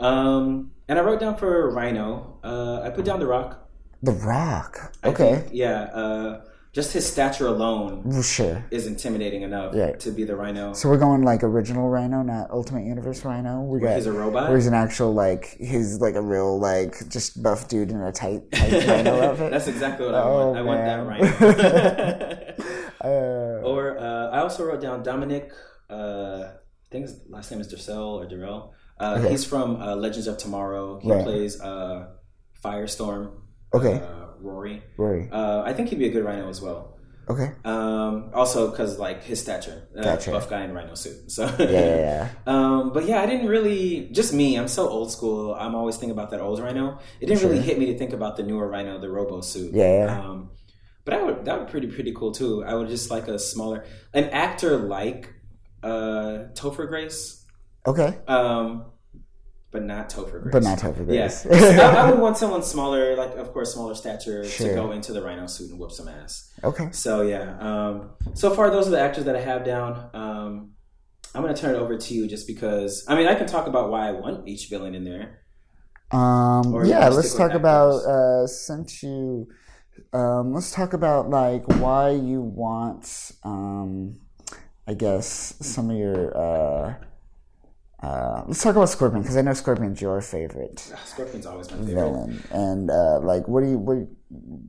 Um, 0.00 0.72
and 0.88 0.98
I 0.98 1.02
wrote 1.02 1.20
down 1.20 1.36
for 1.36 1.70
Rhino. 1.70 2.38
Uh, 2.42 2.80
I 2.82 2.90
put 2.90 3.04
down 3.04 3.20
The 3.20 3.26
Rock. 3.26 3.68
The 4.02 4.12
Rock. 4.12 4.92
Okay. 5.04 5.36
think, 5.40 5.48
yeah. 5.52 5.82
Uh, 5.82 6.40
just 6.72 6.92
his 6.94 7.04
stature 7.06 7.46
alone 7.46 8.22
Sure. 8.22 8.64
is 8.70 8.86
intimidating 8.86 9.42
enough 9.42 9.74
Yeah. 9.74 9.92
to 9.96 10.10
be 10.10 10.24
the 10.24 10.34
Rhino. 10.36 10.72
So 10.72 10.88
we're 10.88 10.96
going 10.96 11.22
like 11.22 11.42
original 11.44 11.88
Rhino, 11.90 12.22
not 12.22 12.50
Ultimate 12.50 12.84
Universe 12.86 13.24
Rhino. 13.26 13.60
We 13.62 13.78
got 13.80 13.96
he's 13.96 14.06
a 14.06 14.12
robot? 14.12 14.48
Where 14.48 14.56
he's 14.56 14.66
an 14.66 14.72
actual 14.74 15.12
like 15.12 15.56
he's 15.58 16.00
like 16.00 16.14
a 16.14 16.22
real 16.22 16.58
like 16.58 16.94
just 17.10 17.42
buff 17.42 17.68
dude 17.68 17.90
in 17.90 18.00
a 18.00 18.10
tight, 18.12 18.50
tight 18.52 18.72
Rhino 18.88 19.20
outfit. 19.20 19.50
That's 19.50 19.68
exactly 19.68 20.06
what 20.06 20.14
I 20.14 20.22
Oh, 20.22 20.46
want. 20.52 20.58
I 20.58 20.62
want 20.62 20.80
that 20.80 21.06
man. 21.06 21.06
Rhino. 21.06 22.42
Uh, 23.04 23.60
or 23.64 23.98
uh, 23.98 24.30
I 24.30 24.38
also 24.38 24.64
wrote 24.64 24.80
down 24.80 25.02
Dominic. 25.02 25.50
Uh, 25.90 26.44
I 26.44 26.88
think 26.92 27.02
his 27.06 27.20
last 27.28 27.50
name 27.50 27.60
is 27.60 27.66
Durcell 27.66 28.20
or 28.20 28.26
Durrell. 28.26 28.72
Uh, 29.00 29.16
Okay. 29.18 29.30
He's 29.30 29.44
from 29.44 29.82
uh, 29.82 29.96
Legends 29.96 30.28
of 30.28 30.38
Tomorrow. 30.38 31.00
He 31.02 31.10
Right. 31.10 31.24
plays 31.24 31.60
uh, 31.60 32.06
Firestorm. 32.64 33.32
Okay. 33.74 34.00
Rory. 34.42 34.82
Rory. 34.96 35.28
Uh, 35.30 35.62
I 35.62 35.72
think 35.72 35.88
he'd 35.90 35.98
be 35.98 36.06
a 36.06 36.10
good 36.10 36.24
Rhino 36.24 36.48
as 36.48 36.60
well. 36.60 36.98
Okay. 37.28 37.52
Um, 37.64 38.30
also, 38.34 38.70
because 38.70 38.98
like 38.98 39.22
his 39.22 39.40
stature, 39.40 39.88
uh, 39.96 40.02
Gotcha. 40.02 40.32
buff 40.32 40.50
guy 40.50 40.64
in 40.64 40.72
Rhino 40.74 40.94
suit. 40.94 41.30
So 41.30 41.44
Yeah, 41.58 41.66
yeah, 41.70 41.96
yeah. 41.96 42.28
Um, 42.46 42.92
but 42.92 43.04
yeah, 43.06 43.20
I 43.22 43.26
didn't 43.26 43.46
really. 43.46 44.08
Just 44.10 44.32
me. 44.34 44.56
I'm 44.56 44.66
so 44.68 44.88
old 44.88 45.12
school. 45.12 45.54
I'm 45.54 45.74
always 45.76 45.96
thinking 45.96 46.10
about 46.10 46.30
that 46.30 46.40
old 46.40 46.58
Rhino. 46.58 46.98
It 47.20 47.26
didn't 47.26 47.42
really 47.48 47.60
hit 47.62 47.78
me 47.78 47.86
to 47.86 47.96
think 47.98 48.12
about 48.12 48.36
the 48.36 48.42
newer 48.42 48.66
Rhino, 48.68 48.98
the 48.98 49.08
Robo 49.08 49.40
suit. 49.40 49.72
Yeah, 49.72 50.04
yeah. 50.06 50.20
Um, 50.20 50.50
but 51.04 51.14
I 51.14 51.22
would 51.22 51.44
that 51.44 51.58
would 51.58 51.66
be 51.66 51.70
pretty 51.70 51.86
pretty 51.88 52.12
cool 52.12 52.32
too. 52.32 52.64
I 52.64 52.74
would 52.74 52.88
just 52.88 53.10
like 53.10 53.28
a 53.28 53.38
smaller 53.38 53.84
an 54.14 54.24
actor 54.30 54.76
like 54.76 55.32
uh 55.82 56.50
Topher 56.54 56.88
Grace, 56.88 57.44
Okay. 57.86 58.18
um, 58.28 58.86
but 59.72 59.82
not 59.82 60.10
Topher 60.10 60.42
Grace. 60.42 60.52
But 60.52 60.62
not 60.62 60.78
Topher 60.78 61.04
Grace. 61.06 61.44
Yes, 61.46 61.46
I, 61.46 62.06
I 62.06 62.10
would 62.10 62.20
want 62.26 62.36
someone 62.36 62.62
smaller, 62.62 63.16
like 63.16 63.34
of 63.36 63.52
course 63.52 63.72
smaller 63.74 63.94
stature, 63.94 64.44
to 64.44 64.74
go 64.74 64.92
into 64.92 65.12
the 65.12 65.22
Rhino 65.22 65.46
suit 65.46 65.70
and 65.70 65.80
whoop 65.80 65.90
some 65.90 66.08
ass. 66.08 66.52
Okay. 66.62 66.90
So 66.92 67.22
yeah, 67.22 67.58
um, 67.58 68.10
so 68.34 68.54
far 68.54 68.70
those 68.70 68.86
are 68.86 68.90
the 68.90 69.00
actors 69.00 69.24
that 69.24 69.34
I 69.34 69.40
have 69.40 69.64
down. 69.64 70.10
Um, 70.14 70.72
I'm 71.34 71.40
gonna 71.42 71.56
turn 71.56 71.74
it 71.74 71.78
over 71.78 71.96
to 71.96 72.14
you 72.14 72.28
just 72.28 72.46
because 72.46 73.04
I 73.08 73.16
mean 73.16 73.26
I 73.26 73.34
can 73.34 73.46
talk 73.46 73.66
about 73.66 73.90
why 73.90 74.08
I 74.08 74.12
want 74.12 74.46
each 74.46 74.68
villain 74.68 74.94
in 74.94 75.04
there. 75.04 75.40
Um, 76.12 76.74
Or 76.74 76.84
yeah, 76.84 77.08
let's 77.08 77.34
talk 77.34 77.52
about 77.52 78.04
uh, 78.04 78.46
since 78.46 79.02
you. 79.02 79.48
Um, 80.12 80.52
let's 80.52 80.70
talk 80.70 80.92
about 80.92 81.30
like 81.30 81.66
why 81.80 82.10
you 82.10 82.42
want. 82.42 83.32
Um, 83.42 84.20
I 84.86 84.92
guess 84.92 85.54
some 85.60 85.90
of 85.90 85.96
your. 85.96 86.36
Uh, 86.36 86.94
uh, 88.02 88.42
let's 88.48 88.62
talk 88.62 88.74
about 88.74 88.88
Scorpion 88.88 89.22
because 89.22 89.36
I 89.36 89.42
know 89.42 89.54
Scorpion's 89.54 90.00
your 90.00 90.20
favorite 90.20 90.80
Scorpion's 91.04 91.46
always 91.46 91.70
my 91.70 91.76
favorite. 91.78 91.94
villain, 91.94 92.42
and 92.50 92.90
uh, 92.90 93.20
like, 93.20 93.46
what 93.48 93.62
do 93.62 93.70
you, 93.70 93.78
what, 93.78 93.98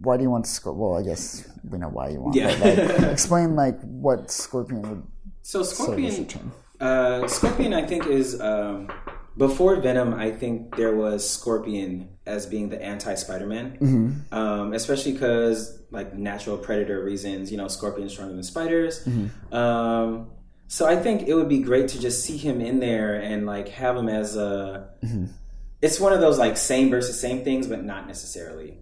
why 0.01 0.17
do 0.17 0.23
you 0.23 0.29
want 0.29 0.45
Scorpion? 0.47 0.79
Well, 0.81 0.99
I 0.99 1.03
guess 1.03 1.47
we 1.69 1.77
know 1.79 1.89
why 1.89 2.09
you 2.09 2.21
want. 2.21 2.35
Yeah. 2.35 2.57
But, 2.59 2.77
like, 2.99 3.11
explain 3.11 3.55
like 3.55 3.79
what 3.81 4.29
Scorpion 4.29 4.81
would 4.83 5.03
So 5.41 5.63
Scorpion, 5.63 6.05
as 6.11 6.19
a 6.19 6.25
term. 6.25 6.51
uh, 6.79 7.27
Scorpion, 7.27 7.73
I 7.73 7.85
think 7.85 8.05
is 8.07 8.39
um, 8.39 8.91
before 9.37 9.77
Venom. 9.77 10.13
I 10.13 10.29
think 10.31 10.75
there 10.75 10.95
was 10.95 11.27
Scorpion 11.27 12.09
as 12.25 12.45
being 12.45 12.69
the 12.69 12.81
anti 12.81 13.15
Spider-Man, 13.15 13.77
Mm-hmm. 13.81 14.33
um, 14.33 14.73
especially 14.73 15.13
because 15.13 15.79
like 15.91 16.13
natural 16.13 16.57
predator 16.57 17.03
reasons. 17.03 17.51
You 17.51 17.57
know, 17.57 17.67
Scorpion's 17.67 18.11
stronger 18.13 18.33
than 18.33 18.43
spiders. 18.43 19.03
Mm-hmm. 19.05 19.53
Um, 19.55 20.27
so 20.67 20.85
I 20.87 20.95
think 20.95 21.27
it 21.27 21.33
would 21.35 21.49
be 21.49 21.59
great 21.59 21.89
to 21.89 21.99
just 21.99 22.23
see 22.23 22.37
him 22.37 22.61
in 22.61 22.79
there 22.79 23.15
and 23.15 23.45
like 23.45 23.69
have 23.69 23.95
him 23.95 24.09
as 24.09 24.35
a. 24.35 24.89
Mm-hmm. 25.03 25.25
It's 25.81 25.99
one 25.99 26.13
of 26.13 26.21
those 26.21 26.39
like 26.39 26.55
same 26.57 26.89
versus 26.89 27.19
same 27.19 27.43
things, 27.43 27.67
but 27.67 27.83
not 27.83 28.07
necessarily. 28.07 28.77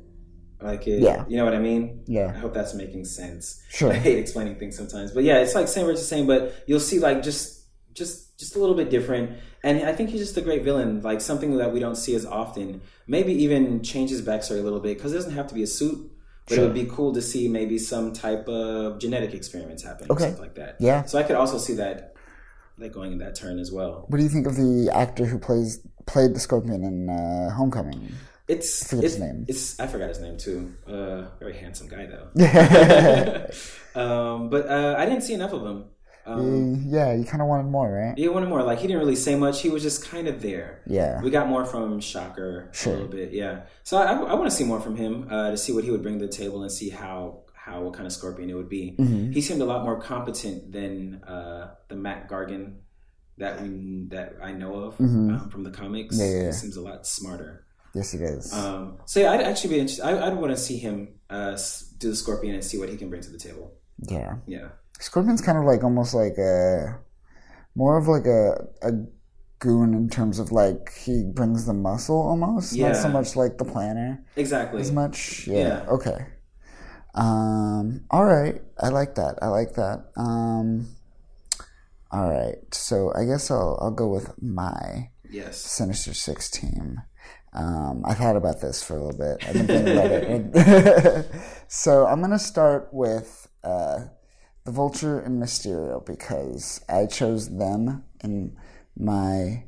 Like 0.61 0.85
it, 0.87 1.01
Yeah. 1.01 1.25
you 1.27 1.37
know 1.37 1.43
what 1.45 1.55
I 1.55 1.59
mean? 1.59 2.03
Yeah. 2.05 2.27
I 2.35 2.37
hope 2.37 2.53
that's 2.53 2.73
making 2.75 3.05
sense. 3.05 3.61
Sure. 3.69 3.91
I 3.93 3.95
hate 3.95 4.19
explaining 4.19 4.55
things 4.57 4.77
sometimes, 4.77 5.11
but 5.11 5.23
yeah, 5.23 5.39
it's 5.39 5.55
like 5.55 5.67
same 5.67 5.85
versus 5.87 6.07
same, 6.07 6.27
but 6.27 6.63
you'll 6.67 6.79
see 6.79 6.99
like 6.99 7.23
just 7.23 7.65
just 7.93 8.37
just 8.39 8.55
a 8.55 8.59
little 8.59 8.75
bit 8.75 8.89
different. 8.89 9.37
And 9.63 9.83
I 9.83 9.93
think 9.93 10.09
he's 10.11 10.21
just 10.21 10.37
a 10.37 10.41
great 10.41 10.63
villain, 10.63 11.01
like 11.01 11.21
something 11.21 11.57
that 11.57 11.73
we 11.73 11.79
don't 11.79 11.95
see 11.95 12.15
as 12.15 12.25
often. 12.25 12.81
Maybe 13.07 13.33
even 13.43 13.81
change 13.83 14.09
his 14.11 14.21
backstory 14.21 14.59
a 14.59 14.63
little 14.63 14.79
bit 14.79 14.97
because 14.97 15.11
it 15.13 15.15
doesn't 15.15 15.33
have 15.33 15.47
to 15.47 15.53
be 15.55 15.63
a 15.63 15.67
suit, 15.67 16.10
but 16.51 16.59
it 16.59 16.67
would 16.67 16.73
be 16.73 16.85
cool 16.85 17.13
to 17.13 17.21
see 17.21 17.47
maybe 17.47 17.77
some 17.77 18.13
type 18.13 18.47
of 18.47 18.99
genetic 18.99 19.33
experiments 19.33 19.83
happen 19.83 20.07
or 20.09 20.19
something 20.19 20.41
like 20.41 20.55
that. 20.55 20.75
Yeah. 20.79 21.03
So 21.05 21.17
I 21.17 21.23
could 21.23 21.35
also 21.35 21.57
see 21.57 21.73
that 21.75 22.15
like 22.77 22.91
going 22.91 23.11
in 23.11 23.19
that 23.19 23.35
turn 23.35 23.59
as 23.59 23.71
well. 23.71 24.05
What 24.07 24.17
do 24.17 24.23
you 24.23 24.29
think 24.29 24.47
of 24.47 24.55
the 24.55 24.89
actor 24.93 25.25
who 25.25 25.39
plays 25.39 25.79
played 26.05 26.33
the 26.33 26.39
Scorpion 26.39 26.83
in 26.83 27.09
uh, 27.09 27.51
Homecoming? 27.51 28.11
It's 28.47 28.89
forget 28.89 29.05
it's, 29.05 29.13
his 29.13 29.21
name. 29.21 29.45
It's 29.47 29.79
I 29.79 29.87
forgot 29.87 30.09
his 30.09 30.19
name 30.19 30.37
too. 30.37 30.73
Uh, 30.85 31.27
very 31.39 31.55
handsome 31.55 31.87
guy 31.87 32.07
though. 32.07 32.27
um, 33.95 34.49
but 34.49 34.67
uh, 34.67 34.95
I 34.97 35.05
didn't 35.05 35.21
see 35.21 35.33
enough 35.33 35.53
of 35.53 35.65
him. 35.65 35.85
Um, 36.25 36.83
yeah, 36.87 37.13
you 37.13 37.23
kind 37.25 37.41
of 37.41 37.47
wanted 37.47 37.69
more, 37.69 37.91
right? 37.91 38.17
Yeah, 38.17 38.29
wanted 38.29 38.49
more. 38.49 38.63
Like 38.63 38.79
he 38.79 38.87
didn't 38.87 38.99
really 39.01 39.15
say 39.15 39.35
much. 39.35 39.61
He 39.61 39.69
was 39.69 39.81
just 39.83 40.05
kind 40.05 40.27
of 40.27 40.41
there. 40.41 40.81
Yeah. 40.87 41.21
We 41.21 41.29
got 41.31 41.47
more 41.47 41.65
from 41.65 41.99
Shocker 41.99 42.69
Sure. 42.73 42.93
a 42.93 42.95
little 42.97 43.11
bit. 43.11 43.31
Yeah. 43.33 43.61
So 43.83 43.97
I, 43.97 44.13
I 44.13 44.33
want 44.35 44.49
to 44.49 44.55
see 44.55 44.63
more 44.63 44.79
from 44.79 44.95
him 44.95 45.27
uh, 45.29 45.51
to 45.51 45.57
see 45.57 45.71
what 45.73 45.83
he 45.83 45.91
would 45.91 46.03
bring 46.03 46.19
to 46.19 46.25
the 46.27 46.31
table 46.31 46.61
and 46.61 46.71
see 46.71 46.89
how 46.89 47.43
how 47.53 47.81
what 47.81 47.93
kind 47.93 48.05
of 48.07 48.11
Scorpion 48.13 48.49
it 48.49 48.55
would 48.55 48.69
be. 48.69 48.95
Mm-hmm. 48.99 49.31
He 49.31 49.41
seemed 49.41 49.61
a 49.61 49.65
lot 49.65 49.83
more 49.83 49.99
competent 50.01 50.71
than 50.71 51.23
uh, 51.23 51.75
the 51.89 51.95
Mac 51.95 52.29
Gargan 52.29 52.77
that 53.37 53.61
we 53.61 54.05
that 54.09 54.35
I 54.41 54.51
know 54.51 54.75
of 54.75 54.99
um, 54.99 55.49
from 55.49 55.63
the 55.63 55.71
comics. 55.71 56.17
Mm-hmm. 56.17 56.25
Yeah, 56.35 56.39
yeah. 56.41 56.45
He 56.47 56.51
seems 56.53 56.77
a 56.77 56.81
lot 56.81 57.05
smarter. 57.07 57.65
Yes, 57.93 58.13
it 58.13 58.21
is. 58.21 58.53
Um, 58.53 58.99
so 59.05 59.19
yeah, 59.19 59.31
I'd 59.31 59.41
actually 59.41 59.71
be 59.75 59.79
interested. 59.79 60.05
I, 60.05 60.27
I'd 60.27 60.35
want 60.37 60.51
to 60.51 60.57
see 60.57 60.77
him 60.77 61.15
uh, 61.29 61.57
do 61.97 62.09
the 62.09 62.15
Scorpion 62.15 62.53
and 62.55 62.63
see 62.63 62.77
what 62.77 62.89
he 62.89 62.95
can 62.97 63.09
bring 63.09 63.21
to 63.21 63.29
the 63.29 63.37
table. 63.39 63.73
yeah. 64.09 64.35
Yeah. 64.47 64.69
Scorpion's 65.01 65.41
kind 65.41 65.57
of 65.57 65.65
like 65.65 65.83
almost 65.83 66.13
like 66.13 66.37
a 66.37 66.99
more 67.75 67.97
of 67.97 68.07
like 68.07 68.25
a 68.25 68.67
a 68.81 68.91
goon 69.59 69.93
in 69.93 70.09
terms 70.09 70.39
of 70.39 70.51
like 70.51 70.91
he 70.93 71.23
brings 71.23 71.65
the 71.65 71.73
muscle 71.73 72.19
almost, 72.21 72.77
not 72.77 72.95
so 72.95 73.09
much 73.09 73.35
like 73.35 73.57
the 73.57 73.65
planner 73.65 74.23
Exactly. 74.35 74.81
as 74.81 74.91
much. 74.91 75.47
Yeah. 75.47 75.57
Yeah. 75.57 75.85
Okay. 75.89 76.25
Um. 77.13 78.05
All 78.09 78.25
right. 78.25 78.61
I 78.79 78.89
like 78.89 79.15
that. 79.15 79.35
I 79.41 79.47
like 79.47 79.73
that. 79.73 80.05
Um. 80.15 80.87
All 82.11 82.29
right. 82.29 82.57
So 82.73 83.11
I 83.15 83.25
guess 83.25 83.51
I'll 83.51 83.77
I'll 83.81 83.91
go 83.91 84.07
with 84.07 84.41
my 84.41 85.09
Yes. 85.29 85.59
Sinister 85.61 86.13
Six 86.13 86.49
team. 86.49 87.01
Um, 87.53 88.03
I 88.05 88.13
thought 88.13 88.37
about 88.37 88.61
this 88.61 88.81
for 88.81 88.95
a 88.95 89.03
little 89.03 89.19
bit. 89.19 89.45
I've 89.45 89.53
been 89.53 89.67
thinking 89.67 89.97
about 89.97 90.11
it. 90.11 91.25
so 91.67 92.05
I'm 92.07 92.21
gonna 92.21 92.39
start 92.39 92.89
with 92.93 93.47
uh, 93.63 94.05
the 94.63 94.71
Vulture 94.71 95.19
and 95.19 95.41
Mysterio 95.41 96.05
because 96.05 96.81
I 96.87 97.05
chose 97.05 97.57
them 97.57 98.03
in 98.23 98.55
my 98.97 99.65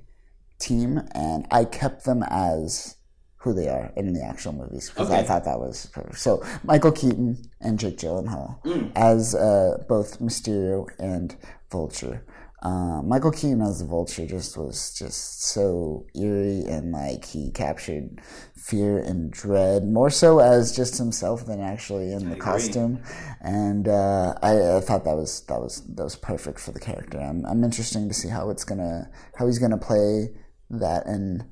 team 0.59 1.01
and 1.13 1.47
I 1.51 1.65
kept 1.65 2.05
them 2.05 2.23
as 2.29 2.95
who 3.37 3.53
they 3.53 3.67
are 3.67 3.91
in 3.97 4.13
the 4.13 4.23
actual 4.23 4.53
movies 4.53 4.89
because 4.89 5.11
I 5.11 5.21
thought 5.21 5.43
that 5.43 5.59
was 5.59 5.87
perfect. 5.87 6.19
So 6.19 6.43
Michael 6.63 6.93
Keaton 6.93 7.43
and 7.59 7.77
Jake 7.77 7.97
Gyllenhaal 7.97 8.91
as 8.95 9.35
uh, 9.35 9.83
both 9.89 10.19
Mysterio 10.19 10.87
and 10.97 11.35
Vulture. 11.69 12.23
Uh, 12.63 13.01
Michael 13.03 13.31
Keaton 13.31 13.61
as 13.61 13.79
the 13.79 13.85
Vulture 13.85 14.25
just 14.25 14.57
was 14.57 14.93
just 14.93 15.43
so 15.43 16.05
eerie 16.15 16.63
and 16.65 16.93
like 16.93 17.25
he 17.25 17.51
captured 17.51 18.21
fear 18.55 18.99
and 18.99 19.31
dread 19.31 19.83
more 19.83 20.09
so 20.09 20.39
as 20.39 20.73
just 20.73 20.97
himself 20.97 21.45
than 21.45 21.59
actually 21.59 22.13
in 22.13 22.29
the 22.29 22.37
costume. 22.37 23.03
And 23.41 23.89
uh, 23.89 24.35
I, 24.41 24.77
I 24.77 24.79
thought 24.79 25.03
that 25.03 25.17
was 25.17 25.41
that 25.47 25.59
was 25.59 25.81
that 25.95 26.03
was 26.03 26.15
perfect 26.15 26.57
for 26.61 26.71
the 26.71 26.79
character. 26.79 27.19
I'm 27.19 27.45
I'm 27.45 27.65
interesting 27.65 28.07
to 28.07 28.13
see 28.13 28.29
how 28.29 28.49
it's 28.49 28.63
gonna 28.63 29.09
how 29.35 29.45
he's 29.45 29.59
gonna 29.59 29.77
play 29.77 30.29
that 30.69 31.05
in 31.05 31.43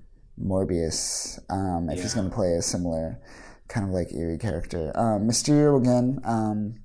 Morbius. 0.41 1.39
Um, 1.49 1.89
if 1.89 2.01
he's 2.01 2.13
gonna 2.13 2.29
play 2.29 2.53
a 2.53 2.61
similar 2.61 3.19
kind 3.67 3.85
of 3.85 3.93
like 3.93 4.13
eerie 4.13 4.37
character. 4.37 4.91
Um, 4.95 5.27
Mysterio 5.27 5.77
again. 5.77 6.21
Um, 6.23 6.80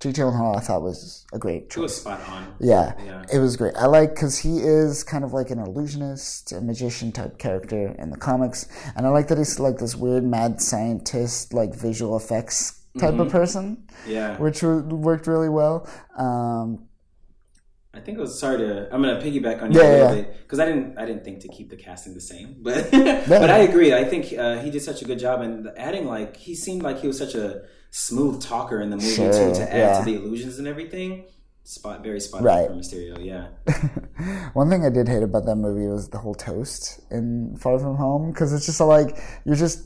Jake 0.00 0.14
Gyllenhaal 0.14 0.56
I 0.56 0.60
thought 0.60 0.80
was 0.82 1.26
a 1.32 1.38
great 1.38 1.64
It 1.64 1.70
choice. 1.70 1.82
was 1.82 1.96
spot 2.00 2.20
on. 2.30 2.46
Yeah, 2.58 2.94
Yeah. 3.04 3.22
it 3.32 3.38
was 3.38 3.56
great. 3.58 3.74
I 3.76 3.84
like 3.86 4.14
because 4.14 4.38
he 4.38 4.58
is 4.60 5.04
kind 5.04 5.24
of 5.24 5.32
like 5.34 5.50
an 5.50 5.58
illusionist, 5.58 6.52
a 6.52 6.60
magician 6.62 7.12
type 7.12 7.36
character 7.38 7.94
in 7.98 8.10
the 8.10 8.16
comics, 8.16 8.66
and 8.96 9.06
I 9.06 9.10
like 9.10 9.28
that 9.28 9.36
he's 9.38 9.60
like 9.60 9.76
this 9.78 9.94
weird 9.94 10.24
mad 10.24 10.62
scientist, 10.62 11.52
like 11.52 11.74
visual 11.74 12.16
effects 12.16 12.80
type 12.98 13.10
Mm-hmm. 13.12 13.20
of 13.20 13.28
person, 13.30 13.84
Yeah. 14.08 14.36
which 14.38 14.62
w- 14.62 14.82
worked 14.96 15.26
really 15.26 15.50
well. 15.50 15.86
Um, 16.16 16.86
I 17.92 17.98
think 18.00 18.18
it 18.18 18.20
was 18.20 18.38
sorry 18.38 18.58
to. 18.58 18.92
I'm 18.94 19.02
gonna 19.02 19.20
piggyback 19.20 19.62
on 19.62 19.72
you 19.72 19.80
Yeah, 19.80 19.86
a 19.86 19.92
little 19.92 20.16
yeah. 20.16 20.22
bit 20.22 20.38
because 20.42 20.60
I 20.60 20.66
didn't. 20.66 20.96
I 20.98 21.06
didn't 21.06 21.24
think 21.24 21.40
to 21.40 21.48
keep 21.48 21.70
the 21.70 21.76
casting 21.76 22.14
the 22.14 22.20
same, 22.20 22.56
but 22.60 22.88
but 22.92 23.50
I 23.50 23.58
agree. 23.58 23.92
I 23.92 24.04
think 24.04 24.32
uh, 24.38 24.58
he 24.58 24.70
did 24.70 24.82
such 24.82 25.02
a 25.02 25.04
good 25.04 25.18
job, 25.18 25.40
and 25.40 25.68
adding 25.76 26.06
like 26.06 26.36
he 26.36 26.54
seemed 26.54 26.82
like 26.82 27.00
he 27.00 27.06
was 27.08 27.18
such 27.18 27.34
a 27.34 27.62
smooth 27.90 28.40
talker 28.40 28.80
in 28.80 28.90
the 28.90 28.96
movie 28.96 29.14
Sure, 29.16 29.32
too 29.32 29.52
to 29.54 29.62
add 29.74 29.78
yeah. 29.78 29.98
to 29.98 30.04
the 30.04 30.14
illusions 30.14 30.58
and 30.60 30.68
everything. 30.68 31.24
Spot 31.64 32.02
very 32.02 32.20
spot 32.20 32.42
Right. 32.42 32.68
for 32.68 32.74
Mysterio. 32.74 33.22
Yeah, 33.22 33.48
one 34.54 34.70
thing 34.70 34.84
I 34.84 34.90
did 34.90 35.08
hate 35.08 35.22
about 35.22 35.44
that 35.46 35.56
movie 35.56 35.86
was 35.86 36.08
the 36.08 36.18
whole 36.18 36.34
toast 36.34 37.00
in 37.10 37.56
Far 37.58 37.78
From 37.78 37.96
Home 37.96 38.30
because 38.32 38.52
it's 38.52 38.66
just 38.66 38.80
like 38.80 39.16
you're 39.44 39.56
just 39.56 39.82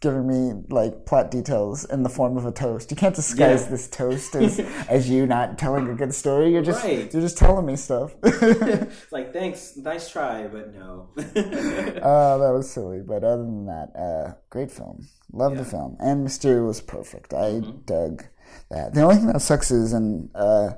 giving 0.00 0.26
me 0.28 0.62
like 0.70 1.04
plot 1.06 1.30
details 1.30 1.84
in 1.84 2.02
the 2.04 2.08
form 2.08 2.36
of 2.36 2.44
a 2.46 2.52
toast. 2.52 2.90
You 2.90 2.96
can't 2.96 3.14
disguise 3.16 3.64
Yeah. 3.64 3.70
this 3.70 3.88
toast 3.88 4.34
as 4.44 4.60
as 4.88 5.10
you 5.10 5.26
not 5.26 5.58
telling 5.58 5.88
a 5.88 5.94
good 5.94 6.14
story. 6.14 6.52
You're 6.52 6.62
just 6.62 6.84
Right. 6.84 7.12
you're 7.12 7.22
just 7.22 7.36
telling 7.38 7.66
me 7.66 7.76
stuff. 7.76 8.14
Like 9.10 9.32
thanks, 9.32 9.76
nice 9.76 10.08
try, 10.10 10.46
but 10.46 10.74
no. 10.74 11.08
Oh, 11.16 12.38
that 12.38 12.52
was 12.52 12.70
silly. 12.70 13.00
But 13.00 13.24
other 13.24 13.42
than 13.42 13.66
that, 13.66 13.88
uh, 13.96 14.34
great 14.50 14.70
film. 14.70 15.08
Love 15.32 15.56
the 15.56 15.64
film. 15.64 15.96
And 16.00 16.26
Mysterio 16.26 16.66
was 16.66 16.80
perfect. 16.80 17.34
I 17.34 17.60
dug 17.84 18.24
that. 18.70 18.94
The 18.94 19.02
only 19.02 19.16
thing 19.16 19.26
that 19.26 19.40
sucks 19.42 19.70
is 19.70 19.92
in 19.92 20.30
uh, 20.34 20.70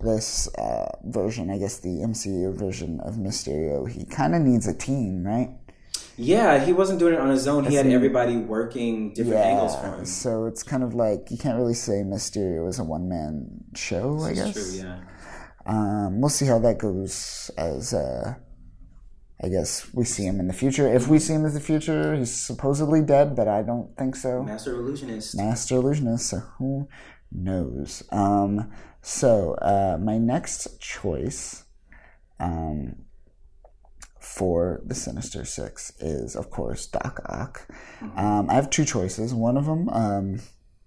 this 0.00 0.46
uh, 0.54 0.90
version, 1.04 1.50
I 1.50 1.58
guess 1.58 1.78
the 1.78 1.88
MCU 2.10 2.54
version 2.54 3.00
of 3.00 3.14
Mysterio, 3.14 3.90
he 3.90 4.04
kind 4.04 4.34
of 4.34 4.42
needs 4.42 4.66
a 4.68 4.74
team, 4.74 5.24
right? 5.24 5.50
Yeah, 6.18 6.64
he 6.64 6.72
wasn't 6.72 6.98
doing 6.98 7.14
it 7.14 7.20
on 7.20 7.30
his 7.30 7.46
own. 7.46 7.64
He 7.64 7.76
had 7.76 7.86
everybody 7.86 8.36
working 8.36 9.14
different 9.14 9.40
angles 9.40 9.76
for 9.76 9.86
him. 9.86 10.04
So 10.04 10.46
it's 10.46 10.62
kind 10.62 10.82
of 10.82 10.94
like 10.94 11.30
you 11.30 11.38
can't 11.38 11.56
really 11.56 11.74
say 11.74 12.02
Mysterio 12.02 12.68
is 12.68 12.78
a 12.78 12.84
one 12.84 13.08
man 13.08 13.64
show, 13.74 14.20
I 14.22 14.34
guess. 14.34 14.52
True. 14.52 14.88
Yeah. 14.88 15.00
Um, 15.64 16.20
we'll 16.20 16.30
see 16.30 16.46
how 16.46 16.58
that 16.58 16.78
goes 16.78 17.50
as 17.56 17.94
uh, 17.94 18.34
I 19.42 19.48
guess 19.48 19.92
we 19.94 20.04
see 20.04 20.24
him 20.24 20.40
in 20.40 20.48
the 20.48 20.54
future. 20.54 20.92
If 20.92 21.06
we 21.06 21.20
see 21.20 21.34
him 21.34 21.44
in 21.44 21.54
the 21.54 21.60
future, 21.60 22.16
he's 22.16 22.34
supposedly 22.34 23.02
dead, 23.02 23.36
but 23.36 23.46
I 23.46 23.62
don't 23.62 23.96
think 23.96 24.16
so. 24.16 24.42
Master 24.42 24.74
illusionist. 24.74 25.36
Master 25.36 25.76
illusionist, 25.76 26.28
so 26.28 26.38
who 26.58 26.88
knows? 27.30 28.02
Um, 28.10 28.72
so 29.02 29.54
uh, 29.62 29.98
my 30.00 30.18
next 30.18 30.80
choice 30.80 31.64
um, 32.40 32.96
for 34.36 34.80
the 34.84 34.94
Sinister 34.94 35.44
Six 35.44 35.92
is, 36.00 36.36
of 36.36 36.50
course, 36.50 36.86
Doc 36.86 37.20
Ock. 37.26 37.66
Um, 38.16 38.50
I 38.50 38.54
have 38.54 38.68
two 38.70 38.84
choices. 38.84 39.32
One 39.32 39.56
of 39.56 39.64
them, 39.66 39.88
um, 39.88 40.40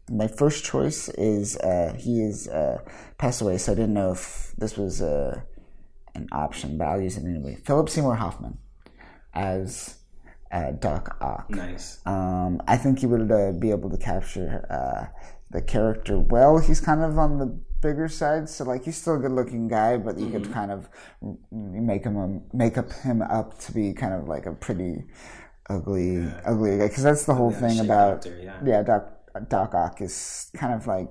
my 0.10 0.28
first 0.28 0.64
choice 0.64 1.10
is 1.10 1.58
uh, 1.58 1.96
he 1.98 2.22
is 2.22 2.48
uh, 2.48 2.80
passed 3.18 3.42
away, 3.42 3.58
so 3.58 3.72
I 3.72 3.76
didn't 3.76 3.94
know 3.94 4.12
if 4.12 4.54
this 4.58 4.78
was 4.78 5.02
uh, 5.02 5.42
an 6.14 6.28
option, 6.32 6.78
but 6.78 6.88
I'll 6.88 7.02
use 7.02 7.18
it 7.18 7.26
anyway. 7.26 7.58
Philip 7.66 7.90
Seymour 7.90 8.16
Hoffman 8.16 8.58
as 9.34 9.98
uh, 10.52 10.72
Doc 10.72 11.18
Ock. 11.22 11.50
Nice. 11.50 12.00
Um, 12.06 12.62
I 12.68 12.78
think 12.78 13.00
he 13.00 13.08
would 13.08 13.32
uh, 13.32 13.54
be 13.54 13.72
able 13.72 13.90
to 13.90 13.98
capture 13.98 14.66
uh, 14.70 15.08
the 15.50 15.62
character 15.62 16.20
well. 16.20 16.60
He's 16.60 16.82
kind 16.82 17.02
of 17.02 17.18
on 17.18 17.40
the 17.40 17.60
bigger 17.82 18.08
side, 18.08 18.48
so 18.48 18.64
like 18.64 18.86
he's 18.86 18.98
still 18.98 19.16
a 19.16 19.20
good-looking 19.20 19.68
guy, 19.68 19.98
but 19.98 20.18
you 20.18 20.30
could 20.30 20.52
kind 20.54 20.72
of 20.72 20.88
make 21.52 22.04
him 22.04 22.18
a, 22.18 22.56
make 22.56 22.78
up 22.78 22.92
him 22.92 23.22
up 23.22 23.58
to 23.60 23.74
be 23.74 23.94
kind 23.94 24.14
of 24.14 24.28
like 24.28 24.46
a 24.46 24.54
pretty 24.54 25.04
ugly, 25.70 26.26
ugly 26.46 26.78
guy. 26.78 26.88
Because 26.88 27.04
that's 27.04 27.26
the 27.26 27.34
whole 27.34 27.52
thing 27.52 27.80
about 27.80 28.22
doctor, 28.22 28.40
yeah. 28.42 28.60
yeah, 28.64 28.84
Doc 28.84 29.50
Doc 29.50 29.74
Ock 29.74 30.02
is 30.02 30.52
kind 30.54 30.74
of 30.74 30.88
like. 30.88 31.10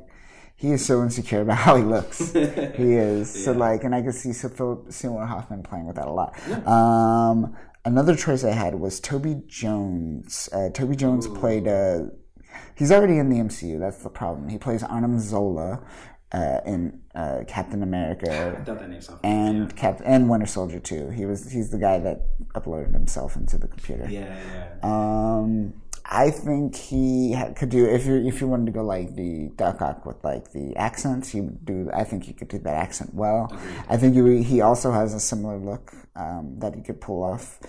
He 0.57 0.73
is 0.73 0.85
so 0.85 1.03
insecure 1.03 1.41
about 1.41 1.57
how 1.66 1.77
he 1.77 1.83
looks. 1.83 2.33
he 2.33 2.43
is 2.43 3.45
so 3.45 3.53
like, 3.53 3.83
and 3.83 3.95
I 3.95 4.03
could 4.03 4.14
see 4.14 4.35
Philip 4.35 4.93
Seymour 4.93 5.25
Hoffman 5.25 5.62
playing 5.62 5.87
with 5.87 5.97
that 5.97 6.07
a 6.07 6.12
lot. 6.12 6.37
Um, 6.68 7.57
another 7.87 8.14
choice 8.14 8.45
I 8.45 8.51
had 8.51 8.75
was 8.75 9.01
Toby 9.01 9.43
Jones. 9.47 10.51
Uh, 10.53 10.68
Toby 10.68 10.97
Jones 10.97 11.27
played. 11.27 11.66
Uh, 11.66 12.09
he's 12.75 12.93
already 12.93 13.16
in 13.16 13.31
the 13.31 13.37
MCU. 13.37 13.79
That's 13.79 14.03
the 14.03 14.11
problem. 14.11 14.51
He 14.51 14.59
plays 14.59 14.83
Arnim 14.83 15.18
Zola 15.18 15.83
uh, 16.33 16.61
in 16.64 17.01
uh, 17.14 17.43
Captain 17.47 17.83
America 17.83 18.57
I 18.61 18.64
thought 18.64 18.78
that 18.78 18.89
name 18.89 19.01
sounded 19.01 19.26
and 19.26 19.76
Cap 19.76 20.01
and 20.05 20.28
Winter 20.28 20.47
Soldier 20.47 20.81
too. 20.81 21.11
He 21.11 21.26
was 21.26 21.51
he's 21.51 21.70
the 21.70 21.78
guy 21.78 21.99
that 21.99 22.22
uploaded 22.55 22.93
himself 22.93 23.37
into 23.37 23.59
the 23.59 23.68
computer. 23.68 24.07
Yeah, 24.09 24.37
yeah. 24.53 24.78
Um, 24.83 25.74
I 26.12 26.31
think 26.31 26.74
he 26.74 27.35
ha- 27.35 27.53
could 27.55 27.68
do 27.68 27.87
if 27.87 28.05
you 28.05 28.16
if 28.16 28.41
you 28.41 28.49
wanted 28.49 28.66
to 28.66 28.72
go 28.72 28.83
like 28.83 29.14
the 29.14 29.51
Doc 29.57 29.81
Ock 29.81 30.07
with 30.07 30.22
like 30.24 30.53
the 30.53 30.74
accents, 30.76 31.28
he 31.31 31.41
would 31.41 31.64
do. 31.64 31.89
I 31.95 32.05
think 32.05 32.24
he 32.24 32.33
could 32.33 32.49
do 32.49 32.59
that 32.59 32.74
accent 32.74 33.14
well. 33.14 33.49
I 33.89 33.97
think 33.97 34.14
he 34.14 34.43
he 34.43 34.61
also 34.61 34.91
has 34.93 35.14
a 35.14 35.20
similar 35.20 35.57
look 35.57 35.93
um, 36.16 36.59
that 36.59 36.74
he 36.74 36.83
could 36.83 37.01
pull 37.01 37.22
off. 37.22 37.61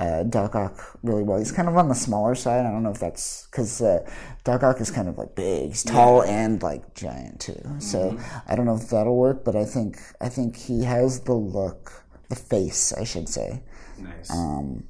Uh, 0.00 0.22
Doc 0.22 0.54
Ock 0.54 0.98
really 1.02 1.22
well. 1.22 1.38
He's 1.38 1.52
kind 1.52 1.68
of 1.68 1.76
on 1.76 1.88
the 1.90 1.94
smaller 1.94 2.34
side. 2.34 2.64
I 2.64 2.70
don't 2.70 2.82
know 2.82 2.90
if 2.90 3.00
that's 3.00 3.46
because 3.50 3.82
uh, 3.82 3.98
Doc 4.44 4.62
Ock 4.62 4.80
is 4.80 4.90
kind 4.90 5.08
of 5.10 5.18
like 5.18 5.34
big. 5.34 5.68
He's 5.68 5.84
tall 5.84 6.22
and 6.22 6.62
like 6.62 6.94
giant 6.94 7.38
too. 7.40 7.60
So 7.80 8.18
I 8.48 8.56
don't 8.56 8.64
know 8.64 8.76
if 8.76 8.88
that'll 8.88 9.16
work, 9.16 9.44
but 9.44 9.54
I 9.56 9.66
think 9.66 9.98
I 10.18 10.30
think 10.30 10.56
he 10.56 10.84
has 10.84 11.20
the 11.20 11.34
look, 11.34 12.04
the 12.30 12.36
face, 12.36 12.94
I 12.94 13.04
should 13.04 13.28
say, 13.28 13.62
Nice. 13.98 14.30
um, 14.30 14.84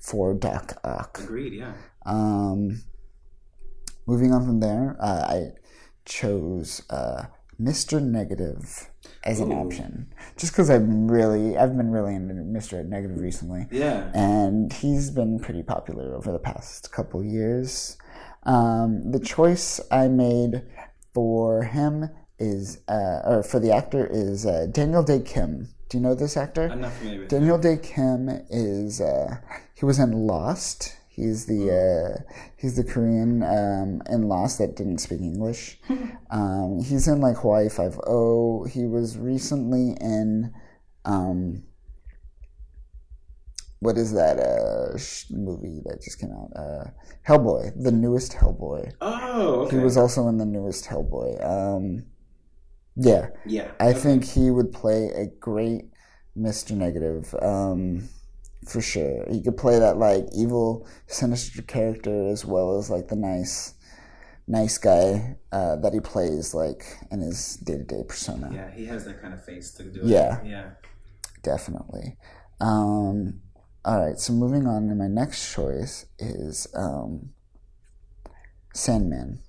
for 0.00 0.32
Doc 0.32 0.78
Ock. 0.84 1.20
Agreed. 1.22 1.52
Yeah. 1.52 1.74
Um, 2.06 2.80
moving 4.06 4.32
on 4.32 4.46
from 4.46 4.60
there, 4.60 4.96
uh, 5.00 5.26
I 5.28 5.38
chose 6.06 6.82
uh, 6.88 7.24
Mr. 7.60 8.02
Negative 8.02 8.90
as 9.24 9.40
an 9.40 9.52
Ooh. 9.52 9.56
option, 9.56 10.12
just 10.36 10.52
because 10.52 10.70
I'm 10.70 11.10
really, 11.10 11.56
I've 11.58 11.76
been 11.76 11.90
really 11.90 12.14
into 12.14 12.34
Mr. 12.34 12.84
Negative 12.86 13.18
recently, 13.20 13.66
Yeah. 13.70 14.10
and 14.14 14.72
he's 14.72 15.10
been 15.10 15.38
pretty 15.38 15.62
popular 15.62 16.14
over 16.14 16.32
the 16.32 16.38
past 16.38 16.90
couple 16.90 17.22
years. 17.22 17.96
Um, 18.44 19.10
the 19.12 19.20
choice 19.20 19.80
I 19.90 20.08
made 20.08 20.62
for 21.12 21.64
him 21.64 22.08
is, 22.38 22.78
uh, 22.88 23.20
or 23.24 23.42
for 23.42 23.60
the 23.60 23.72
actor 23.72 24.06
is 24.10 24.46
uh, 24.46 24.66
Daniel 24.70 25.02
Dae 25.02 25.20
Kim. 25.20 25.68
Do 25.90 25.98
you 25.98 26.02
know 26.02 26.14
this 26.14 26.36
actor? 26.36 26.68
I'm 26.72 26.80
not 26.80 26.92
familiar 26.92 27.20
with. 27.20 27.28
Daniel 27.28 27.58
Dae 27.58 27.76
Kim 27.76 28.28
is 28.48 29.00
uh, 29.00 29.36
he 29.74 29.84
was 29.84 29.98
in 29.98 30.12
Lost. 30.12 30.96
He's 31.20 31.46
the 31.46 31.70
uh, 31.70 32.32
he's 32.56 32.76
the 32.76 32.84
Korean 32.84 33.42
um, 33.42 34.02
in 34.10 34.28
Lost 34.28 34.58
that 34.58 34.76
didn't 34.76 34.98
speak 34.98 35.20
English. 35.20 35.78
um, 36.30 36.82
he's 36.82 37.06
in 37.06 37.20
like 37.20 37.36
Hawaii 37.36 37.68
Five 37.68 37.98
O. 38.06 38.64
He 38.64 38.86
was 38.86 39.18
recently 39.18 39.96
in 40.00 40.54
um, 41.04 41.64
what 43.80 43.96
is 43.96 44.12
that 44.12 44.38
uh, 44.38 44.96
sh- 44.96 45.26
movie 45.30 45.80
that 45.84 46.02
just 46.02 46.20
came 46.20 46.30
out? 46.32 46.50
Uh, 46.54 46.90
Hellboy, 47.26 47.72
the 47.82 47.92
newest 47.92 48.32
Hellboy. 48.32 48.92
Oh, 49.00 49.62
okay. 49.62 49.76
He 49.76 49.82
was 49.82 49.96
also 49.96 50.28
in 50.28 50.38
the 50.38 50.46
newest 50.46 50.86
Hellboy. 50.86 51.44
Um, 51.44 52.04
yeah, 52.96 53.28
yeah. 53.46 53.70
I 53.80 53.92
think 53.92 54.24
he 54.24 54.50
would 54.50 54.72
play 54.72 55.10
a 55.14 55.26
great 55.26 55.90
Mr. 56.36 56.72
Negative. 56.72 57.34
Um, 57.40 58.08
for 58.66 58.80
sure. 58.80 59.26
He 59.30 59.42
could 59.42 59.56
play 59.56 59.78
that 59.78 59.96
like 59.96 60.26
evil, 60.34 60.86
sinister 61.06 61.62
character 61.62 62.28
as 62.28 62.44
well 62.44 62.78
as 62.78 62.90
like 62.90 63.08
the 63.08 63.16
nice 63.16 63.74
nice 64.46 64.78
guy 64.78 65.36
uh, 65.52 65.76
that 65.76 65.92
he 65.92 66.00
plays 66.00 66.54
like 66.54 66.84
in 67.10 67.20
his 67.20 67.56
day 67.56 67.78
to 67.78 67.84
day 67.84 68.02
persona. 68.06 68.50
Yeah, 68.52 68.70
he 68.72 68.86
has 68.86 69.04
that 69.04 69.22
kind 69.22 69.32
of 69.32 69.44
face 69.44 69.72
to 69.74 69.84
do 69.84 70.00
it. 70.00 70.06
Yeah. 70.06 70.40
Yeah. 70.44 70.70
Definitely. 71.42 72.16
Um, 72.60 73.40
all 73.84 74.04
right, 74.04 74.18
so 74.18 74.34
moving 74.34 74.66
on 74.66 74.88
to 74.88 74.94
my 74.94 75.08
next 75.08 75.54
choice 75.54 76.04
is 76.18 76.66
um, 76.74 77.30
Sandman. 78.74 79.40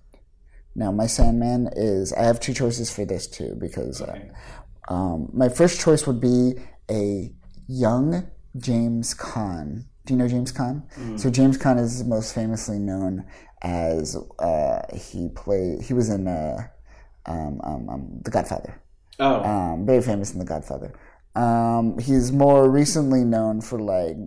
Now, 0.73 0.91
my 0.91 1.05
Sandman 1.05 1.69
is 1.75 2.13
I 2.13 2.23
have 2.23 2.39
two 2.39 2.53
choices 2.53 2.89
for 2.89 3.03
this 3.03 3.27
too 3.27 3.57
because 3.59 4.01
uh, 4.01 4.19
um, 4.87 5.29
my 5.33 5.49
first 5.49 5.81
choice 5.81 6.07
would 6.07 6.21
be 6.21 6.53
a 6.89 7.33
young 7.67 8.29
James 8.57 9.13
Caan. 9.13 9.85
Do 10.05 10.13
you 10.13 10.17
know 10.17 10.27
James 10.27 10.51
Caan? 10.51 10.83
So 11.19 11.29
James 11.29 11.57
Caan 11.57 11.79
is 11.79 12.03
most 12.03 12.33
famously 12.33 12.79
known 12.79 13.25
as 13.61 14.17
uh, 14.39 14.81
he 14.95 15.29
played. 15.29 15.81
He 15.83 15.93
was 15.93 16.09
in 16.09 16.27
uh, 16.27 16.67
um, 17.27 17.61
um, 17.63 17.89
um, 17.89 18.19
The 18.23 18.31
Godfather. 18.31 18.81
Oh, 19.19 19.43
Um, 19.43 19.85
very 19.85 20.01
famous 20.01 20.33
in 20.33 20.39
The 20.39 20.45
Godfather. 20.45 20.93
Um, 21.35 21.97
he's 21.99 22.31
more 22.31 22.69
recently 22.69 23.23
known 23.23 23.61
for 23.61 23.79
like 23.79 24.17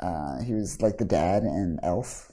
uh, 0.00 0.40
he 0.42 0.54
was 0.54 0.80
like 0.80 0.98
the 0.98 1.04
dad 1.04 1.42
in 1.42 1.78
Elf. 1.82 2.32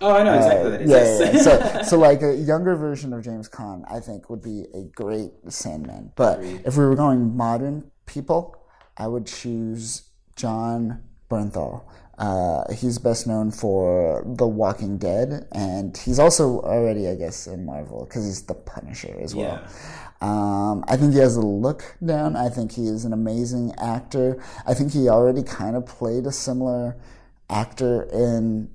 oh, 0.00 0.10
I 0.14 0.22
know 0.24 0.34
exactly 0.34 0.84
is. 0.84 0.90
Yeah, 0.90 1.26
yeah, 1.26 1.32
yeah. 1.32 1.42
So, 1.82 1.82
so 1.90 1.98
like 1.98 2.22
a 2.22 2.34
younger 2.34 2.74
version 2.74 3.12
of 3.12 3.22
James 3.22 3.48
Caan, 3.48 3.84
I 3.90 4.00
think 4.00 4.28
would 4.28 4.42
be 4.42 4.64
a 4.74 4.82
great 4.94 5.30
Sandman. 5.48 6.12
But 6.16 6.40
if 6.42 6.76
we 6.76 6.84
were 6.84 6.96
going 6.96 7.36
modern 7.36 7.90
people, 8.06 8.56
I 8.98 9.06
would 9.06 9.26
choose 9.26 10.02
Jon 10.36 11.02
Bernthal. 11.30 11.82
Uh, 12.18 12.72
he's 12.72 12.98
best 12.98 13.26
known 13.26 13.50
for 13.50 14.22
The 14.24 14.46
Walking 14.46 14.98
Dead, 14.98 15.48
and 15.52 15.96
he's 15.96 16.18
also 16.18 16.60
already, 16.60 17.08
I 17.08 17.14
guess, 17.14 17.46
in 17.46 17.64
Marvel 17.64 18.04
because 18.04 18.24
he's 18.24 18.42
the 18.42 18.54
Punisher 18.54 19.16
as 19.20 19.34
well. 19.34 19.60
Yeah. 19.60 19.68
Um, 20.20 20.84
I 20.86 20.96
think 20.96 21.14
he 21.14 21.18
has 21.18 21.34
the 21.34 21.44
look 21.44 21.96
down. 22.04 22.36
I 22.36 22.48
think 22.48 22.72
he 22.72 22.86
is 22.86 23.04
an 23.04 23.12
amazing 23.12 23.74
actor. 23.76 24.40
I 24.66 24.74
think 24.74 24.92
he 24.92 25.08
already 25.08 25.42
kind 25.42 25.74
of 25.74 25.86
played 25.86 26.26
a 26.26 26.32
similar 26.32 26.96
actor 27.50 28.04
in 28.04 28.70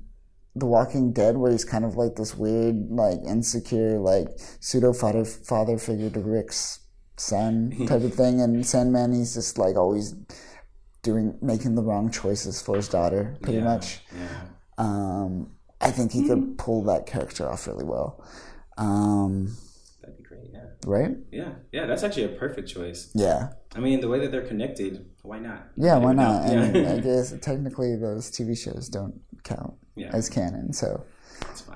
The 0.56 0.66
Walking 0.66 1.14
Dead, 1.14 1.38
where 1.38 1.52
he's 1.52 1.64
kind 1.64 1.86
of 1.86 1.96
like 1.96 2.16
this 2.18 2.36
weird, 2.36 2.90
like 2.90 3.20
insecure, 3.26 3.98
like 3.98 4.28
pseudo 4.60 4.92
father 4.92 5.24
father 5.24 5.78
figure 5.78 6.10
to 6.10 6.20
Rick's 6.20 6.80
son 7.16 7.72
type 7.88 8.02
of 8.02 8.14
thing. 8.14 8.42
And 8.42 8.66
Sandman, 8.66 9.14
he's 9.14 9.36
just 9.36 9.58
like 9.58 9.78
always 9.78 10.16
doing 11.08 11.38
making 11.42 11.74
the 11.76 11.82
wrong 11.82 12.12
choices 12.12 12.62
for 12.62 12.76
his 12.76 12.90
daughter, 12.90 13.38
pretty 13.42 13.60
Yeah, 13.60 13.64
much. 13.64 14.02
Yeah. 14.16 14.42
Um, 14.78 15.52
I 15.80 15.90
think 15.92 16.12
he 16.12 16.28
could 16.28 16.58
pull 16.58 16.84
that 16.84 17.06
character 17.06 17.50
off 17.50 17.66
really 17.66 17.86
well. 17.86 18.22
Um, 18.78 19.56
That'd 20.02 20.18
be 20.18 20.24
great. 20.24 20.50
Yeah. 20.54 20.66
right? 20.86 21.12
Yeah. 21.32 21.52
Yeah. 21.72 21.86
That's 21.86 22.04
actually 22.04 22.26
a 22.26 22.36
perfect 22.38 22.68
choice. 22.68 23.10
Yeah. 23.16 23.50
I 23.76 23.80
mean, 23.80 24.02
the 24.02 24.10
way 24.10 24.20
that 24.20 24.32
they're 24.32 24.46
connected, 24.48 25.06
why 25.24 25.40
not? 25.40 25.70
Yeah, 25.78 25.98
why 25.98 26.12
not? 26.14 26.46
know. 26.46 26.52
And 26.62 26.76
Yeah. 26.76 26.94
I 26.94 27.00
guess 27.10 27.34
technically 27.42 27.96
those 27.96 28.30
TV 28.30 28.58
shows 28.58 28.90
don't 28.90 29.22
count 29.44 29.76
Yeah. 29.96 30.12
as 30.14 30.30
canon, 30.30 30.74
so. 30.74 31.06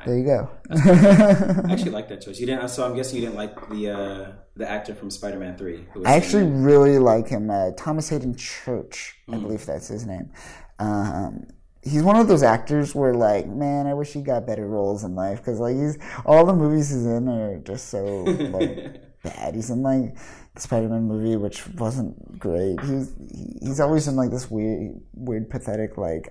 There 0.06 0.18
you 0.18 0.26
go. 0.26 0.50
I 0.72 1.72
actually 1.72 1.92
like 1.92 2.10
that 2.10 2.22
choice. 2.22 2.40
You 2.40 2.46
didn't. 2.48 2.68
So 2.70 2.86
I'm 2.86 2.96
guessing 2.96 3.18
you 3.18 3.22
didn't 3.26 3.36
like 3.36 3.70
the 3.70 3.90
uh, 3.92 4.32
the 4.56 4.70
actor 4.70 4.96
from 4.96 5.10
Spider-Man 5.12 5.58
Three. 5.58 5.86
Who 5.94 6.00
was 6.00 6.08
I 6.08 6.14
actually 6.16 6.46
really 6.46 6.98
like 7.00 7.28
him. 7.28 7.50
Uh, 7.50 7.72
Thomas 7.78 8.10
Hayden 8.10 8.36
Church, 8.36 9.16
I 9.30 9.34
Mm. 9.36 9.42
believe 9.44 9.66
that's 9.66 9.88
his 9.90 10.06
name. 10.06 10.32
Um, 10.80 11.48
he's 11.84 12.02
one 12.04 12.16
of 12.16 12.28
those 12.28 12.42
actors 12.44 12.96
where, 12.96 13.14
like, 13.14 13.48
man, 13.48 13.86
I 13.86 13.94
wish 13.94 14.14
he 14.14 14.22
got 14.22 14.48
better 14.48 14.68
roles 14.68 15.04
in 15.04 15.14
life 15.16 15.38
because, 15.40 15.60
like, 15.60 15.76
he's 15.76 15.98
all 16.26 16.46
the 16.46 16.54
movies 16.56 16.90
he's 16.90 17.06
in 17.06 17.28
are 17.30 17.60
just 17.60 17.90
so 17.90 18.04
like 18.24 19.02
bad. 19.24 19.54
He's 19.54 19.70
in 19.70 19.84
like 19.84 20.16
the 20.56 20.62
Spider-Man 20.62 21.04
movie, 21.04 21.36
which 21.38 21.68
wasn't 21.76 22.40
great. 22.40 22.80
He's 22.82 23.14
he's 23.62 23.80
always 23.80 24.08
in 24.08 24.16
like 24.16 24.32
this 24.32 24.50
weird, 24.50 25.00
weird, 25.14 25.50
pathetic 25.50 25.98
like. 25.98 26.30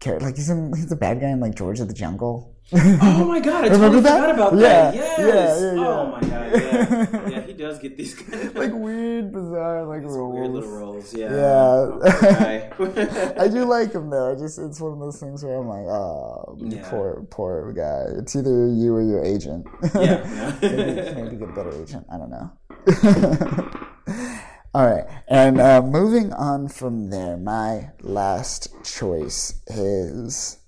Character. 0.00 0.26
Like 0.26 0.36
he's 0.36 0.50
in, 0.50 0.72
he's 0.74 0.92
a 0.92 0.96
bad 0.96 1.20
guy 1.20 1.28
in 1.28 1.40
like 1.40 1.54
George 1.54 1.80
of 1.80 1.88
the 1.88 1.94
Jungle. 1.94 2.52
Oh 2.72 3.24
my 3.24 3.38
god! 3.38 3.62
I 3.64 3.68
Remember 3.68 4.00
totally 4.00 4.00
that? 4.02 4.20
forgot 4.30 4.34
about 4.34 4.54
Yeah, 4.60 4.90
that. 4.90 4.94
Yes. 4.94 5.18
yeah, 5.20 5.26
yeah, 5.26 5.74
yeah. 5.74 5.86
Oh 5.86 6.06
my 6.10 6.20
god. 6.20 6.30
Yeah. 6.52 7.28
yeah. 7.30 7.40
He 7.42 7.52
does 7.52 7.78
get 7.78 7.96
these 7.96 8.14
kind 8.14 8.34
of 8.42 8.56
like 8.56 8.72
weird, 8.74 9.32
bizarre, 9.32 9.84
like 9.86 10.02
roles. 10.02 10.34
weird 10.34 10.50
little 10.50 10.70
roles. 10.70 11.14
Yeah. 11.14 11.30
Yeah. 11.30 11.38
Oh, 11.38 12.68
poor. 12.72 12.92
I 13.38 13.46
do 13.48 13.64
like 13.66 13.92
him 13.92 14.10
though. 14.10 14.32
I 14.32 14.34
just 14.34 14.58
it's 14.58 14.80
one 14.80 14.92
of 14.94 14.98
those 14.98 15.20
things 15.20 15.44
where 15.44 15.58
I'm 15.58 15.68
like, 15.68 15.86
oh, 15.86 16.58
Yeah. 16.60 16.88
poor, 16.90 17.24
poor 17.30 17.72
guy. 17.72 18.06
It's 18.18 18.34
either 18.34 18.66
you 18.68 18.94
or 18.96 19.02
your 19.02 19.24
agent. 19.24 19.64
yeah. 19.94 20.56
maybe, 20.60 20.76
yeah. 20.92 21.12
maybe 21.14 21.36
get 21.36 21.48
a 21.48 21.52
better 21.52 21.70
agent. 21.80 22.04
I 22.12 22.18
don't 22.18 22.30
know. 22.30 22.50
All 24.76 24.84
right, 24.84 25.06
and 25.26 25.58
uh, 25.58 25.80
moving 25.80 26.34
on 26.34 26.68
from 26.68 27.08
there, 27.08 27.38
my 27.38 27.92
last 28.02 28.68
choice 28.84 29.54
is 29.68 30.58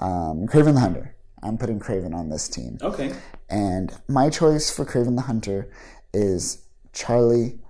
um, 0.00 0.48
Kraven 0.48 0.74
the 0.74 0.80
Hunter. 0.80 1.14
I'm 1.40 1.56
putting 1.56 1.78
Kraven 1.78 2.16
on 2.16 2.30
this 2.30 2.48
team. 2.48 2.78
okay. 2.82 3.14
And 3.48 3.96
my 4.08 4.28
choice 4.28 4.74
for 4.74 4.84
Kraven 4.84 5.14
the 5.14 5.22
Hunter 5.22 5.70
is 6.12 6.66
Charlie 6.92 7.60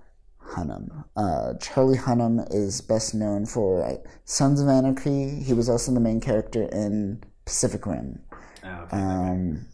Hunnam. 0.43 1.05
Uh, 1.15 1.53
Charlie 1.61 1.99
Hunnam 1.99 2.51
is 2.51 2.81
best 2.81 3.13
known 3.13 3.45
for 3.45 3.85
uh, 3.85 3.97
Sons 4.23 4.59
of 4.59 4.67
Anarchy. 4.67 5.43
He 5.43 5.53
was 5.53 5.69
also 5.69 5.93
the 5.93 5.99
main 5.99 6.19
character 6.19 6.63
in 6.63 7.21
Pacific 7.45 7.85
Rim. 7.85 8.23
Oh, 8.63 8.69
okay. 8.69 8.97
Um, 8.97 9.67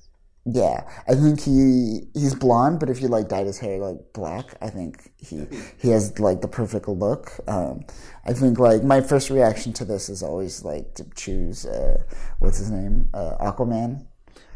yeah, 0.45 0.83
I 1.07 1.15
think 1.15 1.41
he 1.41 2.07
he's 2.13 2.33
blonde, 2.35 2.79
but 2.79 2.89
if 2.89 3.01
you 3.01 3.07
like 3.07 3.29
dyed 3.29 3.45
his 3.45 3.59
hair 3.59 3.77
like 3.79 3.97
black, 4.13 4.55
I 4.61 4.69
think 4.69 5.11
he 5.17 5.47
he 5.77 5.89
has 5.89 6.19
like 6.19 6.41
the 6.41 6.47
perfect 6.47 6.87
look. 6.87 7.31
Um, 7.47 7.85
I 8.25 8.33
think 8.33 8.59
like 8.59 8.83
my 8.83 9.01
first 9.01 9.29
reaction 9.29 9.73
to 9.73 9.85
this 9.85 10.09
is 10.09 10.23
always 10.23 10.63
like 10.63 10.95
to 10.95 11.05
choose 11.15 11.65
uh, 11.65 12.03
what's 12.39 12.57
his 12.57 12.71
name, 12.71 13.09
uh, 13.13 13.37
Aquaman 13.39 14.07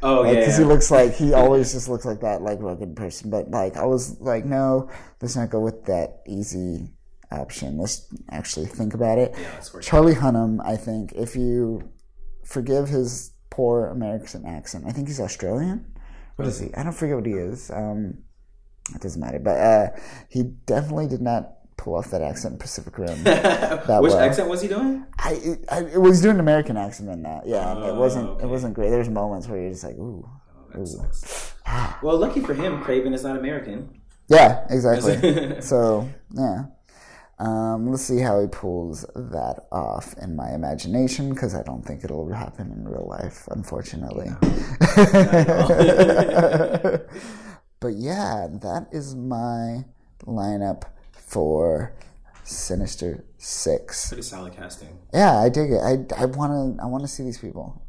oh 0.06 0.24
yeah. 0.24 0.40
because 0.40 0.58
yeah. 0.58 0.66
he 0.66 0.72
looks 0.72 0.92
like 0.92 1.14
he 1.14 1.34
always 1.34 1.74
just 1.74 1.90
looks 1.90 2.06
like 2.06 2.22
that 2.22 2.42
like 2.42 2.60
rugged 2.62 2.96
person 2.96 3.30
but 3.30 3.50
like 3.50 3.76
i 3.76 3.86
was 3.86 4.20
like 4.22 4.46
no 4.46 4.90
let's 5.22 5.36
not 5.36 5.50
go 5.50 5.60
with 5.60 5.86
that 5.86 6.22
easy 6.28 6.90
option 7.32 7.78
let's 7.78 8.08
actually 8.32 8.66
think 8.66 8.94
about 8.94 9.18
it 9.18 9.34
Yeah, 9.38 9.80
charlie 9.82 10.14
hunnam 10.14 10.60
i 10.64 10.76
think 10.78 11.12
if 11.14 11.36
you 11.36 11.90
forgive 12.44 12.88
his 12.88 13.32
poor 13.56 13.88
american 13.88 14.46
accent 14.46 14.84
i 14.88 14.92
think 14.92 15.08
he's 15.08 15.20
australian 15.20 15.86
what 16.36 16.48
is 16.48 16.60
he 16.60 16.68
i 16.76 16.84
don't 16.84 16.94
forget 17.02 17.16
what 17.16 17.26
he 17.26 17.34
is 17.34 17.72
um 17.72 18.00
it 18.94 19.02
doesn't 19.02 19.22
matter 19.22 19.40
but 19.40 19.58
uh 19.72 19.88
he 20.30 20.44
definitely 20.66 21.08
did 21.08 21.22
not 21.22 21.44
pull 21.78 21.96
off 21.96 22.10
that 22.12 22.22
accent 22.22 22.54
in 22.54 22.60
pacific 22.60 22.98
rim 22.98 23.24
that 23.24 24.02
Which 24.02 24.12
well. 24.14 24.20
accent 24.20 24.48
was 24.50 24.62
he 24.62 24.68
doing? 24.70 25.06
I, 25.20 25.32
I 25.70 25.80
it 25.98 26.02
was 26.02 26.22
doing 26.22 26.36
an 26.36 26.40
American 26.40 26.78
accent 26.78 27.10
in 27.10 27.22
that, 27.24 27.42
yeah. 27.46 27.74
it 27.74 27.92
Oh, 27.92 28.00
wasn't 28.00 28.30
okay. 28.30 28.44
it 28.46 28.48
wasn't 28.48 28.74
great. 28.76 28.90
There's 28.92 29.10
moments 29.10 29.48
where 29.50 29.60
you're 29.60 29.72
just 29.72 29.84
like, 29.84 29.98
ooh, 29.98 30.24
sucks. 30.86 31.54
well, 32.04 32.18
lucky 32.18 32.40
for 32.40 32.54
him, 32.54 32.82
Kraven 32.82 33.14
is 33.14 33.24
not 33.24 33.36
American. 33.38 34.02
Yeah, 34.30 34.66
exactly. 34.70 35.60
so 35.72 36.08
yeah, 36.32 36.58
um, 37.38 37.92
let's 37.92 38.04
see 38.04 38.20
how 38.20 38.40
he 38.40 38.48
pulls 38.48 39.02
that 39.14 39.68
off 39.72 40.16
in 40.22 40.36
my 40.36 40.54
imagination 40.54 41.30
because 41.30 41.54
I 41.54 41.64
don't 41.64 41.84
think 41.84 42.04
it'll 42.04 42.32
happen 42.32 42.72
in 42.72 42.88
real 42.88 43.08
life, 43.08 43.46
unfortunately. 43.52 44.30
but 47.80 47.94
yeah, 47.94 48.48
that 48.62 48.88
is 48.94 49.16
my 49.16 49.84
lineup 50.24 50.84
for 51.12 51.94
Sinister 52.46 53.26
Six. 53.38 54.08
Pretty 54.08 54.24
solid 54.24 54.56
casting. 54.56 54.98
Yeah, 55.14 55.38
I 55.38 55.50
dig 55.50 55.72
it. 55.72 55.82
I, 55.82 56.22
I 56.22 56.26
want 56.26 56.78
to 56.78 56.82
I 56.82 56.86
want 56.86 57.04
to 57.04 57.08
see 57.08 57.24
these 57.24 57.38
people. 57.38 57.82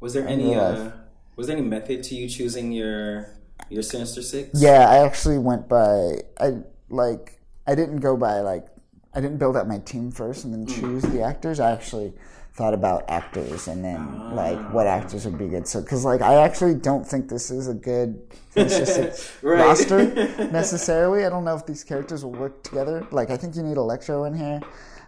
Was 0.00 0.14
there 0.14 0.26
any 0.26 0.54
uh, 0.54 0.92
was 1.36 1.48
there 1.48 1.56
any 1.58 1.66
method 1.66 2.02
to 2.04 2.14
you 2.14 2.26
choosing 2.26 2.72
your 2.72 3.28
your 3.68 3.82
Sinister 3.82 4.22
Six? 4.22 4.50
Yeah, 4.54 4.88
I 4.88 5.04
actually 5.04 5.38
went 5.38 5.68
by 5.68 6.20
I 6.40 6.62
like 6.88 7.38
I 7.66 7.74
didn't 7.74 7.98
go 7.98 8.16
by 8.16 8.40
like 8.40 8.66
I 9.14 9.20
didn't 9.20 9.38
build 9.38 9.56
up 9.56 9.66
my 9.66 9.78
team 9.78 10.10
first 10.10 10.44
and 10.44 10.52
then 10.52 10.66
choose 10.66 11.02
the 11.04 11.22
actors. 11.22 11.60
I 11.60 11.70
actually 11.72 12.12
thought 12.54 12.74
about 12.74 13.04
actors 13.08 13.66
and 13.66 13.84
then 13.84 14.30
like 14.34 14.58
what 14.72 14.86
actors 14.86 15.24
would 15.24 15.38
be 15.38 15.48
good. 15.48 15.66
So 15.66 15.80
because 15.80 16.04
like 16.04 16.20
I 16.22 16.34
actually 16.36 16.74
don't 16.74 17.06
think 17.06 17.28
this 17.28 17.50
is 17.50 17.68
a 17.68 17.74
good 17.74 18.20
Sinister 18.50 18.86
Six 18.86 19.32
Right. 19.42 19.58
roster 19.60 20.04
necessarily. 20.52 21.24
I 21.24 21.28
don't 21.30 21.44
know 21.44 21.56
if 21.56 21.66
these 21.66 21.82
characters 21.84 22.24
will 22.24 22.32
work 22.32 22.62
together. 22.62 23.06
Like 23.10 23.30
I 23.30 23.36
think 23.36 23.56
you 23.56 23.62
need 23.62 23.76
Electro 23.76 24.24
in 24.24 24.34
here. 24.34 24.60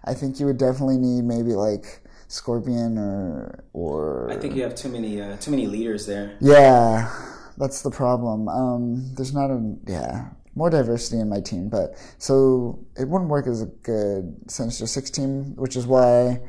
I 0.04 0.14
think 0.14 0.38
you 0.40 0.46
would 0.46 0.58
definitely 0.58 0.98
need 0.98 1.24
maybe 1.24 1.52
like 1.54 2.00
Scorpion 2.28 2.98
or 2.98 3.64
or 3.72 4.28
I 4.30 4.36
think 4.36 4.54
you 4.56 4.62
have 4.62 4.74
too 4.74 4.88
many 4.88 5.20
uh, 5.20 5.36
too 5.36 5.50
many 5.52 5.66
leaders 5.68 6.06
there. 6.06 6.36
yeah, 6.40 7.10
that's 7.56 7.82
the 7.82 7.90
problem. 7.90 8.48
Um, 8.48 9.14
there's 9.14 9.32
not 9.34 9.50
a 9.50 9.74
yeah 9.86 10.30
more 10.56 10.70
diversity 10.70 11.20
in 11.20 11.28
my 11.28 11.40
team, 11.40 11.68
but 11.68 11.94
so 12.18 12.84
it 12.98 13.06
wouldn't 13.08 13.30
work 13.30 13.46
as 13.46 13.62
a 13.62 13.66
good 13.66 14.34
Sinister 14.50 14.86
Six 14.88 15.10
team, 15.10 15.54
which 15.56 15.76
is 15.76 15.86
why 15.86 16.40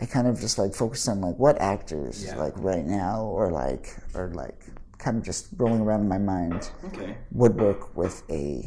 I 0.00 0.06
kind 0.06 0.26
of 0.26 0.40
just 0.40 0.56
like 0.56 0.72
focused 0.74 1.06
on 1.08 1.20
like 1.20 1.36
what 1.36 1.60
actors 1.60 2.24
Yeah. 2.24 2.36
like 2.36 2.54
right 2.56 2.86
now 2.86 3.22
or 3.24 3.50
like 3.50 3.94
or 4.14 4.32
like 4.34 4.64
kind 4.98 5.16
of 5.18 5.24
just 5.24 5.48
rolling 5.58 5.80
around 5.82 6.00
in 6.02 6.08
my 6.08 6.18
mind 6.18 6.70
Okay. 6.86 7.16
would 7.32 7.56
work 7.56 7.96
with 7.96 8.22
a 8.30 8.64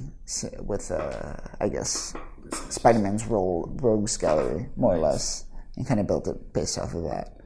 with 0.62 0.92
a 0.92 1.02
I 1.60 1.70
guess 1.70 2.14
Spider-Man's 2.70 3.26
role 3.26 3.72
rogues 3.82 4.18
gallery 4.18 4.68
more 4.76 4.94
or 4.96 5.00
less, 5.00 5.46
and 5.78 5.88
kind 5.88 6.00
of 6.00 6.06
built 6.08 6.28
it 6.28 6.54
based 6.54 6.78
off 6.78 6.94
of 6.94 7.04
that. 7.04 7.38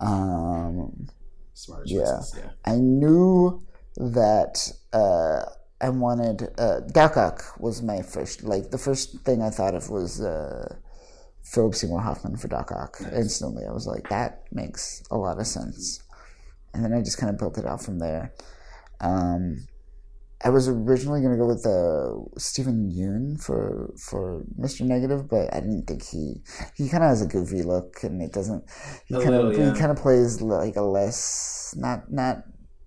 Um, 0.00 1.06
Smart 1.54 1.82
yeah. 1.86 2.00
choices. 2.04 2.34
Yeah. 2.38 2.50
I 2.64 2.76
knew 2.76 3.62
that 3.96 4.72
uh, 4.92 5.44
I 5.82 5.88
wanted 5.88 6.48
uh, 6.58 6.80
was 7.58 7.82
my 7.82 8.02
first 8.02 8.44
like 8.44 8.70
the 8.70 8.78
first 8.78 9.18
thing 9.20 9.42
I 9.42 9.50
thought 9.50 9.74
of 9.74 9.90
was 9.90 10.20
uh, 10.20 10.76
Philip 11.42 11.74
Seymour 11.74 12.00
Hoffman 12.00 12.36
for 12.36 12.46
Doc 12.48 12.70
Ock. 12.70 12.98
Instantly, 13.12 13.64
I 13.68 13.72
was 13.72 13.86
like, 13.86 14.08
that 14.08 14.44
makes 14.52 15.02
a 15.10 15.18
lot 15.18 15.40
of 15.40 15.46
sense, 15.46 16.00
and 16.72 16.84
then 16.84 16.92
I 16.92 17.00
just 17.00 17.18
kind 17.18 17.30
of 17.30 17.38
built 17.38 17.58
it 17.58 17.66
out 17.66 17.82
from 17.82 17.98
there. 17.98 18.32
Um, 19.00 19.66
I 20.44 20.50
was 20.50 20.68
originally 20.68 21.20
going 21.20 21.32
to 21.32 21.38
go 21.38 21.46
with 21.46 21.66
uh, 21.66 22.38
Steven 22.38 22.90
Yeun 22.90 23.42
for 23.42 23.92
for 23.98 24.44
Mr. 24.58 24.86
Negative, 24.86 25.28
but 25.28 25.52
I 25.52 25.60
didn't 25.60 25.86
think 25.86 26.04
he 26.04 26.42
he 26.76 26.88
kind 26.88 27.02
of 27.02 27.10
has 27.10 27.22
a 27.22 27.26
goofy 27.26 27.62
look, 27.62 28.04
and 28.04 28.22
it 28.22 28.32
doesn't. 28.32 28.64
He 29.06 29.14
kind 29.14 29.34
of 29.34 29.56
yeah. 29.56 29.72
he 29.72 29.78
kind 29.78 29.90
of 29.90 29.96
plays 29.96 30.40
like 30.40 30.76
a 30.76 30.82
less 30.82 31.74
not 31.76 32.10
not 32.10 32.44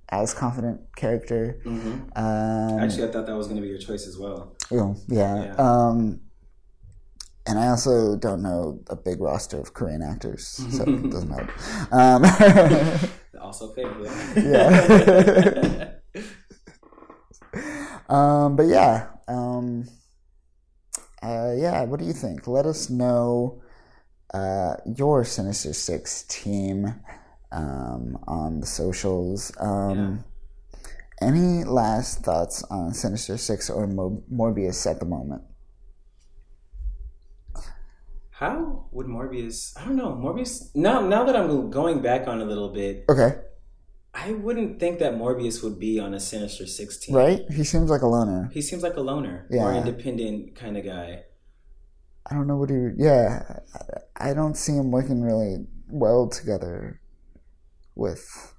as 0.10 0.34
confident 0.34 0.82
character. 0.95 1.60
hmm 1.64 1.93
Um, 2.16 2.80
Actually, 2.80 3.08
I 3.10 3.12
thought 3.12 3.26
that 3.28 3.36
was 3.36 3.47
going 3.47 3.58
to 3.58 3.62
be 3.62 3.70
your 3.70 3.80
choice 3.80 4.08
as 4.08 4.18
well. 4.18 4.56
oh, 4.72 4.95
yeah. 5.08 5.45
Yeah. 5.45 5.56
Um, 5.58 6.22
and 7.47 7.60
I 7.60 7.68
also 7.68 8.16
don't 8.18 8.41
know 8.41 8.80
a 8.89 8.95
big 8.95 9.22
roster 9.22 9.60
of 9.60 9.74
Korean 9.74 10.01
actors, 10.01 10.47
so 10.47 10.84
it 10.84 11.10
doesn't 11.16 11.30
help. 11.30 11.49
Um, 11.93 12.24
Also 13.41 13.72
favorite. 13.74 14.10
Yeah. 14.36 15.91
Um, 18.10 18.56
but 18.56 18.64
yeah, 18.68 19.08
um, 19.28 19.88
uh, 21.24 21.53
yeah. 21.56 21.84
What 21.84 21.99
do 21.99 22.06
you 22.06 22.14
think? 22.14 22.47
Let 22.47 22.66
us 22.66 22.89
know 22.89 23.62
uh, 24.34 24.76
your 24.86 25.24
Sinister 25.24 25.74
Six 25.74 26.24
team 26.24 26.95
um, 27.56 28.18
on 28.28 28.60
the 28.60 28.68
socials. 28.68 29.51
Um, 29.60 30.24
Any 31.22 31.64
last 31.64 32.24
thoughts 32.28 32.62
on 32.70 32.93
Sinister 32.93 33.38
Six 33.38 33.70
or 33.70 33.88
Mo- 33.88 34.22
Morbius 34.32 34.86
at 34.86 34.99
the 34.99 35.06
moment? 35.08 35.43
How 38.32 38.86
would 38.91 39.08
Morbius? 39.08 39.72
I 39.80 39.86
don't 39.86 39.95
know. 39.95 40.12
Morbius. 40.12 40.76
Now, 40.76 40.99
now 41.08 41.24
that 41.24 41.36
I'm 41.36 41.70
going 41.72 42.01
back 42.01 42.28
on 42.28 42.41
a 42.41 42.45
little 42.45 42.70
bit, 42.74 43.06
Okay, 43.10 43.36
I 44.14 44.34
wouldn't 44.34 44.80
think 44.80 44.99
that 44.99 45.14
Morbius 45.14 45.64
would 45.64 45.80
be 45.80 45.99
on 45.99 46.14
a 46.14 46.20
Sinister 46.20 46.68
Six 46.68 46.97
team. 46.99 47.16
right? 47.16 47.41
He 47.49 47.64
seems 47.64 47.89
like 47.89 48.01
a 48.01 48.08
loner. 48.08 48.49
He 48.53 48.62
seems 48.62 48.84
like 48.84 48.97
a 48.97 49.01
loner, 49.01 49.47
Yeah. 49.49 49.64
or 49.64 49.74
independent 49.74 50.56
kind 50.56 50.76
of 50.78 50.84
guy. 50.84 51.24
I 52.30 52.36
don't 52.36 52.47
know 52.47 52.58
what 52.58 52.70
he. 52.70 52.89
Yeah, 52.97 53.60
I 54.18 54.34
don't 54.34 54.58
see 54.58 54.74
him 54.76 54.91
working 54.91 55.22
really 55.22 55.66
well 55.88 56.28
together 56.28 56.99
with 57.96 58.54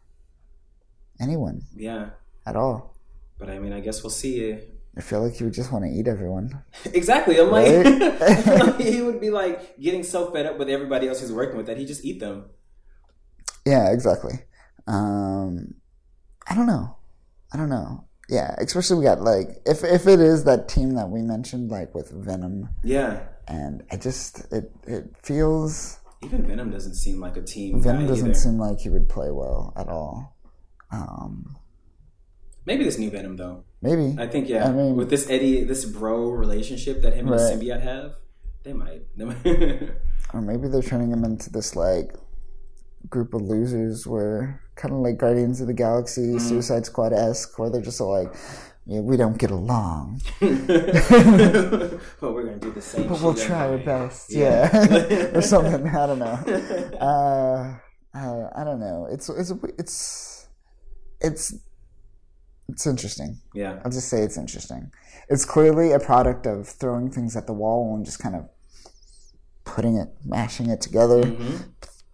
anyone 1.20 1.62
Yeah, 1.74 2.10
at 2.46 2.56
all. 2.56 2.96
but 3.38 3.48
I 3.50 3.58
mean, 3.58 3.72
I 3.72 3.80
guess 3.80 4.02
we'll 4.02 4.10
see. 4.10 4.58
I 4.96 5.00
feel 5.02 5.22
like 5.22 5.34
he 5.34 5.44
would 5.44 5.52
just 5.52 5.70
want 5.72 5.84
to 5.84 5.90
eat 5.90 6.08
everyone. 6.08 6.62
Exactly. 6.94 7.38
I'm 7.38 7.50
like, 7.50 7.66
Right? 7.66 8.20
Like 8.66 8.80
he 8.80 9.02
would 9.02 9.20
be 9.20 9.30
like 9.30 9.78
getting 9.78 10.02
so 10.02 10.30
fed 10.32 10.46
up 10.46 10.58
with 10.58 10.68
everybody 10.70 11.06
else 11.08 11.20
he's 11.20 11.32
working 11.32 11.56
with 11.56 11.66
that 11.66 11.76
he 11.76 11.84
just 11.84 12.04
eat 12.04 12.18
them. 12.20 12.46
Yeah, 13.66 13.90
exactly. 13.92 14.32
Um, 14.86 15.74
I 16.48 16.54
don't 16.54 16.66
know. 16.66 16.96
I 17.52 17.56
don't 17.58 17.68
know. 17.68 18.04
Yeah, 18.28 18.54
especially 18.58 18.98
we 18.98 19.04
got 19.04 19.20
like 19.20 19.60
if 19.66 19.84
if 19.84 20.06
it 20.06 20.18
is 20.20 20.44
that 20.44 20.68
team 20.68 20.94
that 20.94 21.10
we 21.10 21.22
mentioned, 21.22 21.70
like 21.70 21.94
with 21.94 22.10
Venom, 22.10 22.70
Yeah. 22.82 23.20
and 23.46 23.82
I 23.92 23.96
just 23.96 24.50
it 24.52 24.70
it 24.86 25.14
feels 25.22 25.98
Even 26.22 26.44
Venom 26.46 26.70
doesn't 26.70 26.94
seem 26.94 27.20
like 27.20 27.36
a 27.36 27.42
team 27.42 27.80
Venom 27.82 28.06
doesn't 28.06 28.26
either. 28.30 28.34
seem 28.38 28.58
like 28.58 28.80
he 28.80 28.88
would 28.88 29.08
play 29.08 29.30
well 29.30 29.72
at 29.76 29.88
all. 29.88 30.36
Um, 30.90 31.56
Maybe 32.64 32.84
this 32.84 32.98
new 32.98 33.10
Venom 33.10 33.36
though. 33.36 33.64
maybe 33.82 34.16
I 34.18 34.26
think 34.26 34.48
yeah. 34.48 34.68
I 34.68 34.72
mean- 34.72 34.96
with 34.96 35.10
this 35.10 35.28
Eddie, 35.30 35.62
this 35.64 35.84
bro 35.84 36.30
relationship 36.30 37.02
that 37.02 37.12
him 37.14 37.28
and 37.28 37.36
Right. 37.40 37.58
the 37.58 37.64
symbiote 37.66 37.82
have, 37.82 38.16
they 38.64 38.72
might. 38.72 39.02
They 39.16 39.24
might. 39.24 39.44
or 40.34 40.40
maybe 40.40 40.66
they're 40.68 40.82
turning 40.82 41.12
him 41.12 41.22
into 41.24 41.50
this 41.50 41.76
like 41.76 42.12
group 43.08 43.34
of 43.34 43.42
losers 43.42 44.04
where 44.06 44.60
kind 44.74 44.92
of 44.94 45.00
like 45.00 45.16
Guardians 45.18 45.60
of 45.60 45.68
the 45.68 45.74
Galaxy, 45.74 46.22
Mm-hmm. 46.22 46.38
Suicide 46.48 46.86
Squad 46.86 47.12
esque, 47.12 47.56
where 47.58 47.70
they're 47.70 47.80
just 47.82 48.00
like, 48.00 48.34
yeah, 48.86 49.00
we 49.00 49.16
don't 49.16 49.36
get 49.38 49.50
along, 49.50 50.20
but 50.40 50.50
we're 52.32 52.44
gonna 52.44 52.58
do 52.58 52.72
the 52.72 52.80
same. 52.80 53.08
but 53.08 53.20
we'll 53.20 53.34
try 53.34 53.68
our 53.68 53.78
best, 53.78 54.32
Yeah. 54.32 54.70
yeah, 54.72 55.30
or 55.38 55.42
something. 55.42 55.86
I 55.88 56.06
don't 56.06 56.18
know. 56.18 56.38
Uh, 57.00 57.78
uh, 58.18 58.48
I 58.56 58.64
don't 58.64 58.80
know. 58.80 59.06
It's 59.10 59.28
it's 59.28 59.52
it's 59.78 60.48
it's 61.20 61.54
it's 62.68 62.86
interesting. 62.86 63.38
Yeah. 63.54 63.80
I'll 63.84 63.90
just 63.90 64.08
say 64.08 64.22
it's 64.22 64.38
interesting. 64.38 64.90
It's 65.28 65.44
clearly 65.44 65.92
a 65.92 65.98
product 66.00 66.46
of 66.46 66.66
throwing 66.66 67.10
things 67.10 67.36
at 67.36 67.46
the 67.46 67.52
wall 67.52 67.94
and 67.94 68.04
just 68.04 68.18
kind 68.18 68.34
of 68.34 68.48
putting 69.64 69.96
it, 69.96 70.08
mashing 70.24 70.70
it 70.70 70.80
together, 70.80 71.22
Mm-hmm. 71.24 71.56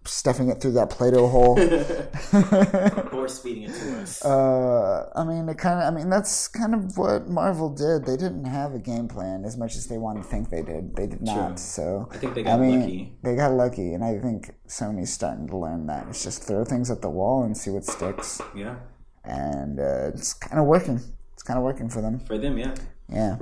Stuffing 0.05 0.49
it 0.49 0.61
through 0.61 0.73
that 0.73 0.91
Play-Doh 0.91 1.29
hole. 1.29 1.57
Force 3.11 3.39
feeding 3.39 3.65
it 3.65 3.75
to 3.75 4.01
us. 4.01 4.25
uh, 4.25 5.11
I 5.15 5.25
mean, 5.25 5.49
it 5.49 5.59
kind 5.59 5.81
of. 5.81 5.93
I 5.93 5.97
mean, 5.97 6.11
that's 6.11 6.49
kind 6.49 6.75
of 6.75 6.97
what 6.99 7.29
Marvel 7.29 7.69
did. 7.69 8.05
They 8.05 8.17
didn't 8.17 8.45
have 8.45 8.75
a 8.75 8.79
game 8.79 9.09
plan 9.09 9.45
as 9.45 9.57
much 9.57 9.77
as 9.77 9.87
they 9.87 9.99
wanted 9.99 10.23
to 10.23 10.29
think 10.29 10.51
they 10.51 10.63
did. 10.63 10.97
They 10.97 11.07
did 11.07 11.23
not. 11.23 11.59
So 11.59 12.09
I 12.11 12.17
think 12.17 12.35
they 12.35 12.43
got 12.43 12.61
lucky. 12.61 13.17
They 13.23 13.35
got 13.35 13.53
lucky, 13.53 13.95
and 13.95 14.05
I 14.05 14.19
think 14.19 14.55
Sony's 14.69 15.13
starting 15.13 15.49
to 15.49 15.57
learn 15.57 15.87
that. 15.87 16.07
It's 16.09 16.23
just 16.23 16.45
throw 16.45 16.65
things 16.65 16.91
at 16.91 17.03
the 17.03 17.11
wall 17.11 17.45
and 17.45 17.57
see 17.57 17.71
what 17.71 17.85
sticks, 17.85 18.41
yeah. 18.55 18.77
and 19.25 19.79
uh, 19.79 20.09
it's 20.15 20.35
kind 20.35 20.59
of 20.59 20.67
working. 20.67 21.01
It's 21.33 21.43
kind 21.43 21.59
of 21.59 21.65
working 21.65 21.89
for 21.89 22.01
them. 22.01 22.21
For 22.21 22.39
them, 22.39 22.59
yeah. 22.59 22.75
Yeah. 23.09 23.37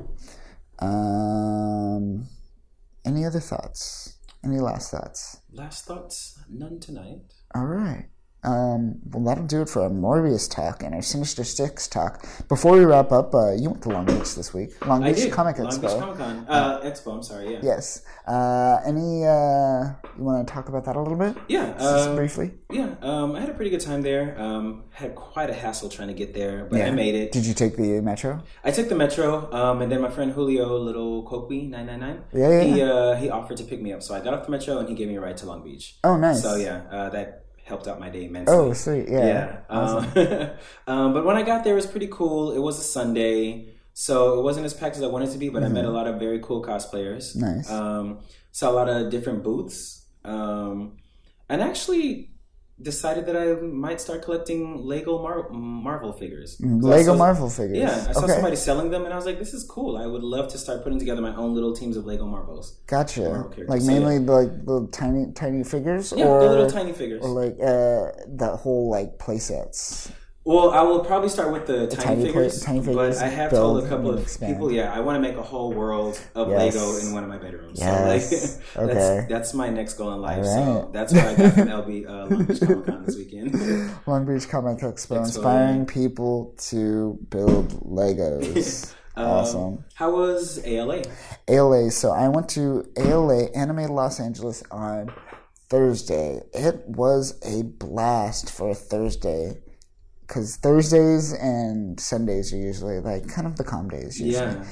Um, 0.79 2.27
any 3.05 3.25
other 3.25 3.41
thoughts? 3.41 4.17
Any 4.45 4.59
last 4.59 4.91
thoughts? 4.91 5.41
Last 5.53 5.85
thoughts? 5.85 6.39
None 6.49 6.81
tonight. 6.81 7.21
All 7.55 7.67
right. 7.67 8.09
Um, 8.43 9.01
well, 9.11 9.25
that'll 9.25 9.47
do 9.47 9.63
it 9.63 9.69
for 9.69 9.83
our 9.83 9.91
Morbius 9.91 10.51
talk 10.51 10.83
and 10.83 10.95
our 10.95 11.03
Sinister 11.03 11.45
Six 11.45 11.87
talk. 11.87 12.25
Before 12.49 12.73
we 12.73 12.85
wrap 12.85 13.13
up, 13.13 13.35
uh, 13.35 13.53
you 13.53 13.71
went 13.71 13.83
to 13.83 13.91
Long 13.91 14.07
Beach 14.07 14.35
this 14.35 14.55
week. 14.55 14.85
Long 14.87 15.05
I 15.05 15.13
Beach 15.13 15.25
did. 15.25 15.33
Comic 15.33 15.59
Long 15.59 15.69
Expo. 15.69 15.81
Beach 15.83 15.91
Comic 16.01 16.17
Con. 16.17 16.47
Uh, 16.49 16.81
Expo, 16.81 17.15
I'm 17.15 17.23
sorry, 17.23 17.53
yeah. 17.53 17.61
Yes. 17.63 18.03
Uh, 18.27 18.79
any? 18.87 19.27
Uh, 19.27 19.93
you 20.17 20.25
want 20.25 20.47
to 20.47 20.53
talk 20.53 20.69
about 20.69 20.85
that 20.87 20.97
a 20.97 21.01
little 21.01 21.19
bit? 21.19 21.37
Yeah. 21.49 21.73
Just 21.73 22.09
um, 22.09 22.17
briefly. 22.17 22.53
Yeah, 22.71 22.95
um, 23.03 23.35
I 23.35 23.41
had 23.41 23.51
a 23.51 23.55
pretty 23.55 23.71
good 23.71 23.81
time 23.81 24.03
there. 24.03 24.41
Um, 24.41 24.85
had 24.91 25.15
quite 25.15 25.51
a 25.51 25.55
hassle 25.55 25.89
trying 25.89 26.09
to 26.09 26.15
get 26.15 26.33
there, 26.35 26.67
but 26.71 26.81
I 26.81 26.91
made 26.91 27.15
it. 27.15 27.33
Did 27.33 27.45
you 27.45 27.53
take 27.53 27.77
the 27.77 28.01
metro? 28.01 28.43
I 28.65 28.71
took 28.71 28.89
the 28.89 28.95
metro, 28.95 29.53
um, 29.53 29.83
and 29.83 29.91
then 29.93 30.01
my 30.01 30.11
friend 30.11 30.33
Julio, 30.33 30.79
little 30.79 31.25
Coqui 31.25 31.69
nine 31.69 31.87
nine 31.87 32.01
nine, 32.01 32.23
Yeah, 32.33 32.49
yeah, 32.49 32.63
he 32.63 32.83
uh, 32.83 33.17
he 33.17 33.29
offered 33.29 33.57
to 33.59 33.65
pick 33.65 33.83
me 33.83 33.93
up. 33.93 34.03
So 34.03 34.15
I 34.15 34.21
got 34.21 34.33
off 34.33 34.47
the 34.47 34.51
metro, 34.51 34.79
and 34.79 34.89
he 34.89 34.95
gave 34.95 35.09
me 35.09 35.17
a 35.17 35.21
ride 35.21 35.37
to 35.39 35.47
Long 35.47 35.63
Beach. 35.63 35.97
Oh, 36.05 36.17
nice. 36.17 36.43
So 36.43 36.57
yeah, 36.57 36.83
uh, 36.91 37.09
that 37.11 37.47
helped 37.71 37.89
out 37.89 37.99
my 37.99 38.11
day 38.11 38.25
immensely. 38.25 38.55
Oh, 38.55 38.73
sweet. 38.75 39.09
Yeah. 39.09 39.27
yeah. 39.27 39.61
Um, 39.71 39.97
um, 40.87 41.15
but 41.15 41.25
when 41.25 41.37
I 41.37 41.43
got 41.43 41.65
there, 41.65 41.73
it 41.73 41.77
was 41.77 41.87
pretty 41.87 42.09
cool. 42.09 42.53
It 42.53 42.59
was 42.59 42.79
a 42.79 42.83
Sunday, 42.83 43.73
so 43.95 44.39
it 44.39 44.43
wasn't 44.43 44.67
as 44.67 44.75
packed 44.75 44.97
as 44.97 45.03
I 45.03 45.07
wanted 45.07 45.31
it 45.31 45.33
to 45.33 45.39
be. 45.39 45.49
But 45.49 45.63
I 45.63 45.69
met 45.69 45.87
a 45.87 45.91
lot 45.91 46.07
of 46.07 46.19
very 46.19 46.41
cool 46.41 46.63
cosplayers. 46.63 47.35
Mm-hmm. 47.35 47.41
Nice. 47.41 47.71
Um, 47.71 48.19
saw 48.51 48.71
a 48.71 48.77
lot 48.81 48.89
of 48.89 49.11
different 49.11 49.43
booths, 49.43 50.05
um, 50.25 50.97
and 51.49 51.63
actually 51.63 52.33
decided 52.83 53.27
that 53.27 53.37
I 53.37 53.55
might 53.61 54.01
start 54.01 54.23
collecting 54.23 54.85
Lego 54.85 55.21
Mar- 55.23 55.51
Marvel 55.51 56.13
figures. 56.13 56.57
Lego 56.61 57.13
saw- 57.13 57.17
Marvel 57.17 57.51
figures. 57.51 57.79
Yeah, 57.79 58.07
I 58.09 58.13
saw 58.13 58.25
okay. 58.25 58.33
somebody 58.35 58.57
selling 58.57 58.91
them, 58.91 59.05
and 59.05 59.13
I 59.13 59.17
was 59.17 59.27
like, 59.27 59.39
"This 59.39 59.53
is 59.55 59.65
cool. 59.65 59.97
I 59.97 60.07
would 60.07 60.23
love 60.23 60.51
to 60.53 60.59
start 60.59 60.83
putting 60.83 60.99
together 60.99 61.21
my 61.23 61.35
own 61.37 61.55
little 61.55 61.75
teams 61.75 61.97
of 61.97 62.07
Lego 62.07 62.27
Marvels." 62.27 62.79
Gotcha. 62.87 63.23
Marvel. 63.29 63.65
Like 63.69 63.83
So, 63.83 63.87
mainly 63.89 64.19
like 64.19 64.51
little 64.65 64.87
tiny 64.89 65.33
tiny 65.33 65.63
figures, 65.65 66.13
Yeah, 66.17 66.27
or 66.27 66.41
the 66.43 66.49
little 66.51 66.71
tiny 66.71 66.93
figures. 66.93 67.23
or 67.25 67.29
like 67.29 67.55
uh, 67.61 68.13
the 68.29 68.57
whole 68.57 68.91
like 68.91 69.19
play 69.19 69.39
sets. 69.39 70.11
Well, 70.51 70.73
I 70.73 70.83
will 70.83 71.05
probably 71.05 71.29
start 71.29 71.53
with 71.53 71.69
the, 71.69 71.87
tiny, 71.87 72.03
tiny 72.03 72.25
figures, 72.25 72.61
tiny 72.61 72.81
figures, 72.81 73.19
but 73.21 73.25
I 73.25 73.29
have 73.29 73.53
told 73.53 73.85
a 73.85 73.89
couple 73.89 74.11
of 74.11 74.21
expand. 74.21 74.55
people, 74.55 74.73
yeah, 74.73 74.93
I 74.93 74.99
want 74.99 75.15
to 75.15 75.21
make 75.21 75.37
a 75.39 75.43
whole 75.45 75.73
world 75.73 76.21
of 76.35 76.49
Yes. 76.49 76.75
Lego 76.75 76.99
in 76.99 77.13
one 77.13 77.23
of 77.23 77.29
my 77.29 77.39
bedrooms. 77.39 77.79
Yes. 77.79 78.59
So 78.75 78.81
like, 78.83 78.91
Okay. 78.91 78.95
that's 78.99 79.29
that's 79.29 79.55
my 79.55 79.71
next 79.71 79.95
goal 79.95 80.13
in 80.13 80.21
life. 80.21 80.39
All 80.39 80.45
So 80.45 80.83
right. 80.83 80.93
that's 80.93 81.13
what 81.13 81.25
I 81.25 81.35
got 81.37 81.55
from 81.55 81.69
LB 81.81 82.09
uh, 82.09 82.27
Long 82.27 82.45
Beach 82.47 82.61
Comic 82.61 82.85
Con 82.87 83.05
this 83.07 83.17
weekend. 83.17 83.97
Long 84.09 84.27
Beach 84.27 84.49
Comic 84.49 84.79
Expo, 84.79 85.19
inspiring 85.19 85.87
people 85.87 86.53
to 86.71 87.17
build 87.31 87.69
Legos. 87.85 88.93
awesome. 89.17 89.61
Um, 89.63 89.85
how 89.95 90.11
was 90.17 90.59
ALA? 90.67 91.03
ALA. 91.47 91.93
So 91.93 92.11
I 92.11 92.27
went 92.29 92.49
to 92.51 92.91
ALA 92.97 93.45
Anime 93.55 93.87
Los 93.87 94.19
Angeles 94.19 94.65
on 94.73 95.13
Thursday. 95.69 96.41
It 96.53 96.83
was 96.89 97.39
a 97.45 97.63
blast 97.63 98.51
for 98.51 98.71
a 98.71 98.75
Thursday 98.75 99.59
because 100.31 100.57
Thursdays 100.59 101.33
and 101.33 101.99
Sundays 101.99 102.53
are 102.53 102.57
usually 102.57 103.01
like 103.01 103.27
kind 103.29 103.49
of 103.49 103.57
the 103.57 103.65
calm 103.65 103.89
days. 103.89 104.21
Usually. 104.21 104.33
Yeah. 104.47 104.65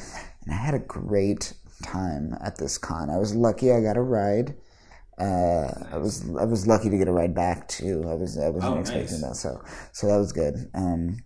and 0.44 0.54
I 0.54 0.56
had 0.56 0.74
a 0.74 0.78
great 0.78 1.52
time 1.82 2.36
at 2.40 2.59
this 2.59 2.78
con. 2.78 3.11
I 3.11 3.18
was 3.18 3.34
lucky 3.34 3.72
I 3.72 3.80
got 3.82 3.96
a 3.96 4.00
ride. 4.02 4.54
Uh, 5.18 5.66
I 5.90 5.96
was 5.98 6.22
I 6.38 6.44
was 6.44 6.68
lucky 6.68 6.90
to 6.90 6.96
get 6.96 7.09
a 7.09 7.12
ride 7.12 7.34
back 7.34 7.66
too. 7.66 8.04
I 8.09 8.14
was 8.14 8.38
I 8.38 8.50
wasn't 8.50 8.76
Oh, 8.76 8.78
expecting 8.80 9.20
nice. 9.20 9.30
that, 9.30 9.34
so 9.34 9.61
so 9.92 10.06
that 10.06 10.16
was 10.16 10.32
good. 10.32 10.54
Um, 10.74 11.16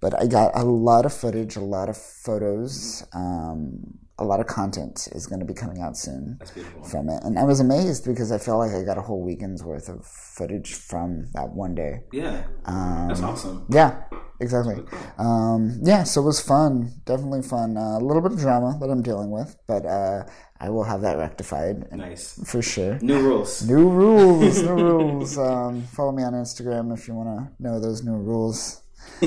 but 0.00 0.20
I 0.20 0.26
got 0.26 0.50
a 0.56 0.64
lot 0.64 1.06
of 1.06 1.12
footage, 1.12 1.54
a 1.54 1.60
lot 1.60 1.88
of 1.88 1.96
photos, 1.96 3.04
um, 3.14 3.98
a 4.18 4.24
lot 4.24 4.40
of 4.40 4.46
content 4.46 5.08
is 5.12 5.26
going 5.26 5.38
to 5.40 5.46
be 5.46 5.54
coming 5.54 5.80
out 5.80 5.96
soon 5.96 6.36
That's 6.40 6.52
from 6.90 7.08
it, 7.08 7.22
and 7.22 7.38
I 7.38 7.44
was 7.44 7.60
amazed 7.60 8.04
because 8.04 8.32
I 8.32 8.38
felt 8.38 8.58
like 8.58 8.72
I 8.72 8.82
got 8.84 8.98
a 8.98 9.02
whole 9.02 9.22
weekend's 9.22 9.62
worth 9.62 9.88
of 9.88 10.04
footage 10.04 10.74
from 10.74 11.26
that 11.34 11.50
one 11.50 11.74
day. 11.74 12.02
Yeah, 12.12 12.44
that's 12.66 13.22
awesome. 13.22 13.66
Yeah, 13.70 14.02
exactly. 14.40 14.82
Um, 15.18 15.78
yeah, 15.82 16.02
so 16.04 16.22
it 16.22 16.26
was 16.26 16.40
fun. 16.40 16.92
Definitely 17.04 17.42
fun. 17.42 17.76
Uh, 17.76 17.98
a 17.98 18.04
little 18.04 18.22
bit 18.22 18.32
of 18.32 18.38
drama 18.40 18.76
that 18.80 18.90
I'm 18.90 19.02
dealing 19.02 19.30
with, 19.30 19.56
but 19.66 19.86
uh, 19.86 20.24
I 20.60 20.70
will 20.70 20.84
have 20.84 21.02
that 21.02 21.16
rectified 21.18 21.90
Nice. 21.92 22.40
for 22.44 22.60
sure. 22.60 22.98
New 23.00 23.20
rules. 23.20 23.68
New 23.68 23.88
rules, 23.88 24.62
new 24.62 24.74
rules. 24.74 25.38
Um, 25.48 25.82
follow 25.82 26.12
me 26.12 26.24
on 26.24 26.32
Instagram 26.32 26.92
if 26.92 27.06
you 27.06 27.14
want 27.14 27.28
to 27.28 27.62
know 27.62 27.78
those 27.80 28.02
new 28.02 28.16
rules. 28.16 28.82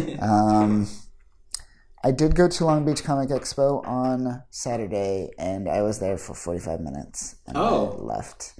I 2.03 2.11
did 2.11 2.35
go 2.35 2.47
to 2.47 2.65
Long 2.65 2.83
Beach 2.85 3.03
Comic 3.03 3.29
Expo 3.29 3.85
on 3.87 4.41
Saturday, 4.49 5.31
and 5.37 5.69
I 5.69 5.81
was 5.83 5.99
there 5.99 6.17
for 6.17 6.33
45 6.33 6.79
minutes, 6.81 7.35
and 7.47 7.55
Oh. 7.57 7.95
I 7.99 8.01
left. 8.01 8.53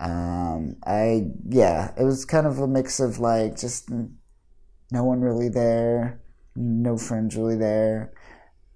Um, 0.00 0.76
I 0.84 1.26
yeah, 1.48 1.92
it 1.98 2.04
was 2.04 2.24
kind 2.24 2.46
of 2.46 2.58
a 2.58 2.66
mix 2.66 3.00
of 3.00 3.18
like 3.18 3.56
just 3.56 3.90
no 3.90 5.04
one 5.04 5.20
really 5.20 5.48
there, 5.50 6.20
no 6.56 6.96
friends 6.96 7.36
really 7.36 7.56
there, 7.56 8.12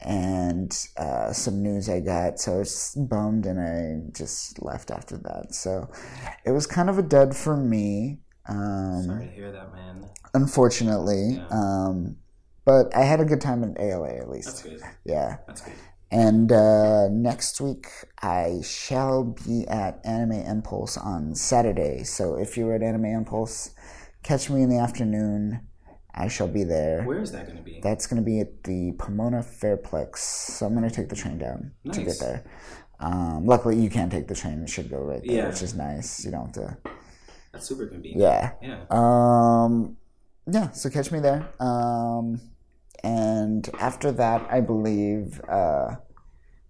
and 0.01 0.71
uh, 0.99 1.33
some 1.33 1.62
news 1.62 1.89
I 1.89 2.01
got. 2.01 2.39
So 2.39 2.57
I 2.57 2.59
was 2.59 2.95
bummed, 2.97 3.47
and 3.47 3.59
I 3.59 4.12
just 4.17 4.62
left 4.62 4.91
after 4.91 5.17
that. 5.19 5.55
So 5.55 5.91
it 6.45 6.51
was 6.53 6.67
kind 6.67 6.91
of 6.91 6.99
a 6.99 7.03
dud 7.03 7.35
for 7.35 7.57
me. 7.57 8.21
Um, 8.47 9.05
Sorry 9.07 9.27
to 9.27 9.33
hear 9.33 9.51
that, 9.51 9.73
man. 9.73 10.05
unfortunately. 10.35 11.37
Yeah. 11.39 11.47
Um, 11.51 12.17
but 12.65 12.95
I 12.95 13.03
had 13.03 13.21
a 13.21 13.25
good 13.25 13.41
time 13.41 13.62
in 13.62 13.77
ALA 13.79 14.15
at 14.17 14.29
least. 14.29 14.47
That's 14.49 14.62
good. 14.62 14.81
Yeah. 15.05 15.39
That's 15.47 15.61
good. 15.61 15.75
And 16.11 16.53
uh, 16.53 17.09
next 17.09 17.61
week 17.61 17.89
I 18.23 18.61
shall 18.62 19.25
be 19.25 19.67
at 19.69 20.01
Anime 20.05 20.33
Impulse 20.47 20.97
on 20.97 21.35
Saturday. 21.35 22.05
So 22.05 22.37
if 22.37 22.57
you're 22.57 22.75
at 22.75 22.83
Anime 22.83 23.07
Impulse, 23.07 23.71
catch 24.23 24.49
me 24.51 24.62
in 24.62 24.69
the 24.71 24.79
afternoon. 24.79 25.61
I 26.15 26.29
shall 26.29 26.47
be 26.47 26.62
there. 26.62 27.03
Where 27.03 27.21
is 27.21 27.33
that 27.33 27.47
going 27.47 27.57
to 27.59 27.62
be? 27.65 27.81
That's 27.83 28.07
going 28.07 28.23
to 28.23 28.25
be 28.25 28.39
at 28.39 28.62
the 28.62 28.93
Pomona 28.99 29.39
Fairplex. 29.43 30.19
So 30.19 30.67
I'm 30.67 30.75
going 30.77 30.89
to 30.89 30.95
take 30.95 31.09
the 31.09 31.17
train 31.17 31.39
down 31.39 31.73
to 31.91 32.03
get 32.05 32.21
there. 32.21 32.45
Um, 33.01 33.45
luckily, 33.47 33.77
you 33.81 33.91
can 33.91 34.09
take 34.11 34.29
the 34.29 34.35
train. 34.37 34.62
It 34.62 34.69
should 34.69 34.89
go 34.89 34.99
right 34.99 35.21
there, 35.27 35.37
Yeah. 35.37 35.49
which 35.49 35.61
is 35.62 35.75
nice. 35.75 36.25
You 36.25 36.31
don't 36.31 36.45
have 36.45 36.53
to. 36.53 36.79
That's 37.53 37.67
super 37.67 37.89
convenient. 37.89 38.21
Yeah. 38.21 38.53
Yeah. 38.62 38.85
Um, 38.91 39.97
yeah, 40.47 40.71
so 40.71 40.89
catch 40.91 41.11
me 41.11 41.19
there. 41.19 41.49
Um, 41.59 42.41
and 43.05 43.69
after 43.79 44.11
that, 44.13 44.41
I 44.51 44.61
believe 44.61 45.41
uh, 45.49 45.97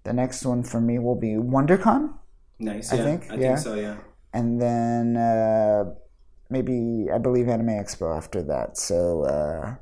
the 0.03 0.13
next 0.13 0.45
one 0.45 0.63
for 0.65 0.81
me 0.81 0.99
will 0.99 1.15
be 1.29 1.35
WonderCon, 1.55 2.03
Nice. 2.59 2.93
I 2.93 2.97
Yeah. 2.97 3.05
think, 3.05 3.21
I 3.31 3.35
yeah. 3.37 3.41
think 3.41 3.59
so. 3.59 3.75
Yeah. 3.75 3.97
and 4.33 4.61
then 4.61 5.17
uh, 5.17 5.85
maybe 6.51 7.07
I 7.15 7.19
believe 7.19 7.49
Anime 7.49 7.69
Expo 7.83 8.07
after 8.17 8.43
that. 8.53 8.77
So 8.77 9.23
uh, 9.25 9.77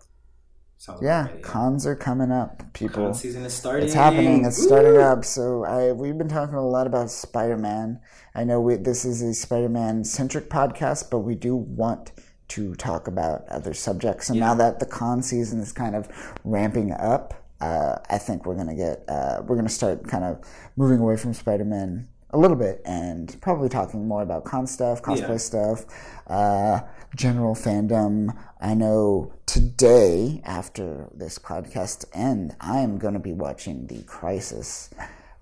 Sounds 0.77 1.01
about 1.01 1.07
yeah, 1.07 1.41
cons 1.43 1.87
are 1.87 1.95
coming 1.97 2.33
up, 2.33 2.73
people. 2.75 3.05
Con 3.05 3.15
season 3.15 3.45
is 3.45 3.55
starting. 3.55 3.85
It's 3.85 3.95
happening. 3.95 4.45
It's 4.45 4.61
starting 4.63 4.97
up. 5.11 5.25
So 5.25 5.65
I 5.65 5.93
we've 5.93 6.19
been 6.19 6.29
talking 6.29 6.57
a 6.57 6.67
lot 6.67 6.87
about 6.87 7.09
Spider 7.11 7.57
Man. 7.57 8.01
I 8.35 8.43
know 8.45 8.61
we, 8.61 8.77
this 8.77 9.05
is 9.05 9.23
a 9.23 9.33
Spider 9.33 9.69
Man 9.69 10.05
centric 10.05 10.51
podcast, 10.51 11.09
but 11.11 11.21
we 11.21 11.35
do 11.37 11.55
want 11.55 12.11
to 12.55 12.75
talk 12.75 13.09
about 13.09 13.47
other 13.49 13.75
subjects. 13.75 14.31
And 14.31 14.41
now 14.41 14.55
that 14.55 14.79
the 14.81 14.87
con 14.87 15.23
season 15.23 15.61
is 15.61 15.73
kind 15.73 15.95
of 15.97 16.09
ramping 16.45 16.93
up, 16.93 17.35
uh, 17.61 17.97
I 18.11 18.19
think 18.19 18.45
we're 18.47 18.57
gonna 18.57 18.75
get 18.75 19.05
uh, 19.09 19.43
we're 19.47 19.57
gonna 19.57 19.69
start 19.69 20.07
kind 20.09 20.25
of 20.25 20.41
moving 20.77 20.99
away 21.01 21.17
from 21.17 21.33
Spider 21.35 21.65
Man 21.65 22.09
a 22.35 22.39
little 22.39 22.57
bit 22.57 22.81
and 22.87 23.39
probably 23.43 23.69
talking 23.69 24.09
more 24.09 24.23
about 24.23 24.45
con 24.45 24.67
stuff, 24.67 25.03
cosplay 25.03 25.29
Yeah. 25.29 25.37
stuff, 25.37 25.85
uh, 26.27 26.81
general 27.15 27.55
fandom. 27.55 28.35
I 28.59 28.73
know 28.75 29.33
today, 29.45 30.41
after 30.45 31.09
this 31.15 31.39
podcast 31.39 32.07
end, 32.15 32.57
I 32.59 32.79
am 32.81 32.97
going 32.97 33.13
to 33.15 33.21
be 33.21 33.33
watching 33.35 33.87
The 33.87 34.03
Crisis, 34.05 34.89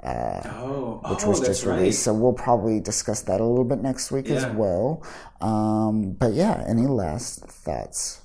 Oh, 0.05 1.01
which 1.09 1.25
oh, 1.25 1.29
was 1.31 1.41
that's 1.41 1.49
just 1.49 1.67
right. 1.67 1.79
released. 1.79 2.03
So 2.03 2.15
we'll 2.15 2.33
probably 2.33 2.81
discuss 2.81 3.23
that 3.23 3.41
a 3.41 3.45
little 3.45 3.65
bit 3.65 3.81
next 3.81 4.11
week 4.11 4.29
as 4.31 4.47
well. 4.55 5.03
Um, 5.41 6.13
but 6.13 6.33
yeah, 6.33 6.65
any 6.67 6.87
last 6.87 7.41
thoughts? 7.45 8.23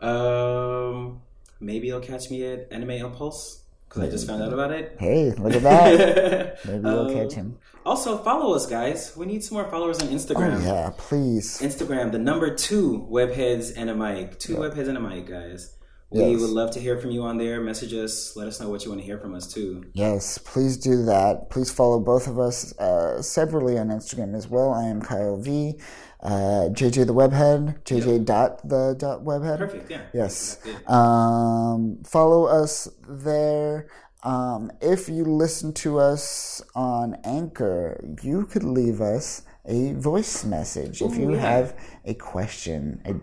Um, 0.00 1.20
maybe 1.60 1.86
you'll 1.88 2.00
catch 2.00 2.30
me 2.30 2.44
at 2.44 2.72
Anime 2.72 2.90
Impulse 2.90 3.62
because 3.88 4.02
I 4.02 4.10
just 4.10 4.26
found 4.26 4.42
out 4.42 4.52
about 4.52 4.72
it. 4.72 4.96
Hey, 4.98 5.30
look 5.32 5.52
at 5.54 5.62
that. 5.62 6.58
Maybe 6.64 6.78
you'll 6.88 7.10
Um, 7.10 7.14
catch 7.14 7.34
him. 7.34 7.58
Also, 7.84 8.16
follow 8.18 8.54
us, 8.54 8.66
guys. 8.66 9.14
We 9.16 9.26
need 9.26 9.44
some 9.44 9.56
more 9.58 9.68
followers 9.68 10.00
on 10.00 10.08
Instagram. 10.08 10.60
Oh, 10.62 10.64
yeah, 10.64 10.90
please. 10.96 11.60
Instagram, 11.60 12.10
the 12.10 12.18
number 12.18 12.54
two 12.54 13.06
webheads 13.10 13.72
and 13.76 13.90
a 13.90 13.94
mic. 13.94 14.38
Two 14.38 14.56
webheads 14.56 14.88
and 14.88 14.96
a 14.96 15.00
mic, 15.00 15.26
guys. 15.28 15.74
We 16.12 16.20
Yes. 16.20 16.40
would 16.40 16.50
love 16.50 16.70
to 16.72 16.80
hear 16.80 16.98
from 16.98 17.10
you 17.10 17.22
on 17.22 17.38
there. 17.38 17.60
Message 17.60 17.94
us. 17.94 18.36
Let 18.36 18.46
us 18.46 18.60
know 18.60 18.68
what 18.68 18.84
you 18.84 18.90
want 18.90 19.00
to 19.00 19.06
hear 19.06 19.18
from 19.18 19.34
us 19.34 19.46
too. 19.46 19.84
Yes, 19.94 20.38
please 20.38 20.76
do 20.76 21.04
that. 21.04 21.48
Please 21.50 21.70
follow 21.70 21.98
both 22.00 22.26
of 22.26 22.38
us 22.38 22.76
uh, 22.78 23.22
separately 23.22 23.78
on 23.78 23.88
Instagram 23.88 24.34
as 24.36 24.48
well. 24.48 24.72
I 24.72 24.84
am 24.84 25.00
Kyle 25.00 25.36
V. 25.38 25.78
Uh, 26.22 26.68
JJ 26.70 27.06
the 27.06 27.14
Webhead. 27.14 27.82
JJ 27.84 28.24
dot 28.24 28.66
the 28.68 28.94
dot 28.96 29.24
webhead. 29.24 29.58
Perfect. 29.58 29.90
Yeah. 29.90 30.02
Yes. 30.14 30.58
Um, 30.86 32.02
follow 32.04 32.44
us 32.44 32.88
there. 33.08 33.88
Um, 34.22 34.70
if 34.80 35.08
you 35.08 35.24
listen 35.24 35.72
to 35.74 35.98
us 35.98 36.62
on 36.76 37.16
Anchor, 37.24 38.00
you 38.22 38.46
could 38.46 38.62
leave 38.62 39.00
us 39.00 39.42
a 39.66 39.92
voice 39.94 40.44
message 40.44 41.02
if 41.02 41.16
you 41.16 41.32
yeah. 41.34 41.40
have 41.40 41.76
a 42.04 42.14
question, 42.14 43.00
a, 43.04 43.14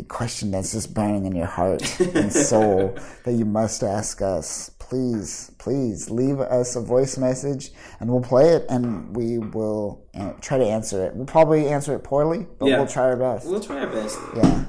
a 0.00 0.04
question 0.04 0.50
that's 0.50 0.72
just 0.72 0.92
burning 0.94 1.26
in 1.26 1.34
your 1.36 1.46
heart 1.46 1.82
and 2.00 2.32
soul 2.32 2.96
that 3.24 3.32
you 3.32 3.44
must 3.44 3.82
ask 3.82 4.20
us. 4.22 4.70
Please, 4.78 5.52
please 5.58 6.10
leave 6.10 6.40
us 6.40 6.74
a 6.74 6.80
voice 6.80 7.16
message 7.16 7.70
and 8.00 8.10
we'll 8.10 8.22
play 8.22 8.50
it 8.50 8.64
and 8.68 9.14
we 9.14 9.38
will 9.38 10.04
uh, 10.14 10.32
try 10.40 10.58
to 10.58 10.64
answer 10.64 11.04
it. 11.06 11.14
We'll 11.14 11.26
probably 11.26 11.68
answer 11.68 11.94
it 11.94 12.00
poorly, 12.02 12.46
but 12.58 12.66
Yeah. 12.66 12.78
we'll 12.78 12.88
try 12.88 13.04
our 13.04 13.16
best. 13.16 13.46
We'll 13.46 13.60
try 13.60 13.80
our 13.80 13.86
best. 13.86 14.18
Yeah. 14.36 14.64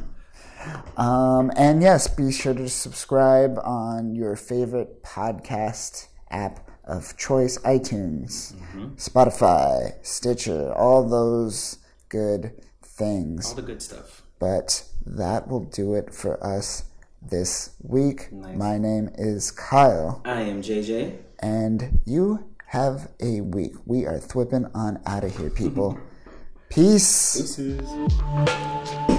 Um, 0.98 1.52
and 1.56 1.82
yes, 1.82 2.08
be 2.08 2.32
sure 2.32 2.54
to 2.54 2.70
subscribe 2.70 3.58
on 3.64 4.14
your 4.14 4.36
favorite 4.36 5.02
podcast 5.04 6.08
app 6.30 6.70
of 6.84 7.18
choice 7.18 7.58
iTunes, 7.60 8.54
Spotify, 8.98 9.94
Stitcher, 10.06 10.72
all 10.74 11.08
those 11.08 11.80
good 12.10 12.52
things. 12.84 13.50
All 13.50 13.56
the 13.56 13.62
good 13.64 13.82
stuff. 13.82 14.22
But 14.40 14.84
that 15.06 15.48
will 15.48 15.66
do 15.66 15.94
it 15.96 16.14
for 16.14 16.44
us 16.46 16.86
this 17.22 17.72
week. 17.84 18.32
Nice. 18.32 18.56
My 18.58 18.78
name 18.78 19.10
is 19.16 19.52
Kyle, 19.52 20.22
I 20.26 20.42
am 20.42 20.62
JJ. 20.62 21.18
and 21.40 22.00
you 22.06 22.46
have 22.68 23.12
a 23.20 23.42
week. 23.42 23.74
We 23.86 24.06
are 24.06 24.20
thwipping 24.20 24.66
on 24.74 25.00
out 25.06 25.24
of 25.24 25.36
here, 25.38 25.50
people. 25.50 26.00
Peace. 26.70 27.34
Deuces. 27.58 29.11